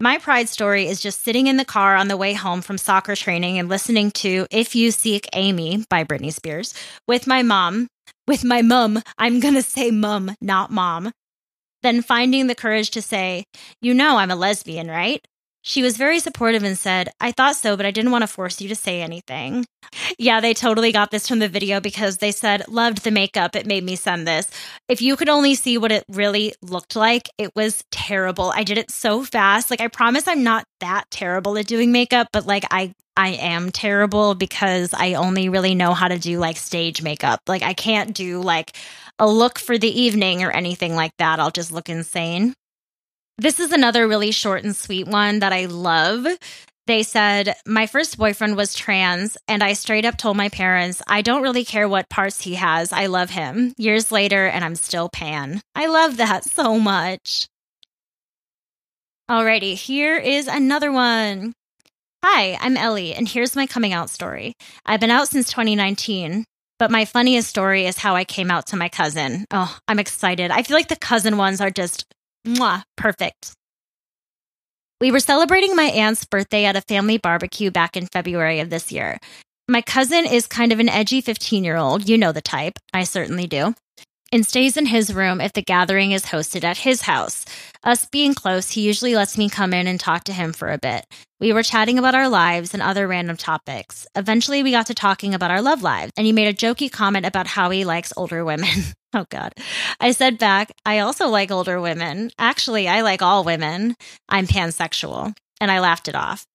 My 0.00 0.18
pride 0.18 0.48
story 0.48 0.88
is 0.88 1.00
just 1.00 1.22
sitting 1.22 1.46
in 1.46 1.56
the 1.56 1.64
car 1.64 1.94
on 1.94 2.08
the 2.08 2.16
way 2.16 2.32
home 2.32 2.62
from 2.62 2.78
soccer 2.78 3.14
training 3.14 3.60
and 3.60 3.68
listening 3.68 4.10
to 4.12 4.48
If 4.50 4.74
You 4.74 4.90
Seek 4.90 5.28
Amy 5.34 5.84
by 5.88 6.02
Britney 6.02 6.32
Spears 6.32 6.74
with 7.06 7.28
my 7.28 7.42
mom. 7.42 7.86
With 8.26 8.42
my 8.42 8.62
mum, 8.62 9.00
I'm 9.18 9.38
going 9.38 9.54
to 9.54 9.62
say 9.62 9.92
mum, 9.92 10.34
not 10.40 10.72
mom. 10.72 11.12
Then 11.84 12.02
finding 12.02 12.48
the 12.48 12.56
courage 12.56 12.90
to 12.92 13.02
say, 13.02 13.44
You 13.80 13.94
know, 13.94 14.16
I'm 14.16 14.32
a 14.32 14.36
lesbian, 14.36 14.88
right? 14.88 15.24
She 15.62 15.82
was 15.82 15.96
very 15.96 16.18
supportive 16.18 16.64
and 16.64 16.76
said, 16.76 17.10
I 17.20 17.30
thought 17.30 17.54
so, 17.54 17.76
but 17.76 17.86
I 17.86 17.92
didn't 17.92 18.10
want 18.10 18.22
to 18.22 18.28
force 18.28 18.60
you 18.60 18.68
to 18.68 18.74
say 18.74 19.00
anything. 19.00 19.64
Yeah, 20.18 20.40
they 20.40 20.54
totally 20.54 20.90
got 20.90 21.12
this 21.12 21.28
from 21.28 21.38
the 21.38 21.48
video 21.48 21.80
because 21.80 22.18
they 22.18 22.32
said, 22.32 22.68
loved 22.68 23.04
the 23.04 23.12
makeup. 23.12 23.54
It 23.54 23.66
made 23.66 23.84
me 23.84 23.94
send 23.94 24.26
this. 24.26 24.48
If 24.88 25.00
you 25.00 25.14
could 25.16 25.28
only 25.28 25.54
see 25.54 25.78
what 25.78 25.92
it 25.92 26.04
really 26.08 26.54
looked 26.62 26.96
like, 26.96 27.28
it 27.38 27.54
was 27.54 27.84
terrible. 27.92 28.52
I 28.54 28.64
did 28.64 28.76
it 28.76 28.90
so 28.90 29.22
fast. 29.22 29.70
Like, 29.70 29.80
I 29.80 29.88
promise 29.88 30.26
I'm 30.26 30.42
not 30.42 30.64
that 30.80 31.04
terrible 31.10 31.56
at 31.56 31.66
doing 31.66 31.92
makeup, 31.92 32.28
but 32.32 32.44
like, 32.44 32.64
I 32.70 32.92
I 33.14 33.30
am 33.30 33.70
terrible 33.70 34.34
because 34.34 34.94
I 34.94 35.14
only 35.14 35.50
really 35.50 35.74
know 35.74 35.92
how 35.92 36.08
to 36.08 36.18
do 36.18 36.38
like 36.38 36.56
stage 36.56 37.02
makeup. 37.02 37.40
Like 37.46 37.62
I 37.62 37.74
can't 37.74 38.14
do 38.14 38.40
like 38.40 38.74
a 39.18 39.28
look 39.28 39.58
for 39.58 39.76
the 39.76 40.00
evening 40.00 40.42
or 40.42 40.50
anything 40.50 40.94
like 40.94 41.12
that. 41.18 41.38
I'll 41.38 41.50
just 41.50 41.72
look 41.72 41.90
insane. 41.90 42.54
This 43.38 43.60
is 43.60 43.72
another 43.72 44.06
really 44.06 44.30
short 44.30 44.62
and 44.64 44.76
sweet 44.76 45.06
one 45.06 45.40
that 45.40 45.52
I 45.52 45.64
love. 45.66 46.26
They 46.86 47.02
said, 47.02 47.54
My 47.66 47.86
first 47.86 48.18
boyfriend 48.18 48.56
was 48.56 48.74
trans, 48.74 49.36
and 49.46 49.62
I 49.62 49.72
straight 49.72 50.04
up 50.04 50.16
told 50.16 50.36
my 50.36 50.48
parents, 50.48 51.00
I 51.06 51.22
don't 51.22 51.42
really 51.42 51.64
care 51.64 51.88
what 51.88 52.08
parts 52.08 52.42
he 52.42 52.56
has. 52.56 52.92
I 52.92 53.06
love 53.06 53.30
him. 53.30 53.72
Years 53.78 54.10
later, 54.10 54.46
and 54.46 54.64
I'm 54.64 54.74
still 54.74 55.08
pan. 55.08 55.60
I 55.74 55.86
love 55.86 56.16
that 56.16 56.44
so 56.44 56.78
much. 56.78 57.46
Alrighty, 59.30 59.74
here 59.74 60.16
is 60.16 60.48
another 60.48 60.90
one. 60.92 61.54
Hi, 62.24 62.58
I'm 62.60 62.76
Ellie, 62.76 63.14
and 63.14 63.28
here's 63.28 63.56
my 63.56 63.66
coming 63.66 63.92
out 63.92 64.10
story. 64.10 64.54
I've 64.84 65.00
been 65.00 65.10
out 65.10 65.28
since 65.28 65.50
2019, 65.50 66.44
but 66.78 66.90
my 66.90 67.04
funniest 67.04 67.48
story 67.48 67.86
is 67.86 67.98
how 67.98 68.14
I 68.16 68.24
came 68.24 68.50
out 68.50 68.66
to 68.68 68.76
my 68.76 68.88
cousin. 68.88 69.46
Oh, 69.52 69.76
I'm 69.86 69.98
excited. 70.00 70.50
I 70.50 70.64
feel 70.64 70.76
like 70.76 70.88
the 70.88 70.96
cousin 70.96 71.36
ones 71.36 71.60
are 71.60 71.70
just 71.70 72.04
Mwah, 72.46 72.82
perfect. 72.96 73.52
We 75.00 75.10
were 75.10 75.20
celebrating 75.20 75.74
my 75.74 75.84
aunt's 75.84 76.24
birthday 76.24 76.64
at 76.64 76.76
a 76.76 76.80
family 76.80 77.18
barbecue 77.18 77.70
back 77.70 77.96
in 77.96 78.06
February 78.06 78.60
of 78.60 78.70
this 78.70 78.92
year. 78.92 79.18
My 79.68 79.80
cousin 79.80 80.26
is 80.26 80.46
kind 80.46 80.72
of 80.72 80.80
an 80.80 80.88
edgy 80.88 81.20
15 81.20 81.64
year 81.64 81.76
old. 81.76 82.08
You 82.08 82.18
know 82.18 82.32
the 82.32 82.42
type. 82.42 82.78
I 82.92 83.04
certainly 83.04 83.46
do 83.46 83.74
and 84.32 84.46
stays 84.46 84.76
in 84.76 84.86
his 84.86 85.14
room 85.14 85.40
if 85.40 85.52
the 85.52 85.62
gathering 85.62 86.12
is 86.12 86.24
hosted 86.24 86.64
at 86.64 86.78
his 86.78 87.02
house. 87.02 87.44
Us 87.84 88.06
being 88.06 88.34
close, 88.34 88.70
he 88.70 88.80
usually 88.80 89.14
lets 89.14 89.36
me 89.36 89.48
come 89.48 89.74
in 89.74 89.86
and 89.86 90.00
talk 90.00 90.24
to 90.24 90.32
him 90.32 90.52
for 90.52 90.72
a 90.72 90.78
bit. 90.78 91.04
We 91.38 91.52
were 91.52 91.62
chatting 91.62 91.98
about 91.98 92.14
our 92.14 92.28
lives 92.28 92.72
and 92.72 92.82
other 92.82 93.06
random 93.06 93.36
topics. 93.36 94.06
Eventually, 94.14 94.62
we 94.62 94.70
got 94.70 94.86
to 94.86 94.94
talking 94.94 95.34
about 95.34 95.50
our 95.50 95.60
love 95.60 95.82
lives, 95.82 96.12
and 96.16 96.24
he 96.26 96.32
made 96.32 96.48
a 96.48 96.54
jokey 96.54 96.90
comment 96.90 97.26
about 97.26 97.46
how 97.46 97.70
he 97.70 97.84
likes 97.84 98.12
older 98.16 98.44
women. 98.44 98.70
oh, 99.12 99.26
God. 99.28 99.52
I 100.00 100.12
said 100.12 100.38
back, 100.38 100.72
I 100.86 101.00
also 101.00 101.28
like 101.28 101.50
older 101.50 101.80
women. 101.80 102.30
Actually, 102.38 102.88
I 102.88 103.02
like 103.02 103.20
all 103.22 103.44
women. 103.44 103.96
I'm 104.28 104.46
pansexual. 104.46 105.34
And 105.60 105.70
I 105.70 105.80
laughed 105.80 106.08
it 106.08 106.14
off. 106.14 106.46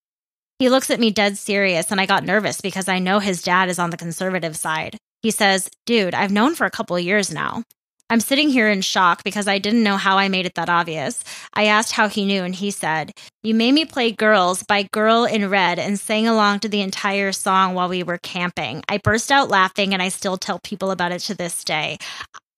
He 0.60 0.70
looks 0.70 0.90
at 0.90 1.00
me 1.00 1.12
dead 1.12 1.38
serious, 1.38 1.92
and 1.92 2.02
I 2.02 2.08
got 2.08 2.24
nervous 2.24 2.62
because 2.62 2.88
I 2.88 3.00
know 3.00 3.20
his 3.20 3.44
dad 3.44 3.70
is 3.70 3.80
on 3.80 3.92
the 3.92 3.98
conservative 3.98 4.58
side. 4.58 4.98
He 5.22 5.32
says, 5.32 5.70
Dude, 5.86 6.14
I've 6.14 6.32
known 6.32 6.56
for 6.56 6.66
a 6.66 6.72
couple 6.72 6.98
years 7.00 7.32
now. 7.32 7.64
I'm 8.10 8.22
sitting 8.22 8.48
here 8.48 8.70
in 8.70 8.80
shock 8.82 9.24
because 9.26 9.50
I 9.50 9.60
didn't 9.60 9.84
know 9.84 9.98
how 9.98 10.18
I 10.18 10.30
made 10.30 10.46
it 10.46 10.56
that 10.56 10.70
obvious. 10.70 11.26
I 11.54 11.66
asked 11.66 11.92
how 11.92 12.08
he 12.08 12.26
knew, 12.26 12.44
and 12.44 12.56
he 12.56 12.72
said, 12.72 13.12
You 13.44 13.54
made 13.54 13.74
me 13.74 13.84
play 13.84 14.14
Girls 14.14 14.64
by 14.64 14.84
Girl 14.94 15.26
in 15.26 15.50
Red 15.50 15.78
and 15.78 16.00
sang 16.00 16.26
along 16.26 16.62
to 16.62 16.70
the 16.70 16.80
entire 16.82 17.34
song 17.34 17.74
while 17.74 17.90
we 17.90 18.04
were 18.04 18.18
camping. 18.20 18.82
I 18.88 19.00
burst 19.00 19.30
out 19.30 19.50
laughing, 19.50 19.94
and 19.94 20.02
I 20.02 20.08
still 20.08 20.38
tell 20.38 20.60
people 20.60 20.92
about 20.92 21.12
it 21.12 21.20
to 21.22 21.36
this 21.36 21.66
day. 21.66 21.98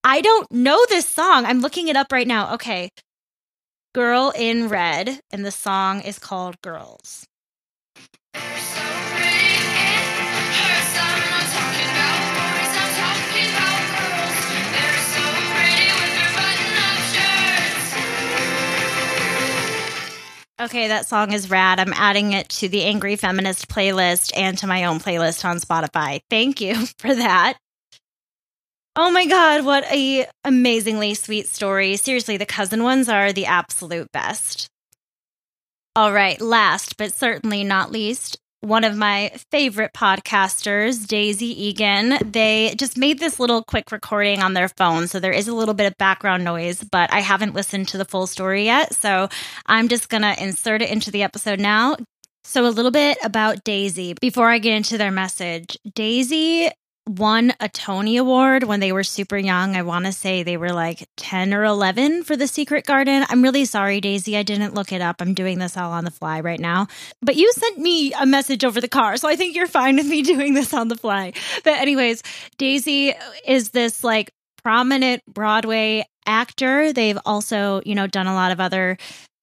I 0.04 0.22
don't 0.22 0.52
know 0.52 0.86
this 0.88 1.08
song. 1.08 1.46
I'm 1.46 1.62
looking 1.62 1.88
it 1.88 1.96
up 1.96 2.12
right 2.12 2.28
now. 2.28 2.54
Okay. 2.54 2.92
Girl 3.96 4.32
in 4.36 4.70
Red, 4.70 5.20
and 5.32 5.44
the 5.44 5.52
song 5.52 6.02
is 6.02 6.20
called 6.20 6.62
Girls. 6.62 7.26
Okay, 20.62 20.90
that 20.90 21.08
song 21.08 21.32
is 21.32 21.50
rad. 21.50 21.80
I'm 21.80 21.94
adding 21.94 22.34
it 22.34 22.50
to 22.50 22.68
the 22.68 22.84
Angry 22.84 23.16
Feminist 23.16 23.70
playlist 23.70 24.34
and 24.36 24.58
to 24.58 24.68
my 24.68 24.84
own 24.84 25.00
playlist 25.00 25.46
on 25.46 25.58
Spotify. 25.60 26.20
Thank 26.30 26.60
you 26.60 26.76
for 26.98 27.16
that. 27.16 27.58
Oh 28.98 29.10
my 29.10 29.26
god, 29.26 29.64
what 29.64 29.86
a 29.86 30.28
amazingly 30.44 31.14
sweet 31.14 31.48
story. 31.48 31.96
Seriously, 31.96 32.36
the 32.36 32.46
cousin 32.46 32.84
ones 32.84 33.08
are 33.08 33.32
the 33.32 33.46
absolute 33.46 34.12
best. 34.12 34.68
All 35.96 36.12
right, 36.12 36.42
last 36.42 36.98
but 36.98 37.14
certainly 37.14 37.64
not 37.64 37.92
least, 37.92 38.38
one 38.62 38.84
of 38.84 38.96
my 38.96 39.32
favorite 39.52 39.94
podcasters, 39.94 41.08
Daisy 41.08 41.48
Eagan. 41.68 42.18
They 42.32 42.76
just 42.78 42.98
made 42.98 43.20
this 43.20 43.40
little 43.40 43.64
quick 43.64 43.92
recording 43.92 44.42
on 44.42 44.54
their 44.54 44.70
phone. 44.70 45.08
So 45.08 45.20
there 45.20 45.32
is 45.32 45.48
a 45.48 45.56
little 45.56 45.74
bit 45.74 45.88
of 45.88 45.98
background 45.98 46.44
noise, 46.44 46.84
but 46.84 47.12
I 47.14 47.22
haven't 47.22 47.54
listened 47.54 47.88
to 47.90 47.98
the 47.98 48.06
full 48.06 48.28
story 48.28 48.66
yet. 48.66 48.94
So 48.96 49.30
I'm 49.66 49.88
just 49.88 50.10
going 50.10 50.24
to 50.24 50.42
insert 50.42 50.82
it 50.82 50.90
into 50.90 51.12
the 51.12 51.24
episode 51.24 51.60
now. 51.60 51.96
So, 52.46 52.66
a 52.66 52.70
little 52.70 52.90
bit 52.90 53.18
about 53.24 53.64
Daisy 53.64 54.16
before 54.20 54.50
I 54.50 54.58
get 54.58 54.74
into 54.74 54.98
their 54.98 55.12
message. 55.12 55.78
Daisy 55.94 56.72
won 57.10 57.52
a 57.60 57.68
Tony 57.68 58.18
Award 58.18 58.64
when 58.64 58.80
they 58.80 58.92
were 58.92 59.04
super 59.04 59.38
young. 59.38 59.76
I 59.76 59.82
want 59.82 60.06
to 60.06 60.12
say 60.12 60.44
they 60.44 60.58
were 60.58 60.72
like 60.72 61.08
10 61.18 61.56
or 61.56 61.64
11 61.64 62.24
for 62.24 62.36
The 62.36 62.48
Secret 62.48 62.86
Garden. 62.86 63.26
I'm 63.30 63.42
really 63.42 63.66
sorry, 63.66 64.00
Daisy. 64.00 64.38
I 64.38 64.44
didn't 64.44 64.76
look 64.76 64.92
it 64.92 65.02
up. 65.02 65.16
I'm 65.20 65.34
doing 65.34 65.58
this 65.58 65.76
all 65.76 65.92
on 65.92 66.06
the 66.06 66.12
fly 66.12 66.42
right 66.42 66.60
now. 66.60 66.86
But 67.22 67.36
you 67.36 67.52
sent 67.54 67.80
me 67.80 68.14
a 68.14 68.28
message 68.28 68.64
over 68.64 68.80
the 68.80 68.88
car, 68.88 69.18
so 69.18 69.28
I 69.28 69.36
think 69.36 69.56
you're 69.56 69.68
fine 69.68 69.96
with 69.96 70.06
me 70.06 70.22
doing 70.24 70.54
this 70.54 70.72
on 70.72 70.88
the 70.88 70.96
fly. 70.96 71.34
But, 71.64 71.80
anyways, 71.80 72.22
Daisy 72.58 73.16
is 73.44 73.72
this 73.72 74.04
like 74.04 74.32
prominent 74.62 75.24
Broadway 75.26 76.06
actor. 76.28 76.94
They've 76.94 77.18
also, 77.26 77.82
you 77.86 77.96
know, 77.96 78.06
done 78.06 78.28
a 78.28 78.36
lot 78.36 78.52
of 78.52 78.60
other 78.60 78.98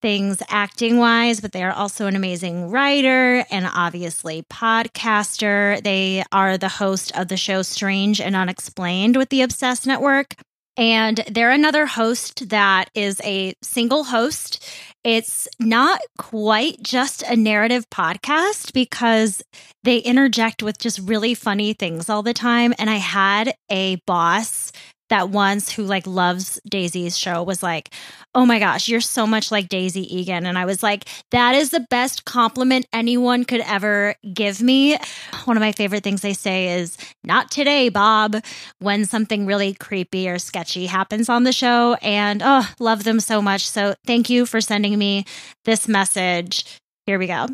things 0.07 0.40
acting 0.48 0.98
wise, 0.98 1.40
but 1.40 1.50
they 1.50 1.64
are 1.64 1.72
also 1.72 2.07
an 2.07 2.14
amazing 2.14 2.70
writer 2.70 3.44
and 3.50 3.68
obviously 3.74 4.44
podcaster. 4.44 5.82
They 5.82 6.22
are 6.30 6.57
the 6.57 6.68
host 6.68 7.11
of 7.18 7.26
the 7.26 7.36
show 7.36 7.62
Strange 7.62 8.20
and 8.20 8.36
Unexplained 8.36 9.16
with 9.16 9.30
the 9.30 9.42
Obsessed 9.42 9.84
Network. 9.84 10.36
And 10.76 11.24
they're 11.28 11.50
another 11.50 11.86
host 11.86 12.50
that 12.50 12.88
is 12.94 13.20
a 13.24 13.54
single 13.62 14.04
host. 14.04 14.64
It's 15.02 15.48
not 15.59 16.00
quite 16.18 16.80
just 16.84 17.22
a 17.22 17.34
narrative 17.34 17.90
podcast 17.90 18.72
because 18.72 19.42
they 19.82 19.98
interject 19.98 20.62
with 20.62 20.78
just 20.78 21.00
really 21.00 21.34
funny 21.34 21.72
things 21.72 22.09
all 22.09 22.22
the 22.22 22.32
time. 22.32 22.74
And 22.78 22.88
I 22.88 22.96
had 22.96 23.54
a 23.68 23.96
boss 24.07 24.70
that 25.11 25.30
once 25.30 25.70
who 25.72 25.84
like 25.84 26.07
loves 26.07 26.61
Daisy's 26.68 27.16
show 27.16 27.42
was 27.42 27.62
like, 27.62 27.90
"Oh 28.34 28.46
my 28.46 28.59
gosh, 28.59 28.88
you're 28.88 29.00
so 29.00 29.26
much 29.26 29.50
like 29.50 29.68
Daisy 29.68 30.02
Eagan." 30.14 30.46
And 30.46 30.59
I 30.59 30.64
was 30.64 30.82
like, 30.82 31.09
"That 31.30 31.54
is 31.54 31.70
the 31.70 31.86
best 31.90 32.24
compliment 32.24 32.86
anyone 32.92 33.44
could 33.44 33.62
ever 33.62 34.14
give 34.34 34.61
me." 34.61 34.96
One 35.44 35.57
of 35.57 35.61
my 35.61 35.72
favorite 35.72 36.02
things 36.04 36.20
they 36.20 36.32
say 36.32 36.80
is, 36.80 36.96
"Not 37.24 37.50
today, 37.50 37.88
Bob," 37.88 38.36
when 38.78 39.04
something 39.04 39.46
really 39.46 39.74
creepy 39.74 40.28
or 40.28 40.38
sketchy 40.38 40.86
happens 40.86 41.28
on 41.28 41.44
the 41.44 41.52
show, 41.52 41.94
and 42.02 42.42
oh, 42.44 42.68
love 42.80 43.04
them 43.04 43.20
so 43.20 43.40
much. 43.40 43.68
So, 43.68 43.94
thank 44.07 44.28
you 44.30 44.46
for 44.46 44.61
sending 44.61 44.98
me 44.98 45.24
this 45.64 45.88
message. 45.88 46.64
Here 47.07 47.18
we 47.18 47.26
go. 47.26 47.46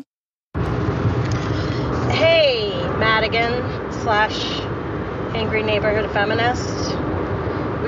Hey, 2.09 2.71
Madigan 2.97 3.91
slash 3.91 4.61
angry 5.35 5.63
neighborhood 5.63 6.11
feminist 6.11 6.95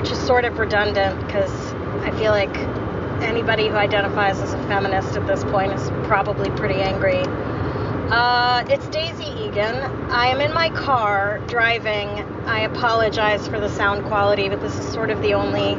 which 0.06 0.12
is 0.12 0.24
sort 0.24 0.44
of 0.44 0.56
redundant 0.56 1.20
because 1.26 1.50
I 2.04 2.12
feel 2.16 2.30
like 2.30 2.56
anybody 3.26 3.66
who 3.66 3.74
identifies 3.74 4.38
as 4.38 4.52
a 4.52 4.58
feminist 4.68 5.16
at 5.16 5.26
this 5.26 5.42
point 5.42 5.72
is 5.72 5.90
probably 6.06 6.48
pretty 6.50 6.76
angry. 6.76 7.22
Uh, 7.24 8.64
it's 8.68 8.86
Daisy 8.86 9.24
Eagan. 9.24 9.74
I 10.12 10.28
am 10.28 10.40
in 10.40 10.54
my 10.54 10.70
car 10.70 11.40
driving. 11.48 12.08
I 12.46 12.60
apologize 12.60 13.48
for 13.48 13.58
the 13.58 13.68
sound 13.68 14.04
quality, 14.04 14.48
but 14.48 14.60
this 14.60 14.78
is 14.78 14.86
sort 14.92 15.10
of 15.10 15.20
the 15.22 15.34
only 15.34 15.74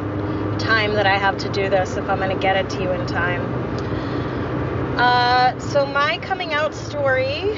time 0.59 0.95
that 0.95 1.05
I 1.05 1.17
have 1.17 1.37
to 1.37 1.49
do 1.49 1.69
this 1.69 1.95
if 1.95 2.09
I'm 2.09 2.17
going 2.17 2.35
to 2.35 2.41
get 2.41 2.57
it 2.57 2.69
to 2.71 2.83
you 2.83 2.91
in 2.91 3.07
time. 3.07 3.41
Uh, 4.99 5.57
so, 5.57 5.85
my 5.85 6.17
coming 6.17 6.51
out 6.51 6.75
story 6.75 7.55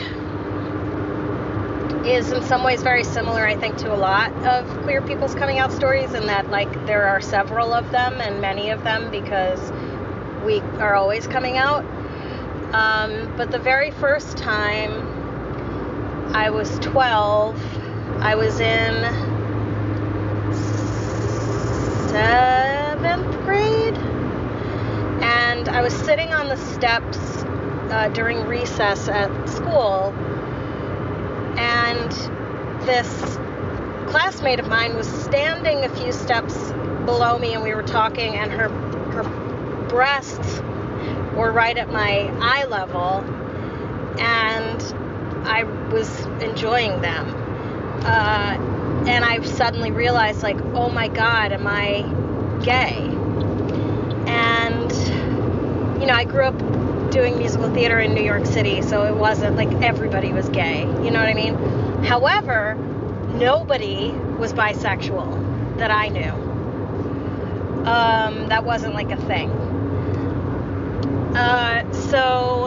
is 2.05 2.31
in 2.31 2.41
some 2.43 2.63
ways 2.63 2.81
very 2.81 3.03
similar, 3.03 3.45
I 3.45 3.55
think, 3.55 3.77
to 3.77 3.93
a 3.93 3.97
lot 3.97 4.31
of 4.45 4.65
queer 4.83 5.01
people's 5.01 5.35
coming 5.35 5.59
out 5.59 5.71
stories, 5.71 6.13
in 6.13 6.27
that, 6.27 6.49
like, 6.49 6.71
there 6.85 7.05
are 7.05 7.19
several 7.19 7.73
of 7.73 7.91
them 7.91 8.21
and 8.21 8.41
many 8.41 8.69
of 8.69 8.83
them 8.83 9.11
because 9.11 9.71
we 10.45 10.59
are 10.79 10.95
always 10.95 11.27
coming 11.27 11.57
out. 11.57 11.83
Um, 12.73 13.33
but 13.35 13.51
the 13.51 13.59
very 13.59 13.91
first 13.91 14.37
time 14.37 14.91
I 16.33 16.49
was 16.51 16.77
12, 16.79 17.59
I 18.19 18.35
was 18.35 18.59
in 18.59 19.03
seventh 22.09 23.43
grade, 23.43 23.97
and 25.23 25.67
I 25.69 25.81
was 25.81 25.93
sitting 25.93 26.31
on 26.31 26.47
the 26.47 26.57
steps 26.57 27.17
uh, 27.91 28.09
during 28.13 28.45
recess 28.47 29.07
at 29.07 29.49
school, 29.49 30.13
and 31.59 32.11
this 32.87 33.09
classmate 34.09 34.59
of 34.59 34.67
mine 34.67 34.95
was 34.95 35.07
standing 35.07 35.83
a 35.83 35.89
few 35.89 36.11
steps 36.11 36.71
below 37.05 37.37
me, 37.37 37.53
and 37.53 37.63
we 37.63 37.75
were 37.75 37.83
talking, 37.83 38.35
and 38.35 38.51
her 38.51 38.69
her 39.11 39.23
breasts 39.89 40.61
were 41.35 41.51
right 41.51 41.77
at 41.77 41.89
my 41.91 42.31
eye 42.39 42.65
level, 42.65 43.23
and 44.19 44.81
I 45.45 45.63
was 45.91 46.25
enjoying 46.41 47.01
them. 47.01 47.27
Uh, 48.03 48.55
and 49.07 49.25
I 49.25 49.41
suddenly 49.43 49.91
realized, 49.91 50.41
like, 50.41 50.59
oh 50.73 50.89
my 50.89 51.07
God, 51.09 51.51
am 51.51 51.67
I 51.67 52.03
gay? 52.63 52.97
And, 54.27 54.91
you 56.01 56.07
know, 56.07 56.13
I 56.13 56.23
grew 56.23 56.45
up 56.45 56.59
doing 57.11 57.37
musical 57.37 57.73
theater 57.73 57.99
in 57.99 58.13
New 58.13 58.23
York 58.23 58.45
City, 58.45 58.81
so 58.81 59.03
it 59.03 59.15
wasn't 59.15 59.55
like 59.55 59.71
everybody 59.81 60.33
was 60.33 60.49
gay. 60.49 60.81
You 60.81 61.11
know 61.11 61.19
what 61.19 61.29
I 61.29 61.33
mean? 61.33 61.55
However, 62.03 62.75
nobody 63.33 64.11
was 64.11 64.53
bisexual 64.53 65.77
that 65.77 65.91
I 65.91 66.09
knew. 66.09 66.31
Um, 67.85 68.49
that 68.49 68.65
wasn't 68.65 68.93
like 68.93 69.11
a 69.11 69.17
thing. 69.17 69.49
Uh, 71.35 71.91
so 71.93 72.65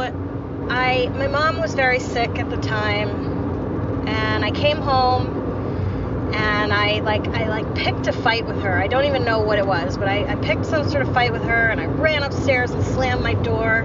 I 0.71 1.11
my 1.15 1.27
mom 1.27 1.61
was 1.61 1.75
very 1.75 1.99
sick 1.99 2.39
at 2.39 2.49
the 2.49 2.57
time 2.57 4.09
and 4.09 4.45
I 4.45 4.51
came 4.51 4.79
home 4.79 6.33
and 6.33 6.73
I 6.73 7.01
like 7.01 7.27
I 7.29 7.49
like 7.49 7.75
picked 7.75 8.07
a 8.07 8.13
fight 8.13 8.47
with 8.47 8.61
her. 8.63 8.81
I 8.81 8.87
don't 8.87 9.05
even 9.05 9.25
know 9.25 9.41
what 9.41 9.59
it 9.59 9.67
was, 9.67 9.99
but 9.99 10.09
I, 10.09 10.25
I 10.33 10.37
picked 10.37 10.65
some 10.65 10.89
sort 10.89 11.07
of 11.07 11.13
fight 11.13 11.33
with 11.33 11.43
her 11.43 11.69
and 11.69 11.81
I 11.81 11.87
ran 11.87 12.23
upstairs 12.23 12.71
and 12.71 12.83
slammed 12.83 13.23
my 13.23 13.35
door. 13.35 13.83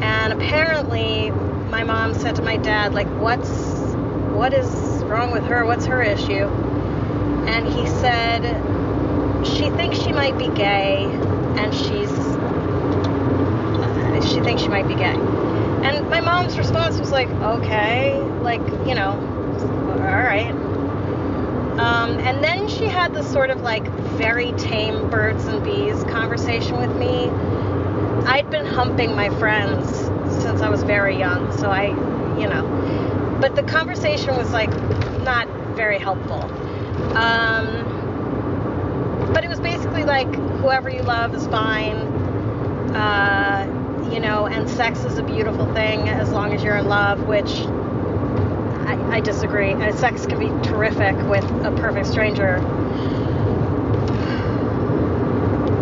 And 0.00 0.32
apparently 0.32 1.30
my 1.70 1.84
mom 1.84 2.14
said 2.14 2.36
to 2.36 2.42
my 2.42 2.56
dad, 2.56 2.94
like, 2.94 3.08
what's 3.20 3.50
what 4.34 4.52
is 4.52 4.68
wrong 5.04 5.32
with 5.32 5.44
her? 5.44 5.64
What's 5.64 5.86
her 5.86 6.02
issue? 6.02 6.44
And 7.48 7.66
he 7.66 7.86
said 7.86 8.42
she 9.46 9.70
thinks 9.70 9.98
she 9.98 10.12
might 10.12 10.36
be 10.36 10.48
gay 10.48 11.04
and 11.56 11.74
she's 11.74 12.10
she 14.26 14.40
thinks 14.40 14.62
she 14.62 14.68
might 14.68 14.88
be 14.88 14.94
gay. 14.94 15.14
And 15.86 16.08
my 16.10 16.20
mom's 16.20 16.58
response 16.58 16.98
was 16.98 17.12
like, 17.12 17.28
okay, 17.28 18.20
like, 18.42 18.60
you 18.86 18.94
know, 18.94 19.12
all 19.12 20.22
right. 20.22 20.50
Um, 21.78 22.18
and 22.20 22.42
then 22.42 22.68
she 22.68 22.86
had 22.86 23.14
this 23.14 23.30
sort 23.30 23.50
of 23.50 23.60
like 23.60 23.86
very 24.16 24.52
tame 24.52 25.10
birds 25.10 25.44
and 25.46 25.62
bees 25.62 26.02
conversation 26.04 26.78
with 26.78 26.94
me. 26.96 27.26
I'd 28.26 28.50
been 28.50 28.66
humping 28.66 29.14
my 29.14 29.30
friends 29.38 29.88
since 30.42 30.60
I 30.60 30.68
was 30.68 30.82
very 30.82 31.16
young, 31.16 31.56
so 31.58 31.70
I, 31.70 31.90
you 32.40 32.48
know, 32.48 33.38
but 33.40 33.54
the 33.54 33.62
conversation 33.62 34.36
was 34.36 34.50
like 34.52 34.70
not 35.22 35.46
very 35.76 35.96
helpful. 35.96 36.42
Um, 37.16 37.94
but 39.32 39.44
it 39.44 39.48
was 39.48 39.60
basically 39.60 40.02
like 40.02 40.34
whoever 40.34 40.90
you 40.90 41.02
love 41.02 41.36
is 41.36 41.46
fine. 41.46 41.96
Uh, 42.96 44.08
you 44.12 44.18
know, 44.18 44.48
and 44.48 44.68
sex 44.68 45.04
is 45.04 45.18
a 45.18 45.22
beautiful 45.22 45.72
thing 45.72 46.08
as 46.08 46.30
long 46.32 46.52
as 46.52 46.64
you're 46.64 46.78
in 46.78 46.88
love, 46.88 47.28
which 47.28 47.60
I, 48.88 49.18
I 49.18 49.20
disagree. 49.20 49.72
Uh, 49.72 49.92
sex 49.92 50.26
can 50.26 50.40
be 50.40 50.48
terrific 50.68 51.16
with 51.28 51.44
a 51.64 51.72
perfect 51.76 52.08
stranger. 52.08 52.58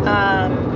Um, 0.05 0.74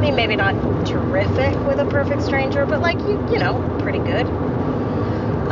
I 0.00 0.02
mean, 0.02 0.16
maybe 0.16 0.34
not 0.34 0.54
terrific 0.86 1.54
with 1.66 1.78
a 1.78 1.84
perfect 1.84 2.22
stranger, 2.22 2.64
but 2.64 2.80
like 2.80 2.98
you, 3.00 3.22
you 3.30 3.38
know, 3.38 3.60
pretty 3.82 3.98
good. 3.98 4.24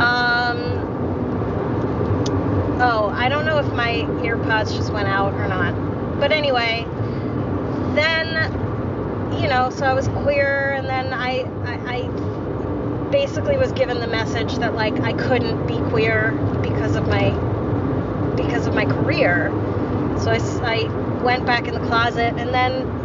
Um, 0.01 0.57
oh, 2.81 3.11
I 3.13 3.29
don't 3.29 3.45
know 3.45 3.59
if 3.59 3.71
my 3.73 4.07
earpods 4.23 4.75
just 4.75 4.91
went 4.91 5.07
out 5.07 5.35
or 5.35 5.47
not, 5.47 6.19
but 6.19 6.31
anyway, 6.31 6.83
then 7.93 8.51
you 9.39 9.47
know, 9.47 9.69
so 9.69 9.85
I 9.85 9.93
was 9.93 10.07
queer, 10.07 10.71
and 10.71 10.87
then 10.87 11.13
I, 11.13 11.41
I, 11.65 11.97
I 11.97 13.09
basically 13.11 13.55
was 13.55 13.71
given 13.73 13.99
the 13.99 14.07
message 14.07 14.55
that 14.55 14.73
like 14.73 14.99
I 15.01 15.13
couldn't 15.13 15.67
be 15.67 15.77
queer 15.91 16.31
because 16.63 16.95
of 16.95 17.07
my 17.07 17.29
because 18.35 18.65
of 18.65 18.73
my 18.73 18.85
career. 18.85 19.51
So 20.17 20.31
I, 20.31 20.39
I 20.63 21.23
went 21.23 21.45
back 21.45 21.67
in 21.67 21.75
the 21.75 21.87
closet, 21.87 22.33
and 22.39 22.51
then 22.51 22.97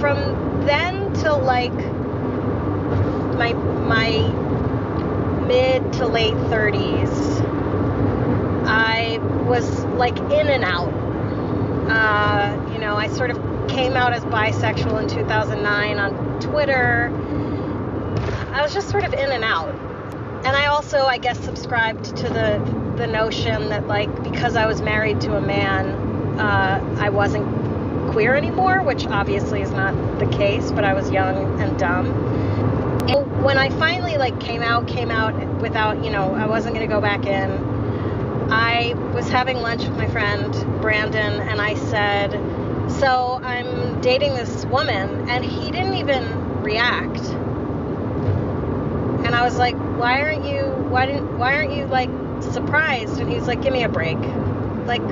from 0.00 0.49
then 0.66 1.12
till 1.14 1.38
like 1.38 1.72
my 3.40 3.52
my 3.52 4.10
mid 5.46 5.92
to 5.94 6.06
late 6.06 6.34
30s, 6.34 7.44
I 8.66 9.18
was 9.46 9.84
like 9.96 10.16
in 10.18 10.48
and 10.48 10.64
out. 10.64 10.92
Uh, 11.90 12.72
you 12.72 12.78
know, 12.78 12.94
I 12.96 13.08
sort 13.08 13.30
of 13.30 13.36
came 13.68 13.94
out 13.94 14.12
as 14.12 14.22
bisexual 14.24 15.02
in 15.02 15.08
2009 15.08 15.98
on 15.98 16.40
Twitter. 16.40 17.10
I 18.52 18.62
was 18.62 18.72
just 18.72 18.90
sort 18.90 19.04
of 19.04 19.12
in 19.12 19.30
and 19.30 19.42
out. 19.42 19.74
And 20.44 20.56
I 20.56 20.66
also, 20.66 20.98
I 21.04 21.18
guess, 21.18 21.38
subscribed 21.40 22.16
to 22.16 22.28
the 22.28 22.80
the 22.96 23.06
notion 23.06 23.70
that 23.70 23.86
like 23.86 24.10
because 24.22 24.56
I 24.56 24.66
was 24.66 24.82
married 24.82 25.20
to 25.22 25.36
a 25.36 25.40
man, 25.40 25.86
uh, 26.38 26.96
I 26.98 27.08
wasn't 27.10 27.59
queer 28.12 28.34
anymore, 28.34 28.82
which 28.82 29.06
obviously 29.06 29.62
is 29.62 29.70
not 29.70 29.94
the 30.18 30.26
case. 30.26 30.70
But 30.72 30.84
I 30.84 30.94
was 30.94 31.10
young 31.10 31.60
and 31.60 31.78
dumb. 31.78 32.06
And 33.08 33.42
when 33.44 33.58
I 33.58 33.70
finally 33.70 34.16
like 34.16 34.38
came 34.40 34.62
out, 34.62 34.86
came 34.86 35.10
out 35.10 35.34
without, 35.60 36.04
you 36.04 36.10
know, 36.10 36.34
I 36.34 36.46
wasn't 36.46 36.74
gonna 36.74 36.86
go 36.86 37.00
back 37.00 37.26
in. 37.26 37.50
I 38.52 38.94
was 39.14 39.28
having 39.28 39.58
lunch 39.58 39.82
with 39.84 39.96
my 39.96 40.08
friend 40.08 40.52
Brandon, 40.80 41.40
and 41.40 41.60
I 41.60 41.74
said, 41.74 42.32
so 42.90 43.40
I'm 43.42 44.00
dating 44.00 44.34
this 44.34 44.64
woman, 44.66 45.30
and 45.30 45.44
he 45.44 45.70
didn't 45.70 45.94
even 45.94 46.62
react. 46.62 47.20
And 49.24 49.34
I 49.34 49.44
was 49.44 49.56
like, 49.56 49.76
why 49.98 50.20
aren't 50.20 50.44
you? 50.44 50.62
Why 50.88 51.06
didn't? 51.06 51.38
Why 51.38 51.54
aren't 51.54 51.72
you 51.72 51.86
like 51.86 52.10
surprised? 52.42 53.20
And 53.20 53.30
he's 53.30 53.46
like, 53.46 53.62
give 53.62 53.72
me 53.72 53.84
a 53.84 53.88
break. 53.88 54.18
Like, 54.86 55.02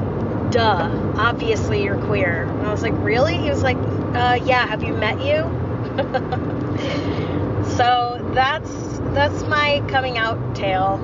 duh. 0.51 1.15
Obviously 1.17 1.85
you're 1.85 1.99
queer. 2.07 2.45
And 2.45 2.67
I 2.67 2.73
was 2.73 2.83
like, 2.83 2.95
really? 2.99 3.37
He 3.37 3.51
was 3.51 3.63
like, 3.63 3.77
uh, 3.77 4.39
yeah. 4.45 4.67
Have 4.67 4.83
you 4.83 4.95
met 4.95 5.21
you? 5.21 5.43
so 7.77 8.31
that's 8.35 8.71
that's 9.15 9.43
my 9.45 9.83
coming 9.89 10.19
out 10.19 10.55
tale. 10.55 10.97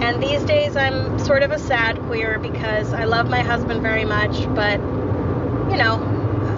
And 0.00 0.22
these 0.22 0.42
days 0.42 0.76
I'm 0.76 1.18
sort 1.18 1.42
of 1.42 1.50
a 1.50 1.58
sad 1.58 1.98
queer 2.02 2.38
because 2.38 2.92
I 2.92 3.04
love 3.04 3.28
my 3.28 3.40
husband 3.40 3.82
very 3.82 4.04
much, 4.04 4.32
but 4.54 4.80
you 5.70 5.76
know, 5.76 5.98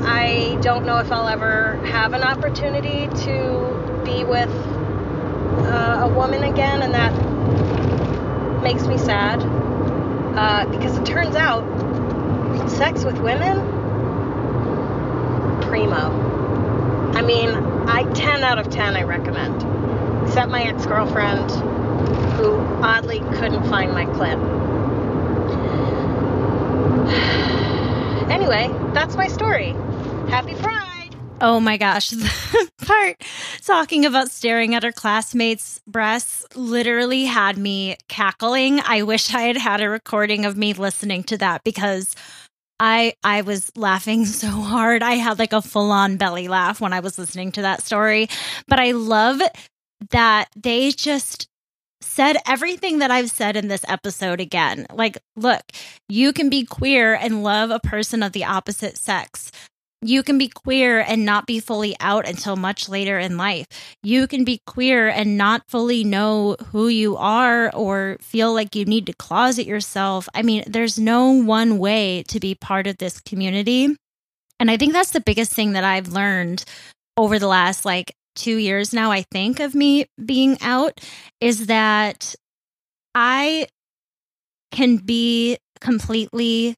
I 0.04 0.58
don't 0.62 0.84
know 0.84 0.98
if 0.98 1.12
I'll 1.12 1.28
ever 1.28 1.76
have 1.86 2.12
an 2.12 2.22
opportunity 2.22 3.08
to 3.24 4.02
be 4.04 4.24
with 4.24 4.50
uh, 4.50 6.00
a 6.02 6.08
woman 6.08 6.44
again, 6.44 6.82
and 6.82 6.94
that 6.94 7.12
makes 8.62 8.86
me 8.86 8.98
sad 8.98 9.42
uh, 10.36 10.66
because 10.66 10.96
it 10.96 11.06
turns 11.06 11.34
out 11.34 11.64
sex 12.70 13.04
with 13.04 13.18
women, 13.18 13.58
primo. 15.62 17.12
I 17.14 17.22
mean, 17.22 17.48
I 17.88 18.04
10 18.12 18.44
out 18.44 18.58
of 18.58 18.68
10 18.70 18.96
I 18.96 19.02
recommend, 19.02 19.54
except 20.26 20.50
my 20.50 20.62
ex 20.62 20.84
girlfriend 20.86 21.50
who 22.36 22.54
oddly 22.82 23.20
couldn't 23.38 23.68
find 23.68 23.92
my 23.92 24.04
clip. 24.04 24.38
anyway 28.30 28.68
that's 28.96 29.14
my 29.14 29.28
story. 29.28 29.72
Happy 30.30 30.54
Pride. 30.54 30.85
Oh 31.40 31.60
my 31.60 31.76
gosh, 31.76 32.10
the 32.10 32.70
part 32.86 33.22
talking 33.62 34.06
about 34.06 34.30
staring 34.30 34.74
at 34.74 34.82
her 34.82 34.92
classmates' 34.92 35.80
breasts 35.86 36.46
literally 36.56 37.24
had 37.26 37.58
me 37.58 37.96
cackling. 38.08 38.80
I 38.80 39.02
wish 39.02 39.34
I 39.34 39.42
had 39.42 39.58
had 39.58 39.82
a 39.82 39.90
recording 39.90 40.46
of 40.46 40.56
me 40.56 40.72
listening 40.72 41.24
to 41.24 41.36
that 41.38 41.62
because 41.62 42.16
I 42.80 43.14
I 43.22 43.42
was 43.42 43.70
laughing 43.76 44.24
so 44.26 44.48
hard. 44.48 45.02
I 45.02 45.12
had 45.12 45.38
like 45.38 45.52
a 45.52 45.60
full-on 45.60 46.16
belly 46.16 46.48
laugh 46.48 46.80
when 46.80 46.94
I 46.94 47.00
was 47.00 47.18
listening 47.18 47.52
to 47.52 47.62
that 47.62 47.82
story. 47.82 48.28
But 48.66 48.80
I 48.80 48.92
love 48.92 49.42
that 50.10 50.48
they 50.56 50.90
just 50.90 51.48
said 52.00 52.36
everything 52.46 52.98
that 52.98 53.10
I've 53.10 53.30
said 53.30 53.56
in 53.56 53.68
this 53.68 53.84
episode 53.88 54.40
again. 54.40 54.86
Like, 54.92 55.18
look, 55.34 55.62
you 56.08 56.32
can 56.32 56.48
be 56.48 56.64
queer 56.64 57.14
and 57.14 57.42
love 57.42 57.70
a 57.70 57.80
person 57.80 58.22
of 58.22 58.32
the 58.32 58.44
opposite 58.44 58.96
sex. 58.96 59.50
You 60.02 60.22
can 60.22 60.36
be 60.36 60.48
queer 60.48 61.00
and 61.00 61.24
not 61.24 61.46
be 61.46 61.58
fully 61.58 61.96
out 62.00 62.28
until 62.28 62.54
much 62.54 62.88
later 62.88 63.18
in 63.18 63.36
life. 63.38 63.66
You 64.02 64.26
can 64.26 64.44
be 64.44 64.60
queer 64.66 65.08
and 65.08 65.38
not 65.38 65.62
fully 65.68 66.04
know 66.04 66.56
who 66.70 66.88
you 66.88 67.16
are 67.16 67.74
or 67.74 68.18
feel 68.20 68.52
like 68.52 68.76
you 68.76 68.84
need 68.84 69.06
to 69.06 69.14
closet 69.14 69.66
yourself. 69.66 70.28
I 70.34 70.42
mean, 70.42 70.64
there's 70.66 70.98
no 70.98 71.30
one 71.30 71.78
way 71.78 72.24
to 72.28 72.38
be 72.38 72.54
part 72.54 72.86
of 72.86 72.98
this 72.98 73.20
community. 73.20 73.96
And 74.60 74.70
I 74.70 74.76
think 74.76 74.92
that's 74.92 75.10
the 75.10 75.20
biggest 75.20 75.52
thing 75.52 75.72
that 75.72 75.84
I've 75.84 76.08
learned 76.08 76.64
over 77.16 77.38
the 77.38 77.48
last 77.48 77.84
like 77.84 78.14
two 78.34 78.56
years 78.56 78.92
now, 78.92 79.10
I 79.10 79.22
think, 79.22 79.60
of 79.60 79.74
me 79.74 80.06
being 80.22 80.58
out 80.60 81.00
is 81.40 81.66
that 81.66 82.34
I 83.14 83.66
can 84.70 84.98
be 84.98 85.56
completely 85.80 86.74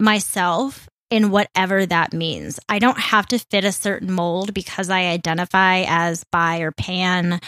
myself 0.00 0.88
in 1.10 1.30
whatever 1.30 1.86
that 1.86 2.12
means. 2.12 2.58
I 2.68 2.78
don't 2.78 2.98
have 2.98 3.26
to 3.28 3.38
fit 3.38 3.64
a 3.64 3.72
certain 3.72 4.10
mold 4.10 4.54
because 4.54 4.90
I 4.90 5.06
identify 5.06 5.84
as 5.86 6.24
bi 6.24 6.58
or 6.60 6.72
pan. 6.72 7.40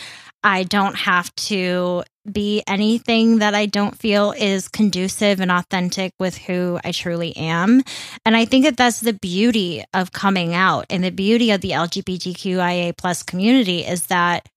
I 0.45 0.63
don't 0.63 0.95
have 0.95 1.35
to 1.35 2.05
be 2.31 2.63
anything 2.67 3.39
that 3.39 3.55
I 3.55 3.67
don't 3.67 3.99
feel 3.99 4.33
is 4.33 4.69
conducive 4.69 5.41
and 5.41 5.51
authentic 5.51 6.13
with 6.19 6.37
who 6.37 6.79
I 6.85 6.93
truly 6.93 7.37
am. 7.37 7.83
And 8.25 8.37
I 8.37 8.45
think 8.45 8.65
that 8.65 8.77
that's 8.77 9.01
the 9.01 9.15
beauty 9.15 9.85
of 9.95 10.13
coming 10.13 10.55
out 10.55 10.87
and 10.91 11.03
the 11.03 11.11
beauty 11.11 11.51
of 11.51 11.61
the 11.61 11.71
LGBTQIA 11.71 12.97
plus 12.97 13.23
community 13.23 13.81
is 13.81 14.07
that 14.07 14.49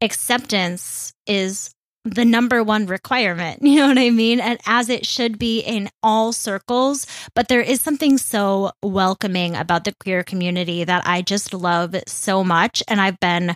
acceptance 0.00 1.12
is 1.26 1.70
the 2.06 2.24
number 2.24 2.62
one 2.62 2.86
requirement. 2.86 3.62
You 3.76 3.82
know 3.82 3.88
what 3.88 3.98
I 3.98 4.10
mean? 4.10 4.40
And 4.40 4.58
as 4.64 4.88
it 4.88 5.04
should 5.04 5.38
be 5.38 5.60
in 5.60 5.90
all 6.02 6.32
circles. 6.32 7.06
But 7.34 7.48
there 7.48 7.60
is 7.60 7.80
something 7.80 8.16
so 8.16 8.70
welcoming 8.82 9.54
about 9.54 9.84
the 9.84 9.94
queer 10.00 10.22
community 10.22 10.84
that 10.84 11.06
I 11.06 11.20
just 11.20 11.52
love 11.52 11.94
so 12.06 12.42
much. 12.42 12.82
And 12.88 13.00
I've 13.00 13.20
been 13.20 13.54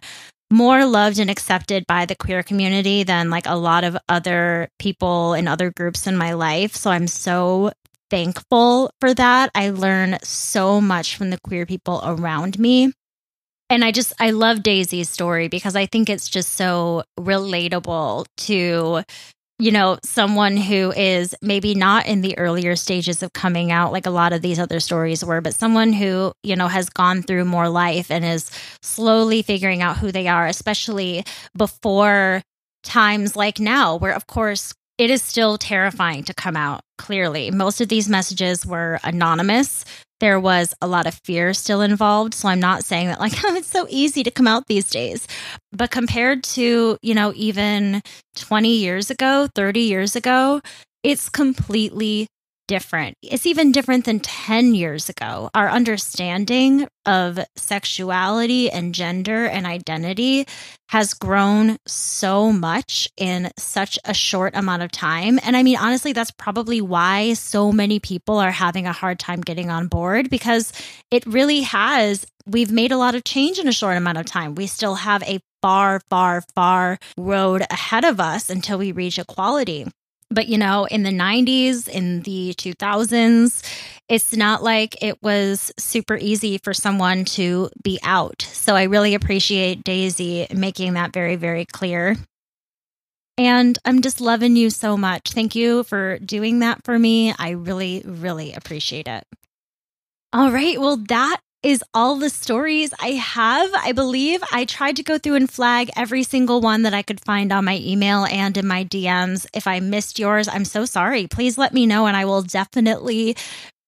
more 0.50 0.84
loved 0.84 1.18
and 1.18 1.30
accepted 1.30 1.86
by 1.86 2.04
the 2.04 2.16
queer 2.16 2.42
community 2.42 3.02
than 3.02 3.30
like 3.30 3.46
a 3.46 3.56
lot 3.56 3.84
of 3.84 3.96
other 4.08 4.68
people 4.78 5.32
in 5.34 5.48
other 5.48 5.70
groups 5.70 6.06
in 6.06 6.16
my 6.16 6.32
life. 6.34 6.74
So 6.74 6.90
I'm 6.90 7.06
so 7.06 7.70
thankful 8.10 8.90
for 9.00 9.14
that. 9.14 9.50
I 9.54 9.70
learn 9.70 10.18
so 10.22 10.80
much 10.80 11.16
from 11.16 11.30
the 11.30 11.38
queer 11.40 11.64
people 11.64 12.02
around 12.04 12.58
me. 12.58 12.92
And 13.70 13.84
I 13.84 13.92
just, 13.92 14.12
I 14.18 14.32
love 14.32 14.64
Daisy's 14.64 15.08
story 15.08 15.46
because 15.46 15.76
I 15.76 15.86
think 15.86 16.10
it's 16.10 16.28
just 16.28 16.54
so 16.54 17.04
relatable 17.18 18.26
to, 18.38 19.02
you 19.60 19.70
know, 19.70 19.98
someone 20.02 20.56
who 20.56 20.90
is 20.90 21.36
maybe 21.40 21.76
not 21.76 22.06
in 22.06 22.20
the 22.20 22.36
earlier 22.36 22.74
stages 22.74 23.22
of 23.22 23.32
coming 23.32 23.70
out 23.70 23.92
like 23.92 24.06
a 24.06 24.10
lot 24.10 24.32
of 24.32 24.42
these 24.42 24.58
other 24.58 24.80
stories 24.80 25.24
were, 25.24 25.40
but 25.40 25.54
someone 25.54 25.92
who, 25.92 26.32
you 26.42 26.56
know, 26.56 26.66
has 26.66 26.90
gone 26.90 27.22
through 27.22 27.44
more 27.44 27.68
life 27.68 28.10
and 28.10 28.24
is 28.24 28.50
slowly 28.82 29.40
figuring 29.40 29.82
out 29.82 29.98
who 29.98 30.10
they 30.10 30.26
are, 30.26 30.48
especially 30.48 31.24
before 31.56 32.42
times 32.82 33.36
like 33.36 33.60
now, 33.60 33.94
where 33.96 34.14
of 34.14 34.26
course 34.26 34.74
it 34.98 35.10
is 35.10 35.22
still 35.22 35.56
terrifying 35.56 36.24
to 36.24 36.34
come 36.34 36.56
out 36.56 36.80
clearly. 36.98 37.52
Most 37.52 37.80
of 37.80 37.88
these 37.88 38.08
messages 38.08 38.66
were 38.66 38.98
anonymous 39.04 39.84
there 40.20 40.38
was 40.38 40.74
a 40.80 40.86
lot 40.86 41.06
of 41.06 41.14
fear 41.24 41.52
still 41.52 41.80
involved. 41.80 42.34
So 42.34 42.48
I'm 42.48 42.60
not 42.60 42.84
saying 42.84 43.08
that 43.08 43.20
like, 43.20 43.32
oh, 43.44 43.54
it's 43.56 43.68
so 43.68 43.86
easy 43.90 44.22
to 44.22 44.30
come 44.30 44.46
out 44.46 44.66
these 44.66 44.88
days. 44.88 45.26
But 45.72 45.90
compared 45.90 46.44
to, 46.44 46.98
you 47.02 47.14
know, 47.14 47.32
even 47.34 48.02
20 48.36 48.68
years 48.76 49.10
ago, 49.10 49.48
30 49.54 49.80
years 49.80 50.16
ago, 50.16 50.60
it's 51.02 51.28
completely 51.28 52.26
different. 52.70 53.16
It's 53.20 53.46
even 53.46 53.72
different 53.72 54.04
than 54.04 54.20
10 54.20 54.76
years 54.76 55.08
ago. 55.08 55.50
Our 55.54 55.68
understanding 55.68 56.86
of 57.04 57.40
sexuality 57.56 58.70
and 58.70 58.94
gender 58.94 59.44
and 59.44 59.66
identity 59.66 60.46
has 60.88 61.12
grown 61.12 61.78
so 61.88 62.52
much 62.52 63.08
in 63.16 63.50
such 63.58 63.98
a 64.04 64.14
short 64.14 64.54
amount 64.54 64.82
of 64.82 64.92
time. 64.92 65.40
And 65.42 65.56
I 65.56 65.64
mean, 65.64 65.78
honestly, 65.78 66.12
that's 66.12 66.30
probably 66.30 66.80
why 66.80 67.32
so 67.32 67.72
many 67.72 67.98
people 67.98 68.38
are 68.38 68.52
having 68.52 68.86
a 68.86 68.92
hard 68.92 69.18
time 69.18 69.40
getting 69.40 69.68
on 69.68 69.88
board 69.88 70.30
because 70.30 70.72
it 71.10 71.26
really 71.26 71.62
has. 71.62 72.24
We've 72.46 72.70
made 72.70 72.92
a 72.92 72.98
lot 72.98 73.16
of 73.16 73.24
change 73.24 73.58
in 73.58 73.66
a 73.66 73.72
short 73.72 73.96
amount 73.96 74.18
of 74.18 74.26
time. 74.26 74.54
We 74.54 74.68
still 74.68 74.94
have 74.94 75.24
a 75.24 75.40
far, 75.60 76.00
far, 76.08 76.44
far 76.54 76.98
road 77.18 77.62
ahead 77.68 78.04
of 78.04 78.20
us 78.20 78.48
until 78.48 78.78
we 78.78 78.92
reach 78.92 79.18
equality. 79.18 79.86
But, 80.30 80.46
you 80.46 80.58
know, 80.58 80.84
in 80.84 81.02
the 81.02 81.10
90s, 81.10 81.88
in 81.88 82.22
the 82.22 82.54
2000s, 82.54 83.62
it's 84.08 84.36
not 84.36 84.62
like 84.62 85.02
it 85.02 85.20
was 85.22 85.72
super 85.76 86.16
easy 86.16 86.58
for 86.58 86.72
someone 86.72 87.24
to 87.26 87.68
be 87.82 87.98
out. 88.02 88.42
So 88.42 88.76
I 88.76 88.84
really 88.84 89.14
appreciate 89.14 89.82
Daisy 89.82 90.46
making 90.54 90.94
that 90.94 91.12
very, 91.12 91.36
very 91.36 91.64
clear. 91.64 92.16
And 93.38 93.78
I'm 93.84 94.02
just 94.02 94.20
loving 94.20 94.54
you 94.54 94.70
so 94.70 94.96
much. 94.96 95.32
Thank 95.32 95.54
you 95.54 95.82
for 95.84 96.18
doing 96.18 96.58
that 96.58 96.84
for 96.84 96.98
me. 96.98 97.34
I 97.38 97.50
really, 97.50 98.02
really 98.04 98.52
appreciate 98.52 99.08
it. 99.08 99.24
All 100.32 100.52
right. 100.52 100.78
Well, 100.78 100.98
that 101.08 101.40
is 101.62 101.84
all 101.92 102.16
the 102.16 102.30
stories 102.30 102.92
I 103.00 103.08
have. 103.08 103.70
I 103.74 103.92
believe 103.92 104.42
I 104.50 104.64
tried 104.64 104.96
to 104.96 105.02
go 105.02 105.18
through 105.18 105.34
and 105.34 105.50
flag 105.50 105.90
every 105.96 106.22
single 106.22 106.60
one 106.60 106.82
that 106.82 106.94
I 106.94 107.02
could 107.02 107.20
find 107.24 107.52
on 107.52 107.64
my 107.64 107.78
email 107.78 108.24
and 108.24 108.56
in 108.56 108.66
my 108.66 108.84
DMs. 108.84 109.46
If 109.54 109.66
I 109.66 109.80
missed 109.80 110.18
yours, 110.18 110.48
I'm 110.48 110.64
so 110.64 110.84
sorry. 110.84 111.26
Please 111.26 111.58
let 111.58 111.74
me 111.74 111.86
know 111.86 112.06
and 112.06 112.16
I 112.16 112.24
will 112.24 112.42
definitely 112.42 113.36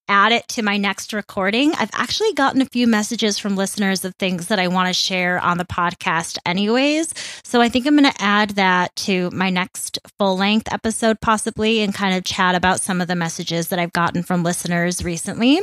add 0.08 0.32
it 0.32 0.46
to 0.48 0.62
my 0.62 0.76
next 0.76 1.14
recording. 1.14 1.72
I've 1.74 1.90
actually 1.94 2.34
gotten 2.34 2.60
a 2.60 2.66
few 2.66 2.86
messages 2.86 3.38
from 3.38 3.56
listeners 3.56 4.04
of 4.04 4.14
things 4.16 4.48
that 4.48 4.58
I 4.58 4.68
want 4.68 4.88
to 4.88 4.92
share 4.92 5.40
on 5.40 5.56
the 5.56 5.64
podcast, 5.64 6.38
anyways. 6.44 7.14
So 7.44 7.62
I 7.62 7.70
think 7.70 7.86
I'm 7.86 7.96
going 7.96 8.12
to 8.12 8.22
add 8.22 8.50
that 8.50 8.94
to 8.96 9.30
my 9.30 9.48
next 9.48 9.98
full 10.18 10.36
length 10.36 10.70
episode, 10.72 11.20
possibly, 11.22 11.80
and 11.80 11.94
kind 11.94 12.14
of 12.14 12.24
chat 12.24 12.54
about 12.54 12.80
some 12.80 13.00
of 13.00 13.08
the 13.08 13.16
messages 13.16 13.68
that 13.68 13.78
I've 13.78 13.92
gotten 13.92 14.22
from 14.22 14.42
listeners 14.42 15.02
recently. 15.02 15.60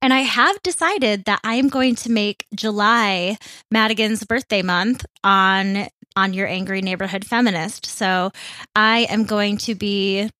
And 0.00 0.12
I 0.12 0.20
have 0.20 0.62
decided 0.62 1.24
that 1.24 1.40
I 1.42 1.56
am 1.56 1.68
going 1.68 1.96
to 1.96 2.10
make 2.10 2.46
July 2.54 3.36
Madigan's 3.70 4.24
birthday 4.24 4.62
month 4.62 5.04
on 5.24 5.88
on 6.16 6.34
your 6.34 6.48
angry 6.48 6.82
neighborhood 6.82 7.24
feminist. 7.24 7.86
So 7.86 8.32
I 8.74 9.06
am 9.08 9.24
going 9.24 9.56
to 9.58 9.74
be 9.74 10.30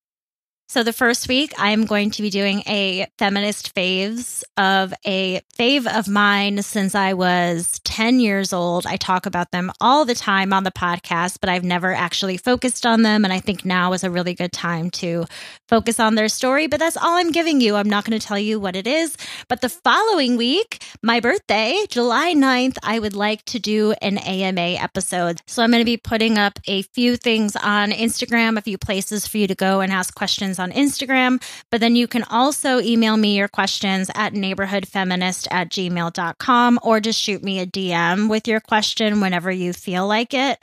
so, 0.70 0.82
the 0.82 0.92
first 0.92 1.28
week, 1.28 1.54
I 1.58 1.70
am 1.70 1.86
going 1.86 2.10
to 2.10 2.20
be 2.20 2.28
doing 2.28 2.62
a 2.66 3.06
feminist 3.16 3.74
faves 3.74 4.44
of 4.58 4.92
a 5.06 5.40
fave 5.58 5.86
of 5.86 6.08
mine 6.08 6.62
since 6.62 6.94
I 6.94 7.14
was 7.14 7.80
10 7.84 8.20
years 8.20 8.52
old. 8.52 8.86
I 8.86 8.96
talk 8.96 9.24
about 9.24 9.50
them 9.50 9.72
all 9.80 10.04
the 10.04 10.14
time 10.14 10.52
on 10.52 10.64
the 10.64 10.70
podcast, 10.70 11.38
but 11.40 11.48
I've 11.48 11.64
never 11.64 11.94
actually 11.94 12.36
focused 12.36 12.84
on 12.84 13.00
them. 13.00 13.24
And 13.24 13.32
I 13.32 13.40
think 13.40 13.64
now 13.64 13.94
is 13.94 14.04
a 14.04 14.10
really 14.10 14.34
good 14.34 14.52
time 14.52 14.90
to 14.90 15.24
focus 15.68 15.98
on 15.98 16.16
their 16.16 16.28
story. 16.28 16.66
But 16.66 16.80
that's 16.80 16.98
all 16.98 17.16
I'm 17.16 17.32
giving 17.32 17.62
you. 17.62 17.74
I'm 17.76 17.88
not 17.88 18.04
going 18.04 18.20
to 18.20 18.26
tell 18.26 18.38
you 18.38 18.60
what 18.60 18.76
it 18.76 18.86
is. 18.86 19.16
But 19.48 19.62
the 19.62 19.70
following 19.70 20.36
week, 20.36 20.82
my 21.02 21.20
birthday, 21.20 21.78
July 21.88 22.34
9th, 22.34 22.76
I 22.82 22.98
would 22.98 23.16
like 23.16 23.42
to 23.46 23.58
do 23.58 23.92
an 24.02 24.18
AMA 24.18 24.76
episode. 24.82 25.40
So, 25.46 25.62
I'm 25.62 25.70
going 25.70 25.80
to 25.80 25.86
be 25.86 25.96
putting 25.96 26.36
up 26.36 26.58
a 26.66 26.82
few 26.82 27.16
things 27.16 27.56
on 27.56 27.90
Instagram, 27.90 28.58
a 28.58 28.62
few 28.62 28.76
places 28.76 29.26
for 29.26 29.38
you 29.38 29.46
to 29.46 29.54
go 29.54 29.80
and 29.80 29.90
ask 29.90 30.14
questions 30.58 30.60
on 30.60 30.72
Instagram. 30.72 31.42
But 31.70 31.80
then 31.80 31.96
you 31.96 32.06
can 32.06 32.24
also 32.24 32.80
email 32.80 33.16
me 33.16 33.36
your 33.36 33.48
questions 33.48 34.10
at 34.14 34.34
neighborhoodfeminist 34.34 35.48
at 35.50 35.70
gmail.com 35.70 36.78
or 36.82 37.00
just 37.00 37.20
shoot 37.20 37.42
me 37.42 37.60
a 37.60 37.66
DM 37.66 38.28
with 38.28 38.48
your 38.48 38.60
question 38.60 39.20
whenever 39.20 39.50
you 39.50 39.72
feel 39.72 40.06
like 40.06 40.34
it. 40.34 40.58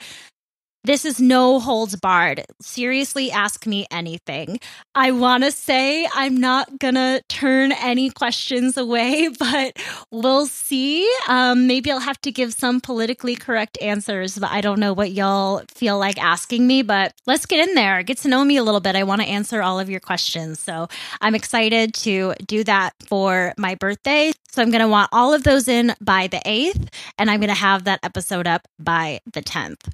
This 0.86 1.04
is 1.04 1.20
no 1.20 1.58
holds 1.58 1.96
barred. 1.96 2.44
Seriously, 2.62 3.32
ask 3.32 3.66
me 3.66 3.88
anything. 3.90 4.60
I 4.94 5.10
want 5.10 5.42
to 5.42 5.50
say 5.50 6.06
I'm 6.14 6.36
not 6.36 6.78
going 6.78 6.94
to 6.94 7.24
turn 7.28 7.72
any 7.72 8.08
questions 8.08 8.76
away, 8.76 9.28
but 9.40 9.76
we'll 10.12 10.46
see. 10.46 11.12
Um, 11.26 11.66
maybe 11.66 11.90
I'll 11.90 11.98
have 11.98 12.20
to 12.20 12.30
give 12.30 12.52
some 12.52 12.80
politically 12.80 13.34
correct 13.34 13.76
answers, 13.82 14.38
but 14.38 14.52
I 14.52 14.60
don't 14.60 14.78
know 14.78 14.92
what 14.92 15.10
y'all 15.10 15.64
feel 15.74 15.98
like 15.98 16.22
asking 16.22 16.68
me. 16.68 16.82
But 16.82 17.14
let's 17.26 17.46
get 17.46 17.68
in 17.68 17.74
there, 17.74 18.04
get 18.04 18.18
to 18.18 18.28
know 18.28 18.44
me 18.44 18.56
a 18.56 18.62
little 18.62 18.78
bit. 18.78 18.94
I 18.94 19.02
want 19.02 19.22
to 19.22 19.26
answer 19.26 19.62
all 19.62 19.80
of 19.80 19.90
your 19.90 19.98
questions. 19.98 20.60
So 20.60 20.86
I'm 21.20 21.34
excited 21.34 21.94
to 21.94 22.34
do 22.46 22.62
that 22.62 22.94
for 23.08 23.54
my 23.58 23.74
birthday. 23.74 24.30
So 24.52 24.62
I'm 24.62 24.70
going 24.70 24.82
to 24.82 24.88
want 24.88 25.08
all 25.10 25.34
of 25.34 25.42
those 25.42 25.66
in 25.66 25.96
by 26.00 26.28
the 26.28 26.40
8th, 26.46 26.90
and 27.18 27.28
I'm 27.28 27.40
going 27.40 27.48
to 27.48 27.54
have 27.54 27.82
that 27.84 27.98
episode 28.04 28.46
up 28.46 28.68
by 28.78 29.18
the 29.32 29.42
10th. 29.42 29.88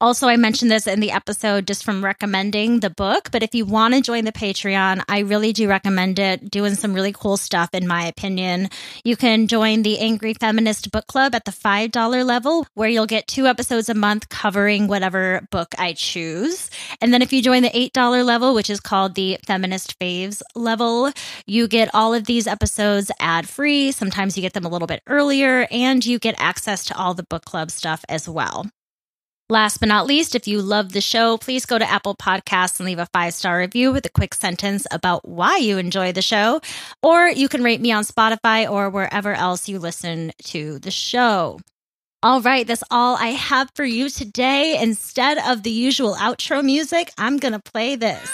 Also, 0.00 0.28
I 0.28 0.36
mentioned 0.36 0.70
this 0.70 0.86
in 0.86 1.00
the 1.00 1.10
episode 1.10 1.66
just 1.66 1.82
from 1.82 2.04
recommending 2.04 2.78
the 2.78 2.88
book, 2.88 3.30
but 3.32 3.42
if 3.42 3.52
you 3.52 3.64
want 3.64 3.94
to 3.94 4.00
join 4.00 4.24
the 4.24 4.30
Patreon, 4.30 5.02
I 5.08 5.20
really 5.20 5.52
do 5.52 5.68
recommend 5.68 6.20
it. 6.20 6.52
Doing 6.52 6.76
some 6.76 6.94
really 6.94 7.12
cool 7.12 7.36
stuff, 7.36 7.70
in 7.72 7.88
my 7.88 8.06
opinion. 8.06 8.68
You 9.02 9.16
can 9.16 9.48
join 9.48 9.82
the 9.82 9.98
Angry 9.98 10.34
Feminist 10.34 10.92
Book 10.92 11.08
Club 11.08 11.34
at 11.34 11.46
the 11.46 11.50
$5 11.50 12.24
level, 12.24 12.64
where 12.74 12.88
you'll 12.88 13.06
get 13.06 13.26
two 13.26 13.46
episodes 13.46 13.88
a 13.88 13.94
month 13.94 14.28
covering 14.28 14.86
whatever 14.86 15.44
book 15.50 15.74
I 15.78 15.94
choose. 15.94 16.70
And 17.00 17.12
then 17.12 17.20
if 17.20 17.32
you 17.32 17.42
join 17.42 17.62
the 17.62 17.70
$8 17.70 18.24
level, 18.24 18.54
which 18.54 18.70
is 18.70 18.78
called 18.78 19.16
the 19.16 19.38
Feminist 19.46 19.98
Faves 19.98 20.42
level, 20.54 21.10
you 21.44 21.66
get 21.66 21.92
all 21.92 22.14
of 22.14 22.26
these 22.26 22.46
episodes 22.46 23.10
ad 23.18 23.48
free. 23.48 23.90
Sometimes 23.90 24.36
you 24.36 24.42
get 24.42 24.52
them 24.52 24.64
a 24.64 24.68
little 24.68 24.86
bit 24.86 25.02
earlier, 25.08 25.66
and 25.72 26.06
you 26.06 26.20
get 26.20 26.36
access 26.38 26.84
to 26.84 26.96
all 26.96 27.14
the 27.14 27.24
book 27.24 27.44
club 27.44 27.72
stuff 27.72 28.04
as 28.08 28.28
well. 28.28 28.64
Last 29.50 29.78
but 29.80 29.88
not 29.88 30.06
least, 30.06 30.34
if 30.34 30.46
you 30.46 30.60
love 30.60 30.92
the 30.92 31.00
show, 31.00 31.38
please 31.38 31.64
go 31.64 31.78
to 31.78 31.90
Apple 31.90 32.14
Podcasts 32.14 32.78
and 32.80 32.86
leave 32.86 32.98
a 32.98 33.06
five 33.14 33.32
star 33.32 33.58
review 33.58 33.92
with 33.92 34.04
a 34.04 34.10
quick 34.10 34.34
sentence 34.34 34.86
about 34.90 35.26
why 35.26 35.56
you 35.56 35.78
enjoy 35.78 36.12
the 36.12 36.20
show. 36.20 36.60
Or 37.02 37.28
you 37.28 37.48
can 37.48 37.62
rate 37.62 37.80
me 37.80 37.90
on 37.90 38.04
Spotify 38.04 38.70
or 38.70 38.90
wherever 38.90 39.32
else 39.32 39.66
you 39.66 39.78
listen 39.78 40.32
to 40.44 40.78
the 40.80 40.90
show. 40.90 41.60
All 42.22 42.42
right, 42.42 42.66
that's 42.66 42.82
all 42.90 43.16
I 43.16 43.28
have 43.28 43.70
for 43.74 43.84
you 43.84 44.10
today. 44.10 44.78
Instead 44.82 45.38
of 45.38 45.62
the 45.62 45.70
usual 45.70 46.14
outro 46.16 46.62
music, 46.62 47.10
I'm 47.16 47.38
going 47.38 47.52
to 47.52 47.58
play 47.60 47.96
this. 47.96 48.30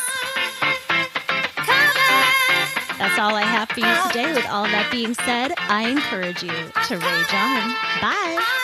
That's 2.98 3.18
all 3.20 3.36
I 3.36 3.44
have 3.44 3.68
for 3.68 3.80
you 3.80 4.08
today. 4.08 4.32
With 4.32 4.48
all 4.48 4.64
that 4.64 4.88
being 4.90 5.14
said, 5.14 5.52
I 5.58 5.90
encourage 5.90 6.42
you 6.42 6.48
to 6.48 6.96
rage 6.96 7.34
on. 7.34 7.74
Bye. 8.00 8.63